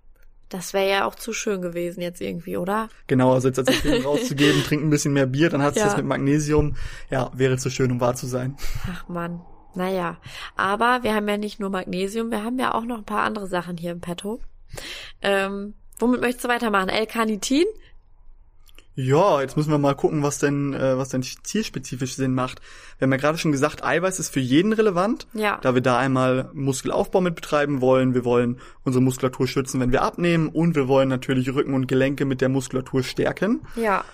Das 0.50 0.74
wäre 0.74 0.90
ja 0.90 1.06
auch 1.06 1.16
zu 1.16 1.34
schön 1.34 1.62
gewesen 1.62 2.02
jetzt 2.02 2.22
irgendwie, 2.22 2.58
oder? 2.58 2.90
Genau, 3.08 3.34
also 3.34 3.48
jetzt 3.48 3.60
als 3.60 3.70
Empfehlung 3.70 4.02
rauszugeben, 4.06 4.64
trink 4.64 4.84
ein 4.84 4.90
bisschen 4.90 5.14
mehr 5.14 5.26
Bier, 5.26 5.50
dann 5.50 5.62
hat 5.62 5.76
es 5.76 5.80
ja. 5.80 5.86
das 5.86 5.98
mit 5.98 6.06
Magnesium. 6.06 6.76
Ja, 7.10 7.32
wäre 7.34 7.58
zu 7.58 7.70
schön, 7.70 7.92
um 7.92 8.00
wahr 8.00 8.16
zu 8.16 8.28
sein. 8.28 8.56
Ach 8.92 9.08
man. 9.08 9.42
Naja, 9.76 10.18
aber 10.56 11.04
wir 11.04 11.16
haben 11.16 11.28
ja 11.28 11.38
nicht 11.38 11.60
nur 11.60 11.70
Magnesium, 11.70 12.32
wir 12.32 12.44
haben 12.44 12.60
ja 12.60 12.74
auch 12.74 12.84
noch 12.84 13.00
ein 13.00 13.06
paar 13.06 13.24
andere 13.24 13.48
Sachen 13.48 13.78
hier 13.78 13.92
im 13.92 14.02
Petto. 14.02 14.40
Ähm, 15.22 15.74
womit 16.00 16.22
möchtest 16.22 16.46
du 16.46 16.50
weitermachen? 16.50 16.90
L-Carnitin? 16.90 17.66
Ja, 18.96 19.42
jetzt 19.42 19.58
müssen 19.58 19.72
wir 19.72 19.80
mal 19.80 19.96
gucken, 19.96 20.22
was 20.22 20.38
denn, 20.38 20.74
äh, 20.74 20.98
was 20.98 21.10
denn 21.10 21.24
zielspezifisch 21.24 22.16
Sinn 22.16 22.36
macht. 22.36 22.62
Wir 22.98 23.06
haben 23.06 23.12
ja 23.12 23.18
gerade 23.18 23.40
schon 23.40 23.52
gesagt, 23.52 23.84
Eiweiß 23.84 24.20
ist 24.20 24.30
für 24.30 24.40
jeden 24.40 24.72
relevant, 24.72 25.26
ja. 25.34 25.58
da 25.62 25.74
wir 25.74 25.82
da 25.82 25.98
einmal 25.98 26.52
Muskelaufbau 26.54 27.20
mit 27.20 27.34
betreiben 27.34 27.82
wollen. 27.82 28.14
Wir 28.14 28.24
wollen 28.24 28.60
unsere 28.84 29.04
Muskulatur 29.04 29.48
schützen, 29.48 29.80
wenn 29.80 29.92
wir 29.92 30.04
abnehmen 30.04 30.48
und 30.48 30.76
wir 30.76 30.88
wollen 30.88 31.10
natürlich 31.10 31.52
Rücken 31.56 31.74
und 31.74 31.88
Gelenke 31.88 32.26
mit 32.26 32.40
der 32.40 32.50
Muskulatur 32.50 33.02
stärken. 33.02 33.66
Ja. 33.76 34.06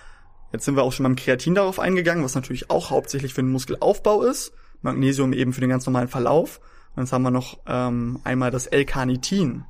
Jetzt 0.50 0.64
sind 0.64 0.76
wir 0.76 0.82
auch 0.82 0.92
schon 0.92 1.04
beim 1.04 1.16
Kreatin 1.16 1.54
darauf 1.54 1.78
eingegangen, 1.78 2.24
was 2.24 2.34
natürlich 2.34 2.70
auch 2.70 2.88
hauptsächlich 2.88 3.34
für 3.34 3.42
den 3.42 3.52
Muskelaufbau 3.52 4.22
ist. 4.22 4.52
Magnesium 4.82 5.32
eben 5.32 5.52
für 5.52 5.60
den 5.60 5.70
ganz 5.70 5.86
normalen 5.86 6.08
Verlauf. 6.08 6.60
Und 6.94 7.02
jetzt 7.02 7.12
haben 7.12 7.22
wir 7.22 7.30
noch 7.30 7.58
ähm, 7.66 8.20
einmal 8.24 8.50
das 8.50 8.66
L-Carnitin, 8.66 9.64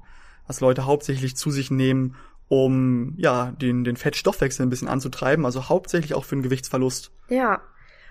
was 0.46 0.60
Leute 0.60 0.86
hauptsächlich 0.86 1.36
zu 1.36 1.50
sich 1.50 1.70
nehmen, 1.70 2.16
um 2.48 3.14
ja 3.16 3.52
den, 3.52 3.84
den 3.84 3.96
Fettstoffwechsel 3.96 4.66
ein 4.66 4.70
bisschen 4.70 4.88
anzutreiben, 4.88 5.44
also 5.44 5.68
hauptsächlich 5.68 6.14
auch 6.14 6.24
für 6.24 6.36
den 6.36 6.42
Gewichtsverlust. 6.42 7.12
Ja. 7.28 7.60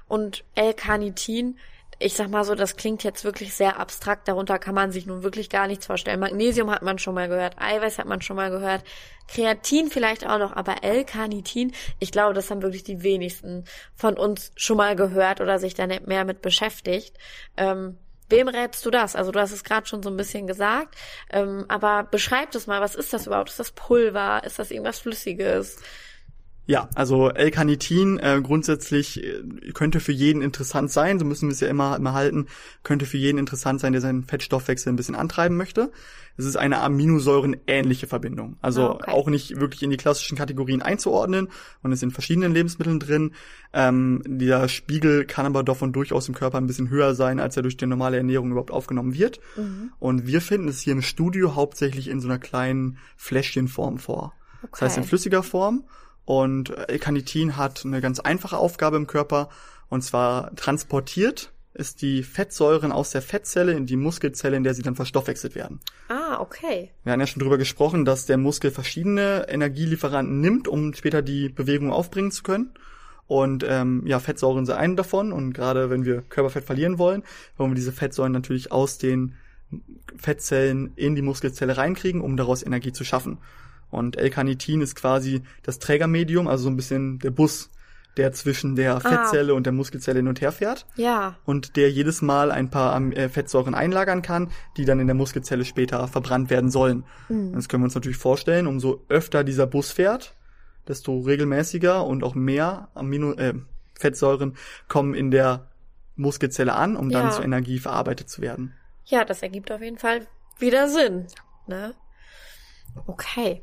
Und 0.07 0.45
L-Carnitin 0.55 1.57
ich 1.99 2.13
sag 2.13 2.29
mal 2.29 2.45
so, 2.45 2.55
das 2.55 2.77
klingt 2.77 3.03
jetzt 3.03 3.25
wirklich 3.25 3.53
sehr 3.53 3.77
abstrakt. 3.77 4.27
Darunter 4.27 4.57
kann 4.57 4.73
man 4.73 4.91
sich 4.91 5.05
nun 5.05 5.21
wirklich 5.21 5.49
gar 5.49 5.67
nichts 5.67 5.85
vorstellen. 5.85 6.21
Magnesium 6.21 6.71
hat 6.71 6.81
man 6.81 6.97
schon 6.97 7.13
mal 7.13 7.27
gehört, 7.27 7.57
Eiweiß 7.59 7.99
hat 7.99 8.07
man 8.07 8.21
schon 8.21 8.37
mal 8.37 8.49
gehört, 8.49 8.83
Kreatin 9.27 9.89
vielleicht 9.89 10.25
auch 10.25 10.39
noch, 10.39 10.55
aber 10.55 10.83
L-Carnitin, 10.83 11.73
ich 11.99 12.11
glaube, 12.11 12.33
das 12.33 12.49
haben 12.49 12.61
wirklich 12.61 12.83
die 12.83 13.03
wenigsten 13.03 13.65
von 13.95 14.17
uns 14.17 14.51
schon 14.55 14.77
mal 14.77 14.95
gehört 14.95 15.41
oder 15.41 15.59
sich 15.59 15.73
da 15.73 15.87
nicht 15.87 16.07
mehr 16.07 16.23
mit 16.23 16.41
beschäftigt. 16.41 17.17
Ähm, 17.57 17.97
Wem 18.29 18.47
rätst 18.47 18.85
du 18.85 18.91
das? 18.91 19.15
Also 19.15 19.31
du 19.31 19.39
hast 19.39 19.51
es 19.51 19.63
gerade 19.63 19.87
schon 19.87 20.03
so 20.03 20.09
ein 20.11 20.17
bisschen 20.17 20.45
gesagt, 20.45 20.95
ähm, 21.31 21.65
aber 21.67 22.03
beschreib 22.03 22.51
das 22.51 22.67
mal, 22.67 22.79
was 22.79 22.93
ist 22.93 23.11
das 23.11 23.25
überhaupt? 23.25 23.49
Ist 23.49 23.59
das 23.59 23.71
Pulver? 23.71 24.43
Ist 24.45 24.59
das 24.59 24.69
irgendwas 24.69 24.99
Flüssiges? 24.99 25.77
Ja, 26.69 26.87
also 26.93 27.31
L-Carnitin 27.31 28.19
äh, 28.19 28.41
grundsätzlich 28.43 29.23
äh, 29.23 29.71
könnte 29.73 29.99
für 29.99 30.11
jeden 30.11 30.43
interessant 30.43 30.91
sein, 30.91 31.17
so 31.17 31.25
müssen 31.25 31.49
wir 31.49 31.53
es 31.53 31.61
ja 31.61 31.67
immer, 31.67 31.95
immer 31.95 32.13
halten, 32.13 32.45
könnte 32.83 33.07
für 33.07 33.17
jeden 33.17 33.39
interessant 33.39 33.79
sein, 33.79 33.91
der 33.91 34.01
seinen 34.01 34.23
Fettstoffwechsel 34.23 34.93
ein 34.93 34.95
bisschen 34.95 35.15
antreiben 35.15 35.57
möchte. 35.57 35.91
Es 36.37 36.45
ist 36.45 36.57
eine 36.57 36.79
Aminosäuren-ähnliche 36.81 38.05
Verbindung, 38.05 38.57
also 38.61 38.83
ah, 38.83 38.91
okay. 38.91 39.11
auch 39.11 39.29
nicht 39.29 39.59
wirklich 39.59 39.81
in 39.81 39.89
die 39.89 39.97
klassischen 39.97 40.37
Kategorien 40.37 40.83
einzuordnen 40.83 41.49
und 41.81 41.91
es 41.91 42.01
sind 42.01 42.11
verschiedenen 42.11 42.53
Lebensmitteln 42.53 42.99
drin. 42.99 43.31
Ähm, 43.73 44.21
der 44.27 44.67
Spiegel 44.67 45.25
kann 45.25 45.47
aber 45.47 45.63
davon 45.63 45.91
durchaus 45.91 46.27
im 46.27 46.35
Körper 46.35 46.59
ein 46.59 46.67
bisschen 46.67 46.91
höher 46.91 47.15
sein, 47.15 47.39
als 47.39 47.57
er 47.57 47.63
durch 47.63 47.77
die 47.77 47.87
normale 47.87 48.17
Ernährung 48.17 48.51
überhaupt 48.51 48.69
aufgenommen 48.69 49.15
wird. 49.15 49.39
Mhm. 49.57 49.91
Und 49.97 50.27
wir 50.27 50.39
finden 50.39 50.67
es 50.67 50.81
hier 50.81 50.93
im 50.93 51.01
Studio 51.01 51.55
hauptsächlich 51.55 52.09
in 52.09 52.21
so 52.21 52.27
einer 52.27 52.37
kleinen 52.37 52.99
Fläschchenform 53.17 53.97
vor. 53.97 54.33
Okay. 54.61 54.67
Das 54.71 54.81
heißt 54.81 54.97
in 54.99 55.03
flüssiger 55.05 55.41
Form 55.41 55.83
und 56.29 56.69
L-Carnitin 56.69 57.57
hat 57.57 57.83
eine 57.83 58.01
ganz 58.01 58.19
einfache 58.19 58.55
Aufgabe 58.55 58.97
im 58.97 59.07
Körper 59.07 59.49
und 59.89 60.03
zwar 60.03 60.55
transportiert 60.55 61.51
ist 61.73 62.03
die 62.03 62.21
Fettsäuren 62.21 62.91
aus 62.91 63.09
der 63.09 63.23
Fettzelle 63.23 63.71
in 63.71 63.87
die 63.87 63.95
Muskelzelle, 63.95 64.55
in 64.55 64.63
der 64.63 64.75
sie 64.75 64.83
dann 64.83 64.95
verstoffwechselt 64.95 65.55
werden. 65.55 65.79
Ah, 66.07 66.39
okay. 66.39 66.91
Wir 67.03 67.13
haben 67.13 67.19
ja 67.19 67.25
schon 67.25 67.41
drüber 67.41 67.57
gesprochen, 67.57 68.05
dass 68.05 68.27
der 68.27 68.37
Muskel 68.37 68.69
verschiedene 68.69 69.47
Energielieferanten 69.49 70.39
nimmt, 70.39 70.67
um 70.67 70.93
später 70.93 71.23
die 71.23 71.49
Bewegung 71.49 71.91
aufbringen 71.91 72.29
zu 72.29 72.43
können. 72.43 72.75
Und 73.25 73.65
ähm, 73.67 74.03
ja, 74.05 74.19
Fettsäuren 74.19 74.67
sind 74.67 74.75
einen 74.75 74.97
davon. 74.97 75.31
Und 75.31 75.53
gerade 75.53 75.89
wenn 75.89 76.05
wir 76.05 76.21
Körperfett 76.21 76.65
verlieren 76.65 76.99
wollen, 76.99 77.23
wollen 77.57 77.71
wir 77.71 77.75
diese 77.75 77.93
Fettsäuren 77.93 78.33
natürlich 78.33 78.71
aus 78.71 78.99
den 78.99 79.35
Fettzellen 80.15 80.91
in 80.95 81.15
die 81.15 81.23
Muskelzelle 81.23 81.77
reinkriegen, 81.77 82.21
um 82.21 82.37
daraus 82.37 82.61
Energie 82.61 82.91
zu 82.91 83.03
schaffen. 83.03 83.39
Und 83.91 84.17
L-Carnitin 84.17 84.81
ist 84.81 84.95
quasi 84.95 85.41
das 85.63 85.79
Trägermedium, 85.79 86.47
also 86.47 86.65
so 86.65 86.69
ein 86.69 86.75
bisschen 86.75 87.19
der 87.19 87.31
Bus, 87.31 87.69
der 88.17 88.31
zwischen 88.33 88.75
der 88.75 88.95
Ah. 88.95 88.99
Fettzelle 88.99 89.53
und 89.53 89.65
der 89.65 89.73
Muskelzelle 89.73 90.19
hin 90.19 90.27
und 90.27 90.41
her 90.41 90.51
fährt 90.51 90.85
Ja. 90.95 91.35
und 91.45 91.75
der 91.75 91.89
jedes 91.91 92.21
Mal 92.21 92.51
ein 92.51 92.69
paar 92.69 92.95
ähm, 92.97 93.11
äh, 93.11 93.29
Fettsäuren 93.29 93.73
einlagern 93.75 94.21
kann, 94.21 94.51
die 94.77 94.85
dann 94.85 94.99
in 94.99 95.07
der 95.07 95.15
Muskelzelle 95.15 95.63
später 95.63 96.07
verbrannt 96.07 96.49
werden 96.49 96.69
sollen. 96.69 97.05
Mhm. 97.29 97.53
Das 97.53 97.69
können 97.69 97.83
wir 97.83 97.85
uns 97.85 97.95
natürlich 97.95 98.17
vorstellen, 98.17 98.67
umso 98.67 99.05
öfter 99.09 99.43
dieser 99.43 99.67
Bus 99.67 99.91
fährt, 99.91 100.35
desto 100.87 101.19
regelmäßiger 101.19 102.03
und 102.05 102.23
auch 102.23 102.35
mehr 102.35 102.89
Amino 102.93 103.33
äh, 103.33 103.53
Fettsäuren 103.97 104.55
kommen 104.87 105.13
in 105.13 105.29
der 105.31 105.67
Muskelzelle 106.15 106.73
an, 106.73 106.97
um 106.97 107.09
dann 107.09 107.27
Ja. 107.27 107.31
zur 107.31 107.45
Energie 107.45 107.79
verarbeitet 107.79 108.29
zu 108.29 108.41
werden. 108.41 108.73
Ja, 109.05 109.23
das 109.23 109.41
ergibt 109.43 109.71
auf 109.71 109.81
jeden 109.81 109.97
Fall 109.97 110.27
wieder 110.57 110.89
Sinn. 110.89 111.27
Ne? 111.67 111.93
Okay. 113.07 113.61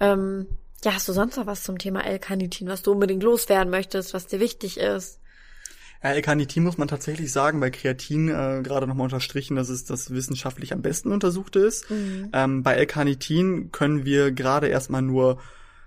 Ähm, 0.00 0.46
ja, 0.84 0.94
hast 0.94 1.08
du 1.08 1.12
sonst 1.12 1.36
noch 1.36 1.46
was 1.46 1.62
zum 1.62 1.78
Thema 1.78 2.04
L-Carnitin, 2.04 2.68
was 2.68 2.82
du 2.82 2.92
unbedingt 2.92 3.22
loswerden 3.22 3.70
möchtest, 3.70 4.14
was 4.14 4.26
dir 4.26 4.40
wichtig 4.40 4.78
ist? 4.78 5.20
Ja, 6.02 6.10
L-Carnitin 6.10 6.64
muss 6.64 6.78
man 6.78 6.88
tatsächlich 6.88 7.30
sagen, 7.30 7.60
bei 7.60 7.70
Kreatin 7.70 8.28
äh, 8.28 8.60
gerade 8.62 8.88
nochmal 8.88 9.04
unterstrichen, 9.04 9.54
dass 9.54 9.68
es 9.68 9.84
das 9.84 10.10
wissenschaftlich 10.10 10.72
am 10.72 10.82
besten 10.82 11.12
untersuchte 11.12 11.60
ist. 11.60 11.86
Ähm, 12.32 12.62
bei 12.64 12.74
L-Carnitin 12.74 13.70
können 13.70 14.04
wir 14.04 14.32
gerade 14.32 14.66
erstmal 14.66 15.02
nur 15.02 15.38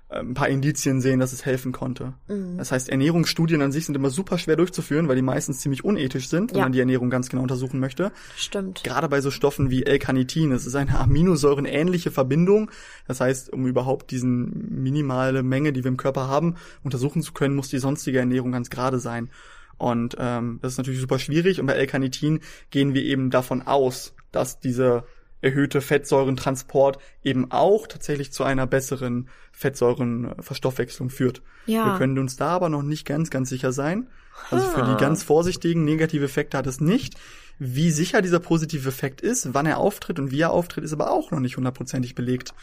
ein 0.07 0.35
paar 0.35 0.49
Indizien 0.49 1.01
sehen, 1.01 1.19
dass 1.19 1.33
es 1.33 1.45
helfen 1.45 1.71
konnte. 1.71 2.13
Das 2.57 2.71
heißt, 2.71 2.89
Ernährungsstudien 2.89 3.61
an 3.61 3.71
sich 3.71 3.85
sind 3.87 3.95
immer 3.95 4.11
super 4.11 4.37
schwer 4.37 4.55
durchzuführen, 4.55 5.07
weil 5.07 5.15
die 5.15 5.21
meistens 5.23 5.59
ziemlich 5.59 5.83
unethisch 5.83 6.29
sind, 6.29 6.51
wenn 6.51 6.59
Ja. 6.59 6.65
man 6.65 6.71
die 6.73 6.79
Ernährung 6.79 7.09
ganz 7.09 7.27
genau 7.29 7.41
untersuchen 7.41 7.79
möchte. 7.79 8.11
Stimmt. 8.37 8.83
Gerade 8.83 9.09
bei 9.09 9.19
so 9.21 9.31
Stoffen 9.31 9.71
wie 9.71 9.83
L-Carnitin, 9.83 10.51
es 10.51 10.67
ist 10.67 10.75
eine 10.75 10.99
aminosäurenähnliche 10.99 12.11
Verbindung. 12.11 12.69
Das 13.07 13.19
heißt, 13.19 13.51
um 13.51 13.65
überhaupt 13.65 14.11
diesen 14.11 14.81
minimale 14.83 15.41
Menge, 15.43 15.73
die 15.73 15.83
wir 15.83 15.89
im 15.89 15.97
Körper 15.97 16.27
haben, 16.27 16.55
untersuchen 16.83 17.23
zu 17.23 17.33
können, 17.33 17.55
muss 17.55 17.69
die 17.69 17.79
sonstige 17.79 18.19
Ernährung 18.19 18.51
ganz 18.51 18.69
gerade 18.69 18.99
sein. 18.99 19.29
Und 19.77 20.15
ähm, 20.19 20.59
das 20.61 20.73
ist 20.73 20.77
natürlich 20.77 21.01
super 21.01 21.19
schwierig. 21.19 21.59
Und 21.59 21.65
bei 21.65 21.73
L-Carnitin 21.73 22.39
gehen 22.69 22.93
wir 22.93 23.03
eben 23.03 23.31
davon 23.31 23.63
aus, 23.63 24.13
dass 24.31 24.59
diese 24.59 25.03
erhöhte 25.45 25.79
Fettsäurentransport 25.79 26.97
eben 27.23 27.51
auch 27.51 27.87
tatsächlich 27.87 28.33
zu 28.33 28.43
einer 28.43 28.65
besseren 28.65 29.29
Fettsäurenverstoffwechslung 29.51 31.09
führt. 31.09 31.43
Ja. 31.67 31.85
Wir 31.85 31.97
können 31.97 32.17
uns 32.17 32.35
da 32.35 32.47
aber 32.47 32.69
noch 32.69 32.81
nicht 32.81 33.05
ganz, 33.05 33.29
ganz 33.29 33.49
sicher 33.49 33.71
sein. 33.71 34.07
Also 34.49 34.65
für 34.65 34.83
die 34.83 34.97
ganz 34.97 35.23
vorsichtigen 35.23 35.85
negative 35.85 36.25
Effekte 36.25 36.57
hat 36.57 36.67
es 36.67 36.81
nicht. 36.81 37.15
Wie 37.57 37.91
sicher 37.91 38.21
dieser 38.21 38.39
positive 38.39 38.89
Effekt 38.89 39.21
ist, 39.21 39.53
wann 39.53 39.65
er 39.65 39.77
auftritt 39.77 40.19
und 40.19 40.31
wie 40.31 40.41
er 40.41 40.51
auftritt, 40.51 40.83
ist 40.83 40.93
aber 40.93 41.11
auch 41.11 41.31
noch 41.31 41.39
nicht 41.39 41.57
hundertprozentig 41.57 42.15
belegt. 42.15 42.53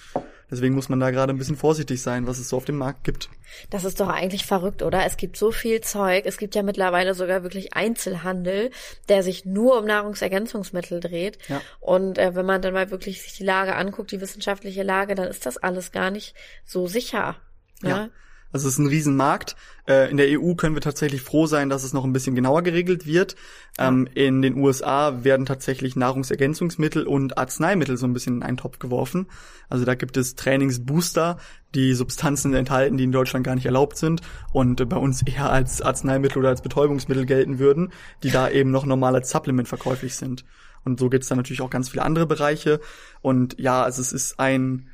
Deswegen 0.50 0.74
muss 0.74 0.90
man 0.90 1.00
da 1.00 1.10
gerade 1.10 1.32
ein 1.32 1.38
bisschen 1.38 1.56
vorsichtig 1.56 2.02
sein, 2.02 2.26
was 2.26 2.38
es 2.38 2.50
so 2.50 2.58
auf 2.58 2.66
dem 2.66 2.76
Markt 2.76 3.04
gibt. 3.04 3.30
Das 3.70 3.84
ist 3.84 4.00
doch 4.00 4.08
eigentlich 4.08 4.44
verrückt, 4.44 4.82
oder? 4.82 5.06
Es 5.06 5.16
gibt 5.16 5.38
so 5.38 5.50
viel 5.50 5.80
Zeug. 5.80 6.26
Es 6.26 6.36
gibt 6.36 6.54
ja 6.54 6.62
mittlerweile 6.62 7.14
sogar 7.14 7.42
wirklich 7.42 7.72
Einzelhandel, 7.72 8.70
der 9.08 9.22
sich 9.22 9.46
nur 9.46 9.78
um 9.78 9.86
Nahrungsergänzungsmittel 9.86 11.00
dreht. 11.00 11.38
Ja. 11.48 11.62
Und 11.80 12.18
äh, 12.18 12.34
wenn 12.34 12.44
man 12.44 12.60
dann 12.60 12.74
mal 12.74 12.90
wirklich 12.90 13.22
sich 13.22 13.32
die 13.32 13.44
Lage 13.44 13.74
anguckt, 13.74 14.12
die 14.12 14.20
wissenschaftliche 14.20 14.82
Lage, 14.82 15.14
dann 15.14 15.26
ist 15.26 15.46
das 15.46 15.56
alles 15.56 15.90
gar 15.90 16.10
nicht 16.10 16.34
so 16.66 16.86
sicher. 16.86 17.36
Ne? 17.80 17.88
Ja. 17.88 18.08
Also 18.52 18.68
es 18.68 18.74
ist 18.74 18.78
ein 18.78 18.86
Riesenmarkt. 18.86 19.56
Äh, 19.88 20.10
in 20.10 20.16
der 20.16 20.26
EU 20.38 20.54
können 20.54 20.76
wir 20.76 20.82
tatsächlich 20.82 21.22
froh 21.22 21.46
sein, 21.46 21.68
dass 21.68 21.84
es 21.84 21.92
noch 21.92 22.04
ein 22.04 22.12
bisschen 22.12 22.34
genauer 22.34 22.62
geregelt 22.62 23.06
wird. 23.06 23.34
Ähm, 23.78 24.08
in 24.14 24.42
den 24.42 24.56
USA 24.56 25.24
werden 25.24 25.46
tatsächlich 25.46 25.96
Nahrungsergänzungsmittel 25.96 27.06
und 27.06 27.38
Arzneimittel 27.38 27.96
so 27.96 28.06
ein 28.06 28.12
bisschen 28.12 28.36
in 28.36 28.42
einen 28.42 28.56
Topf 28.58 28.78
geworfen. 28.78 29.26
Also 29.68 29.84
da 29.84 29.94
gibt 29.94 30.16
es 30.16 30.34
Trainingsbooster, 30.34 31.38
die 31.74 31.94
Substanzen 31.94 32.54
enthalten, 32.54 32.96
die 32.98 33.04
in 33.04 33.12
Deutschland 33.12 33.44
gar 33.44 33.54
nicht 33.54 33.66
erlaubt 33.66 33.96
sind 33.96 34.20
und 34.52 34.80
äh, 34.80 34.84
bei 34.84 34.96
uns 34.96 35.22
eher 35.22 35.50
als 35.50 35.80
Arzneimittel 35.80 36.38
oder 36.38 36.50
als 36.50 36.62
Betäubungsmittel 36.62 37.26
gelten 37.26 37.58
würden, 37.58 37.92
die 38.22 38.30
da 38.30 38.50
eben 38.50 38.70
noch 38.70 38.84
normal 38.84 39.14
als 39.14 39.30
Supplement 39.30 39.68
verkäuflich 39.68 40.14
sind. 40.16 40.44
Und 40.84 40.98
so 40.98 41.08
gibt 41.08 41.22
es 41.22 41.28
dann 41.28 41.38
natürlich 41.38 41.62
auch 41.62 41.70
ganz 41.70 41.88
viele 41.88 42.02
andere 42.02 42.26
Bereiche. 42.26 42.80
Und 43.20 43.58
ja, 43.58 43.82
also 43.82 44.02
es 44.02 44.12
ist 44.12 44.38
ein 44.40 44.88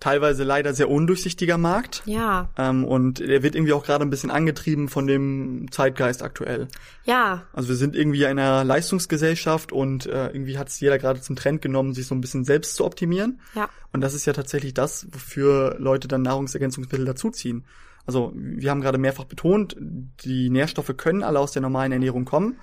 teilweise 0.00 0.44
leider 0.44 0.74
sehr 0.74 0.90
undurchsichtiger 0.90 1.56
Markt. 1.56 2.02
Ja, 2.04 2.48
Ähm, 2.58 2.84
und 2.84 3.20
der 3.20 3.42
wird 3.42 3.54
irgendwie 3.54 3.72
auch 3.72 3.84
gerade 3.84 4.04
ein 4.04 4.10
bisschen 4.10 4.30
angetrieben 4.30 4.88
von 4.88 5.06
dem 5.06 5.68
Zeitgeist 5.70 6.22
aktuell. 6.22 6.68
ja, 7.04 7.44
Also 7.52 7.70
wir 7.70 7.76
sind 7.76 7.96
irgendwie 7.96 8.24
in 8.24 8.38
einer 8.38 8.64
Leistungsgesellschaft 8.64 9.72
und 9.72 10.06
äh, 10.06 10.26
irgendwie 10.28 10.58
hat 10.58 10.68
es 10.68 10.80
jeder 10.80 10.98
gerade 10.98 11.20
zum 11.20 11.36
Trend 11.36 11.62
genommen, 11.62 11.94
sich 11.94 12.06
so 12.06 12.14
ein 12.14 12.20
bisschen 12.20 12.44
selbst 12.44 12.76
zu 12.76 12.84
optimieren. 12.84 13.40
ja. 13.54 13.68
Und 13.92 14.00
das 14.00 14.12
ist 14.12 14.26
ja 14.26 14.32
tatsächlich 14.32 14.74
das, 14.74 15.06
wofür 15.12 15.76
Leute 15.78 16.08
dann 16.08 16.22
Nahrungsergänzungsmittel 16.22 17.06
dazuziehen. 17.06 17.64
Also 18.06 18.32
wir 18.34 18.70
haben 18.70 18.80
gerade 18.80 18.98
mehrfach 18.98 19.24
betont, 19.24 19.76
die 19.78 20.50
Nährstoffe 20.50 20.92
können 20.96 21.22
alle 21.22 21.38
aus 21.38 21.52
der 21.52 21.62
normalen 21.62 21.92
Ernährung 21.92 22.24
kommen. 22.24 22.58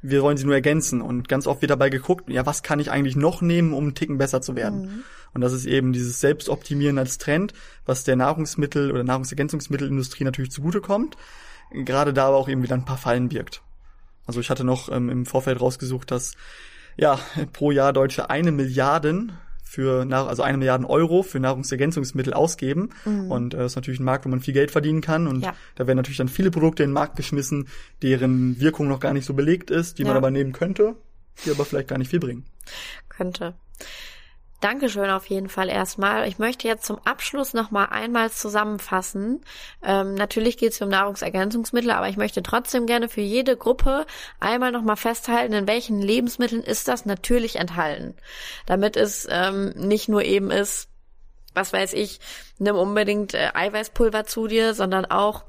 Wir 0.00 0.22
wollen 0.22 0.36
sie 0.38 0.46
nur 0.46 0.54
ergänzen. 0.54 1.02
Und 1.02 1.28
ganz 1.28 1.46
oft 1.46 1.60
wird 1.60 1.70
dabei 1.70 1.90
geguckt, 1.90 2.30
ja, 2.30 2.46
was 2.46 2.62
kann 2.62 2.80
ich 2.80 2.90
eigentlich 2.90 3.16
noch 3.16 3.42
nehmen, 3.42 3.74
um 3.74 3.84
einen 3.84 3.94
Ticken 3.94 4.16
besser 4.16 4.40
zu 4.40 4.54
werden? 4.56 5.04
Und 5.34 5.40
das 5.42 5.52
ist 5.52 5.66
eben 5.66 5.92
dieses 5.92 6.20
Selbstoptimieren 6.20 6.98
als 6.98 7.18
Trend, 7.18 7.52
was 7.86 8.04
der 8.04 8.16
Nahrungsmittel- 8.16 8.90
oder 8.90 9.04
Nahrungsergänzungsmittelindustrie 9.04 10.24
natürlich 10.24 10.50
zugutekommt. 10.50 11.16
Gerade 11.72 12.12
da 12.12 12.26
aber 12.28 12.36
auch 12.36 12.48
eben 12.48 12.62
wieder 12.62 12.74
ein 12.74 12.84
paar 12.84 12.98
Fallen 12.98 13.28
birgt. 13.28 13.62
Also 14.26 14.40
ich 14.40 14.50
hatte 14.50 14.64
noch 14.64 14.90
ähm, 14.90 15.08
im 15.08 15.26
Vorfeld 15.26 15.60
rausgesucht, 15.60 16.10
dass 16.10 16.32
ja 16.96 17.18
pro 17.52 17.70
Jahr 17.70 17.92
Deutsche 17.92 18.28
eine 18.30 18.50
Milliarden 18.52 19.32
für 19.62 20.04
nach, 20.04 20.26
also 20.26 20.42
eine 20.42 20.58
Milliarden 20.58 20.84
Euro 20.84 21.22
für 21.22 21.38
Nahrungsergänzungsmittel 21.38 22.34
ausgeben. 22.34 22.90
Und 23.04 23.54
äh, 23.54 23.58
das 23.58 23.72
ist 23.72 23.76
natürlich 23.76 24.00
ein 24.00 24.04
Markt, 24.04 24.24
wo 24.24 24.28
man 24.28 24.40
viel 24.40 24.52
Geld 24.54 24.72
verdienen 24.72 25.00
kann. 25.00 25.28
Und 25.28 25.42
Ja. 25.44 25.54
da 25.76 25.86
werden 25.86 25.96
natürlich 25.96 26.18
dann 26.18 26.28
viele 26.28 26.50
Produkte 26.50 26.82
in 26.82 26.90
den 26.90 26.94
Markt 26.94 27.14
geschmissen, 27.14 27.68
deren 28.02 28.58
Wirkung 28.58 28.88
noch 28.88 28.98
gar 28.98 29.12
nicht 29.12 29.24
so 29.26 29.34
belegt 29.34 29.70
ist, 29.70 29.98
die 29.98 30.02
man 30.02 30.14
Ja. 30.14 30.16
aber 30.18 30.32
nehmen 30.32 30.52
könnte, 30.52 30.96
die 31.44 31.52
aber 31.52 31.64
vielleicht 31.64 31.86
gar 31.88 31.98
nicht 31.98 32.10
viel 32.10 32.18
bringen. 32.18 32.44
könnte. 33.08 33.54
Dankeschön 34.60 35.08
auf 35.08 35.26
jeden 35.26 35.48
Fall 35.48 35.70
erstmal. 35.70 36.28
Ich 36.28 36.38
möchte 36.38 36.68
jetzt 36.68 36.84
zum 36.84 36.98
Abschluss 37.06 37.54
noch 37.54 37.70
mal 37.70 37.86
einmal 37.86 38.30
zusammenfassen. 38.30 39.42
Ähm, 39.82 40.14
natürlich 40.14 40.58
geht 40.58 40.72
es 40.72 40.82
um 40.82 40.90
Nahrungsergänzungsmittel, 40.90 41.90
aber 41.90 42.10
ich 42.10 42.18
möchte 42.18 42.42
trotzdem 42.42 42.84
gerne 42.84 43.08
für 43.08 43.22
jede 43.22 43.56
Gruppe 43.56 44.04
einmal 44.38 44.70
noch 44.70 44.82
mal 44.82 44.96
festhalten, 44.96 45.54
in 45.54 45.66
welchen 45.66 46.02
Lebensmitteln 46.02 46.62
ist 46.62 46.88
das 46.88 47.06
natürlich 47.06 47.56
enthalten, 47.56 48.14
damit 48.66 48.98
es 48.98 49.26
ähm, 49.30 49.70
nicht 49.76 50.10
nur 50.10 50.24
eben 50.24 50.50
ist, 50.50 50.90
was 51.54 51.72
weiß 51.72 51.94
ich, 51.94 52.20
nimm 52.58 52.76
unbedingt 52.76 53.32
äh, 53.32 53.48
Eiweißpulver 53.54 54.26
zu 54.26 54.46
dir, 54.46 54.74
sondern 54.74 55.06
auch 55.06 55.44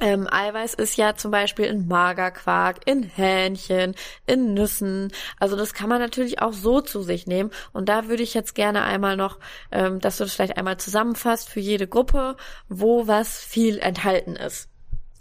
ähm, 0.00 0.26
Eiweiß 0.30 0.74
ist 0.74 0.96
ja 0.96 1.14
zum 1.14 1.30
Beispiel 1.30 1.66
in 1.66 1.88
Magerquark, 1.88 2.80
in 2.86 3.02
Hähnchen, 3.02 3.94
in 4.26 4.54
Nüssen. 4.54 5.12
Also 5.38 5.56
das 5.56 5.74
kann 5.74 5.88
man 5.88 6.00
natürlich 6.00 6.40
auch 6.42 6.52
so 6.52 6.80
zu 6.80 7.02
sich 7.02 7.26
nehmen. 7.26 7.50
Und 7.72 7.88
da 7.88 8.08
würde 8.08 8.22
ich 8.22 8.34
jetzt 8.34 8.54
gerne 8.54 8.82
einmal 8.82 9.16
noch, 9.16 9.38
ähm, 9.72 10.00
dass 10.00 10.18
du 10.18 10.24
das 10.24 10.34
vielleicht 10.34 10.56
einmal 10.56 10.76
zusammenfasst 10.76 11.48
für 11.48 11.60
jede 11.60 11.86
Gruppe, 11.86 12.36
wo 12.68 13.06
was 13.06 13.38
viel 13.38 13.78
enthalten 13.78 14.36
ist. 14.36 14.68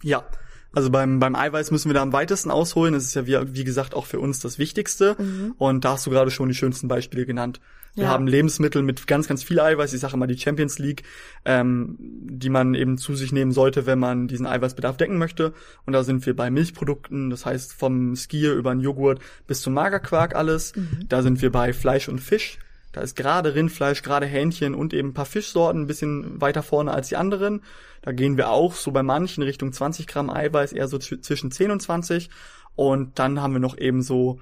Ja. 0.03 0.25
Also 0.73 0.89
beim, 0.89 1.19
beim 1.21 1.35
Eiweiß 1.35 1.71
müssen 1.71 1.89
wir 1.89 1.93
da 1.93 2.01
am 2.01 2.11
weitesten 2.11 2.51
ausholen. 2.51 2.93
Das 2.93 3.05
ist 3.05 3.15
ja 3.15 3.25
wie, 3.25 3.55
wie 3.55 3.63
gesagt 3.63 3.93
auch 3.93 4.05
für 4.05 4.19
uns 4.19 4.41
das 4.41 4.59
Wichtigste. 4.59 5.15
Und 5.57 5.85
da 5.85 5.91
hast 5.93 6.05
du 6.05 6.09
gerade 6.09 6.31
schon 6.31 6.49
die 6.49 6.55
schönsten 6.55 6.89
Beispiele 6.89 7.25
genannt. 7.25 7.61
Wir 7.95 8.03
Ja. 8.05 8.09
haben 8.09 8.27
Lebensmittel 8.27 8.81
mit 8.81 9.07
ganz, 9.07 9.27
ganz 9.27 9.41
viel 9.43 9.59
Eiweiß. 9.59 9.93
Ich 9.93 10.01
sage 10.01 10.13
immer 10.15 10.27
die 10.27 10.37
Champions 10.37 10.79
League, 10.79 11.03
ähm, 11.45 11.95
die 11.99 12.49
man 12.49 12.73
eben 12.75 12.97
zu 12.97 13.15
sich 13.15 13.31
nehmen 13.31 13.51
sollte, 13.53 13.85
wenn 13.85 13.99
man 13.99 14.27
diesen 14.27 14.45
Eiweißbedarf 14.45 14.97
decken 14.97 15.17
möchte. 15.17 15.53
Und 15.85 15.93
da 15.93 16.03
sind 16.03 16.25
wir 16.25 16.35
bei 16.35 16.49
Milchprodukten, 16.51 17.29
das 17.29 17.45
heißt 17.45 17.73
vom 17.73 18.15
Skier 18.15 18.53
über 18.53 18.73
den 18.73 18.81
Joghurt 18.81 19.19
bis 19.47 19.61
zum 19.61 19.73
Magerquark 19.73 20.35
alles. 20.35 20.73
Da 21.07 21.21
sind 21.21 21.41
wir 21.41 21.51
bei 21.51 21.71
Fleisch 21.73 22.09
und 22.09 22.19
Fisch. 22.19 22.59
Da 22.91 23.01
ist 23.01 23.15
gerade 23.15 23.55
Rindfleisch, 23.55 24.01
gerade 24.03 24.25
Hähnchen 24.25 24.73
und 24.73 24.93
eben 24.93 25.09
ein 25.09 25.13
paar 25.13 25.25
Fischsorten 25.25 25.81
ein 25.83 25.87
bisschen 25.87 26.39
weiter 26.41 26.63
vorne 26.63 26.91
als 26.91 27.09
die 27.09 27.17
anderen. 27.17 27.61
Da 28.01 28.11
gehen 28.13 28.37
wir 28.37 28.49
auch 28.49 28.73
so 28.73 28.91
bei 28.91 29.03
manchen 29.03 29.43
Richtung 29.43 29.73
20 29.73 30.07
Gramm 30.07 30.29
Eiweiß, 30.29 30.71
eher 30.73 30.87
so 30.87 30.97
zw- 30.97 31.21
zwischen 31.21 31.51
10 31.51 31.71
und 31.71 31.81
20. 31.81 32.29
Und 32.75 33.19
dann 33.19 33.41
haben 33.41 33.53
wir 33.53 33.59
noch 33.59 33.77
eben 33.77 34.01
so, 34.01 34.39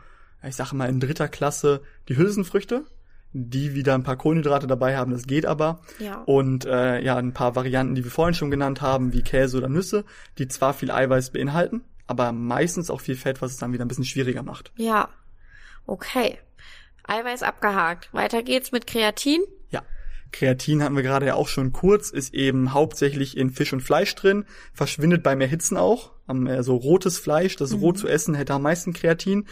ich 0.47 0.55
sage 0.55 0.75
mal 0.75 0.89
in 0.89 0.99
dritter 0.99 1.27
Klasse, 1.27 1.81
die 2.09 2.17
Hülsenfrüchte, 2.17 2.83
die 3.33 3.73
wieder 3.73 3.95
ein 3.95 4.03
paar 4.03 4.15
Kohlenhydrate 4.15 4.67
dabei 4.67 4.95
haben, 4.95 5.11
das 5.11 5.25
geht 5.25 5.45
aber. 5.45 5.81
Ja. 5.99 6.21
Und 6.25 6.65
äh, 6.65 7.01
ja, 7.01 7.17
ein 7.17 7.33
paar 7.33 7.55
Varianten, 7.55 7.95
die 7.95 8.03
wir 8.03 8.11
vorhin 8.11 8.35
schon 8.35 8.51
genannt 8.51 8.81
haben, 8.81 9.11
wie 9.11 9.23
Käse 9.23 9.57
oder 9.57 9.69
Nüsse, 9.69 10.05
die 10.37 10.47
zwar 10.47 10.73
viel 10.73 10.91
Eiweiß 10.91 11.31
beinhalten, 11.31 11.83
aber 12.05 12.31
meistens 12.31 12.89
auch 12.89 13.01
viel 13.01 13.15
Fett, 13.15 13.41
was 13.41 13.51
es 13.51 13.57
dann 13.57 13.73
wieder 13.73 13.83
ein 13.83 13.87
bisschen 13.87 14.05
schwieriger 14.05 14.43
macht. 14.43 14.71
Ja. 14.75 15.09
Okay. 15.87 16.37
Eiweiß 17.05 17.43
abgehakt. 17.43 18.13
Weiter 18.13 18.43
geht's 18.43 18.71
mit 18.71 18.87
Kreatin. 18.87 19.41
Ja. 19.69 19.81
Kreatin 20.31 20.81
hatten 20.83 20.95
wir 20.95 21.03
gerade 21.03 21.25
ja 21.25 21.35
auch 21.35 21.47
schon 21.47 21.73
kurz, 21.73 22.09
ist 22.09 22.33
eben 22.33 22.73
hauptsächlich 22.73 23.35
in 23.35 23.49
Fisch 23.49 23.73
und 23.73 23.81
Fleisch 23.81 24.13
drin, 24.15 24.45
verschwindet 24.73 25.23
beim 25.23 25.41
Erhitzen 25.41 25.75
auch. 25.75 26.11
Also 26.27 26.75
rotes 26.75 27.17
Fleisch, 27.17 27.55
das 27.55 27.71
mhm. 27.71 27.79
roh 27.79 27.91
zu 27.93 28.07
essen, 28.07 28.35
hätte 28.35 28.53
am 28.53 28.61
meisten 28.61 28.93
Kreatin. 28.93 29.47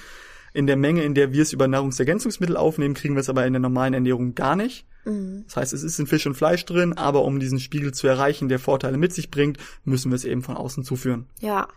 In 0.54 0.68
der 0.68 0.76
Menge, 0.76 1.04
in 1.04 1.16
der 1.16 1.32
wir 1.32 1.43
es 1.43 1.54
über 1.54 1.68
Nahrungsergänzungsmittel 1.68 2.58
aufnehmen, 2.58 2.93
kriegen 2.93 3.16
wir 3.16 3.22
es 3.22 3.30
aber 3.30 3.45
in 3.45 3.54
der 3.54 3.62
normalen 3.62 3.93
Ernährung 3.93 4.36
gar 4.36 4.56
nicht. 4.56 4.86
Mhm. 5.06 5.43
Das 5.47 5.58
heißt, 5.58 5.74
es 5.74 5.84
ist 5.84 5.99
in 5.99 6.08
Fisch 6.08 6.26
und 6.26 6.36
Fleisch 6.36 6.66
drin, 6.66 6.93
aber 6.93 7.24
um 7.24 7.39
diesen 7.39 7.60
Spiegel 7.60 7.93
zu 7.93 8.08
erreichen, 8.08 8.49
der 8.49 8.60
Vorteile 8.60 8.97
mit 8.97 9.14
sich 9.14 9.32
bringt, 9.32 9.58
müssen 9.86 10.12
wir 10.12 10.16
es 10.16 10.26
eben 10.26 10.43
von 10.43 10.58
außen 10.58 10.84
zuführen. 10.84 11.28
Ja. 11.39 11.68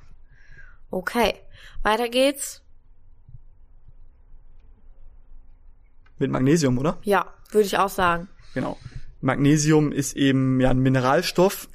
Okay. 0.91 1.35
Weiter 1.83 2.09
geht's. 2.09 2.63
Mit 6.19 6.31
Magnesium, 6.31 6.79
oder? 6.79 6.99
Ja, 7.03 7.27
würde 7.51 7.67
ich 7.67 7.79
auch 7.79 7.89
sagen. 7.89 8.29
Genau. 8.55 8.79
Magnesium 9.21 9.91
ist 9.91 10.17
eben 10.17 10.61
ja 10.61 10.71
ein 10.71 10.79
Mineralstoff, 10.79 11.69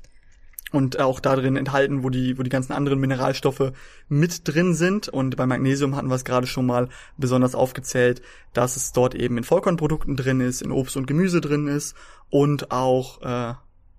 und 0.72 1.00
auch 1.00 1.20
da 1.20 1.36
drin 1.36 1.56
enthalten, 1.56 2.04
wo 2.04 2.10
die, 2.10 2.38
wo 2.38 2.44
die 2.44 2.50
ganzen 2.50 2.74
anderen 2.74 3.00
Mineralstoffe 3.00 3.74
mit 4.08 4.48
drin 4.48 4.74
sind. 4.74 5.08
Und 5.08 5.36
bei 5.36 5.46
Magnesium 5.46 5.96
hatten 5.96 6.10
wir 6.10 6.16
es 6.16 6.26
gerade 6.26 6.48
schon 6.48 6.66
mal 6.66 6.90
besonders 7.18 7.56
aufgezählt, 7.56 8.22
dass 8.54 8.76
es 8.76 8.92
dort 8.92 9.16
eben 9.16 9.38
in 9.38 9.44
Vollkornprodukten 9.44 10.16
drin 10.16 10.42
ist, 10.42 10.62
in 10.62 10.72
Obst 10.72 10.98
und 10.98 11.08
Gemüse 11.08 11.42
drin 11.42 11.68
ist 11.68 11.96
und 12.30 12.72
auch 12.72 13.22
äh, 13.22 13.54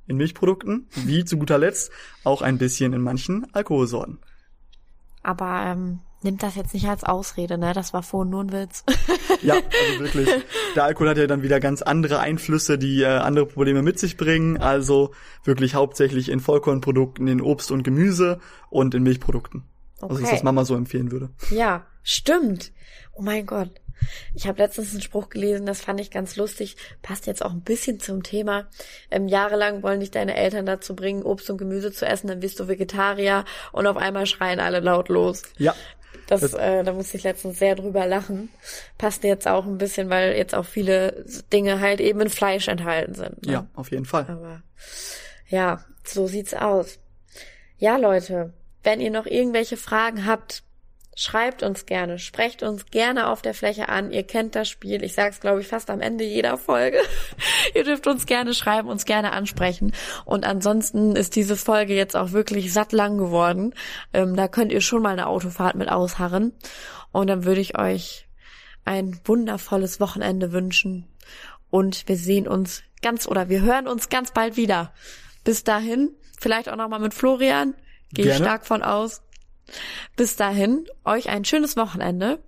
in 0.06 0.16
Milchprodukten, 0.16 0.88
wie 0.94 1.24
zu 1.24 1.38
guter 1.38 1.58
Letzt 1.58 1.92
auch 2.24 2.42
ein 2.42 2.58
bisschen 2.58 2.92
in 2.92 3.02
manchen 3.02 3.46
Alkoholsorten. 3.54 4.18
Aber 5.22 5.62
ähm, 5.66 6.00
nimmt 6.22 6.42
das 6.42 6.56
jetzt 6.56 6.74
nicht 6.74 6.88
als 6.88 7.04
Ausrede, 7.04 7.58
ne? 7.58 7.72
Das 7.72 7.92
war 7.92 8.02
vorhin 8.02 8.30
nur 8.30 8.44
ein 8.44 8.52
Witz. 8.52 8.84
ja, 9.42 9.54
also 9.54 10.00
wirklich. 10.00 10.28
Der 10.74 10.84
Alkohol 10.84 11.10
hat 11.10 11.18
ja 11.18 11.26
dann 11.26 11.42
wieder 11.42 11.60
ganz 11.60 11.82
andere 11.82 12.18
Einflüsse, 12.18 12.78
die 12.78 13.02
äh, 13.02 13.06
andere 13.06 13.46
Probleme 13.46 13.82
mit 13.82 13.98
sich 13.98 14.16
bringen. 14.16 14.58
Also 14.58 15.12
wirklich 15.44 15.74
hauptsächlich 15.74 16.28
in 16.28 16.40
Vollkornprodukten, 16.40 17.26
in 17.28 17.40
Obst 17.40 17.70
und 17.70 17.82
Gemüse 17.82 18.40
und 18.68 18.94
in 18.94 19.02
Milchprodukten. 19.02 19.64
Okay. 20.00 20.12
Also 20.12 20.24
ich 20.24 20.30
das 20.30 20.42
Mama 20.42 20.64
so 20.64 20.74
empfehlen 20.74 21.10
würde. 21.10 21.30
Ja, 21.50 21.86
stimmt. 22.02 22.72
Oh 23.12 23.22
mein 23.22 23.46
Gott. 23.46 23.70
Ich 24.34 24.46
habe 24.46 24.62
letztens 24.62 24.92
einen 24.92 25.02
Spruch 25.02 25.28
gelesen, 25.28 25.66
das 25.66 25.82
fand 25.82 26.00
ich 26.00 26.10
ganz 26.10 26.36
lustig, 26.36 26.76
passt 27.02 27.26
jetzt 27.26 27.44
auch 27.44 27.52
ein 27.52 27.60
bisschen 27.60 28.00
zum 28.00 28.22
Thema. 28.22 28.66
Ähm, 29.10 29.28
jahrelang 29.28 29.82
wollen 29.82 30.00
dich 30.00 30.10
deine 30.10 30.36
Eltern 30.36 30.64
dazu 30.64 30.96
bringen, 30.96 31.22
Obst 31.22 31.50
und 31.50 31.58
Gemüse 31.58 31.92
zu 31.92 32.06
essen, 32.06 32.28
dann 32.28 32.40
wirst 32.40 32.58
du 32.60 32.66
Vegetarier 32.66 33.44
und 33.72 33.86
auf 33.86 33.98
einmal 33.98 34.24
schreien 34.24 34.58
alle 34.58 34.80
laut 34.80 35.10
los. 35.10 35.42
Ja, 35.58 35.74
das, 36.30 36.42
das 36.42 36.54
äh, 36.54 36.84
da 36.84 36.92
musste 36.92 37.16
ich 37.16 37.24
letztens 37.24 37.58
sehr 37.58 37.74
drüber 37.74 38.06
lachen. 38.06 38.50
Passt 38.98 39.24
jetzt 39.24 39.48
auch 39.48 39.66
ein 39.66 39.78
bisschen, 39.78 40.10
weil 40.10 40.36
jetzt 40.36 40.54
auch 40.54 40.64
viele 40.64 41.24
Dinge 41.52 41.80
halt 41.80 42.00
eben 42.00 42.20
in 42.20 42.30
Fleisch 42.30 42.68
enthalten 42.68 43.14
sind. 43.14 43.44
Ne? 43.44 43.52
Ja, 43.52 43.66
auf 43.74 43.90
jeden 43.90 44.04
Fall. 44.04 44.26
Aber 44.28 44.62
ja, 45.48 45.84
so 46.04 46.28
sieht's 46.28 46.54
aus. 46.54 47.00
Ja, 47.78 47.96
Leute, 47.96 48.52
wenn 48.84 49.00
ihr 49.00 49.10
noch 49.10 49.26
irgendwelche 49.26 49.76
Fragen 49.76 50.24
habt, 50.24 50.62
Schreibt 51.16 51.62
uns 51.62 51.86
gerne, 51.86 52.18
sprecht 52.18 52.62
uns 52.62 52.86
gerne 52.86 53.28
auf 53.28 53.42
der 53.42 53.52
Fläche 53.52 53.88
an. 53.88 54.12
Ihr 54.12 54.22
kennt 54.22 54.54
das 54.54 54.68
Spiel. 54.68 55.02
Ich 55.02 55.14
sage 55.14 55.30
es, 55.30 55.40
glaube 55.40 55.60
ich, 55.60 55.66
fast 55.66 55.90
am 55.90 56.00
Ende 56.00 56.24
jeder 56.24 56.56
Folge. 56.56 56.98
Ihr 57.74 57.84
dürft 57.84 58.06
uns 58.06 58.26
gerne 58.26 58.54
schreiben, 58.54 58.88
uns 58.88 59.04
gerne 59.04 59.32
ansprechen. 59.32 59.92
Und 60.24 60.46
ansonsten 60.46 61.16
ist 61.16 61.36
diese 61.36 61.56
Folge 61.56 61.94
jetzt 61.94 62.16
auch 62.16 62.32
wirklich 62.32 62.72
satt 62.72 62.92
lang 62.92 63.18
geworden. 63.18 63.74
Ähm, 64.12 64.36
da 64.36 64.46
könnt 64.48 64.72
ihr 64.72 64.80
schon 64.80 65.02
mal 65.02 65.10
eine 65.12 65.26
Autofahrt 65.26 65.74
mit 65.74 65.90
ausharren. 65.90 66.52
Und 67.12 67.26
dann 67.26 67.44
würde 67.44 67.60
ich 67.60 67.76
euch 67.76 68.28
ein 68.84 69.20
wundervolles 69.24 70.00
Wochenende 70.00 70.52
wünschen. 70.52 71.08
Und 71.70 72.08
wir 72.08 72.16
sehen 72.16 72.46
uns 72.46 72.82
ganz 73.02 73.26
oder 73.26 73.48
wir 73.48 73.62
hören 73.62 73.88
uns 73.88 74.08
ganz 74.08 74.32
bald 74.32 74.56
wieder. 74.56 74.92
Bis 75.44 75.64
dahin, 75.64 76.10
vielleicht 76.40 76.68
auch 76.68 76.76
nochmal 76.76 77.00
mit 77.00 77.14
Florian. 77.14 77.74
Gehe 78.12 78.30
ich 78.30 78.36
stark 78.36 78.66
von 78.66 78.82
aus. 78.82 79.22
Bis 80.16 80.36
dahin, 80.36 80.86
euch 81.04 81.28
ein 81.28 81.44
schönes 81.44 81.76
Wochenende. 81.76 82.42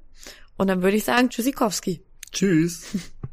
Und 0.56 0.68
dann 0.68 0.82
würde 0.82 0.96
ich 0.96 1.04
sagen, 1.04 1.30
Tschüssikowski. 1.30 2.02
Tschüss. 2.30 2.82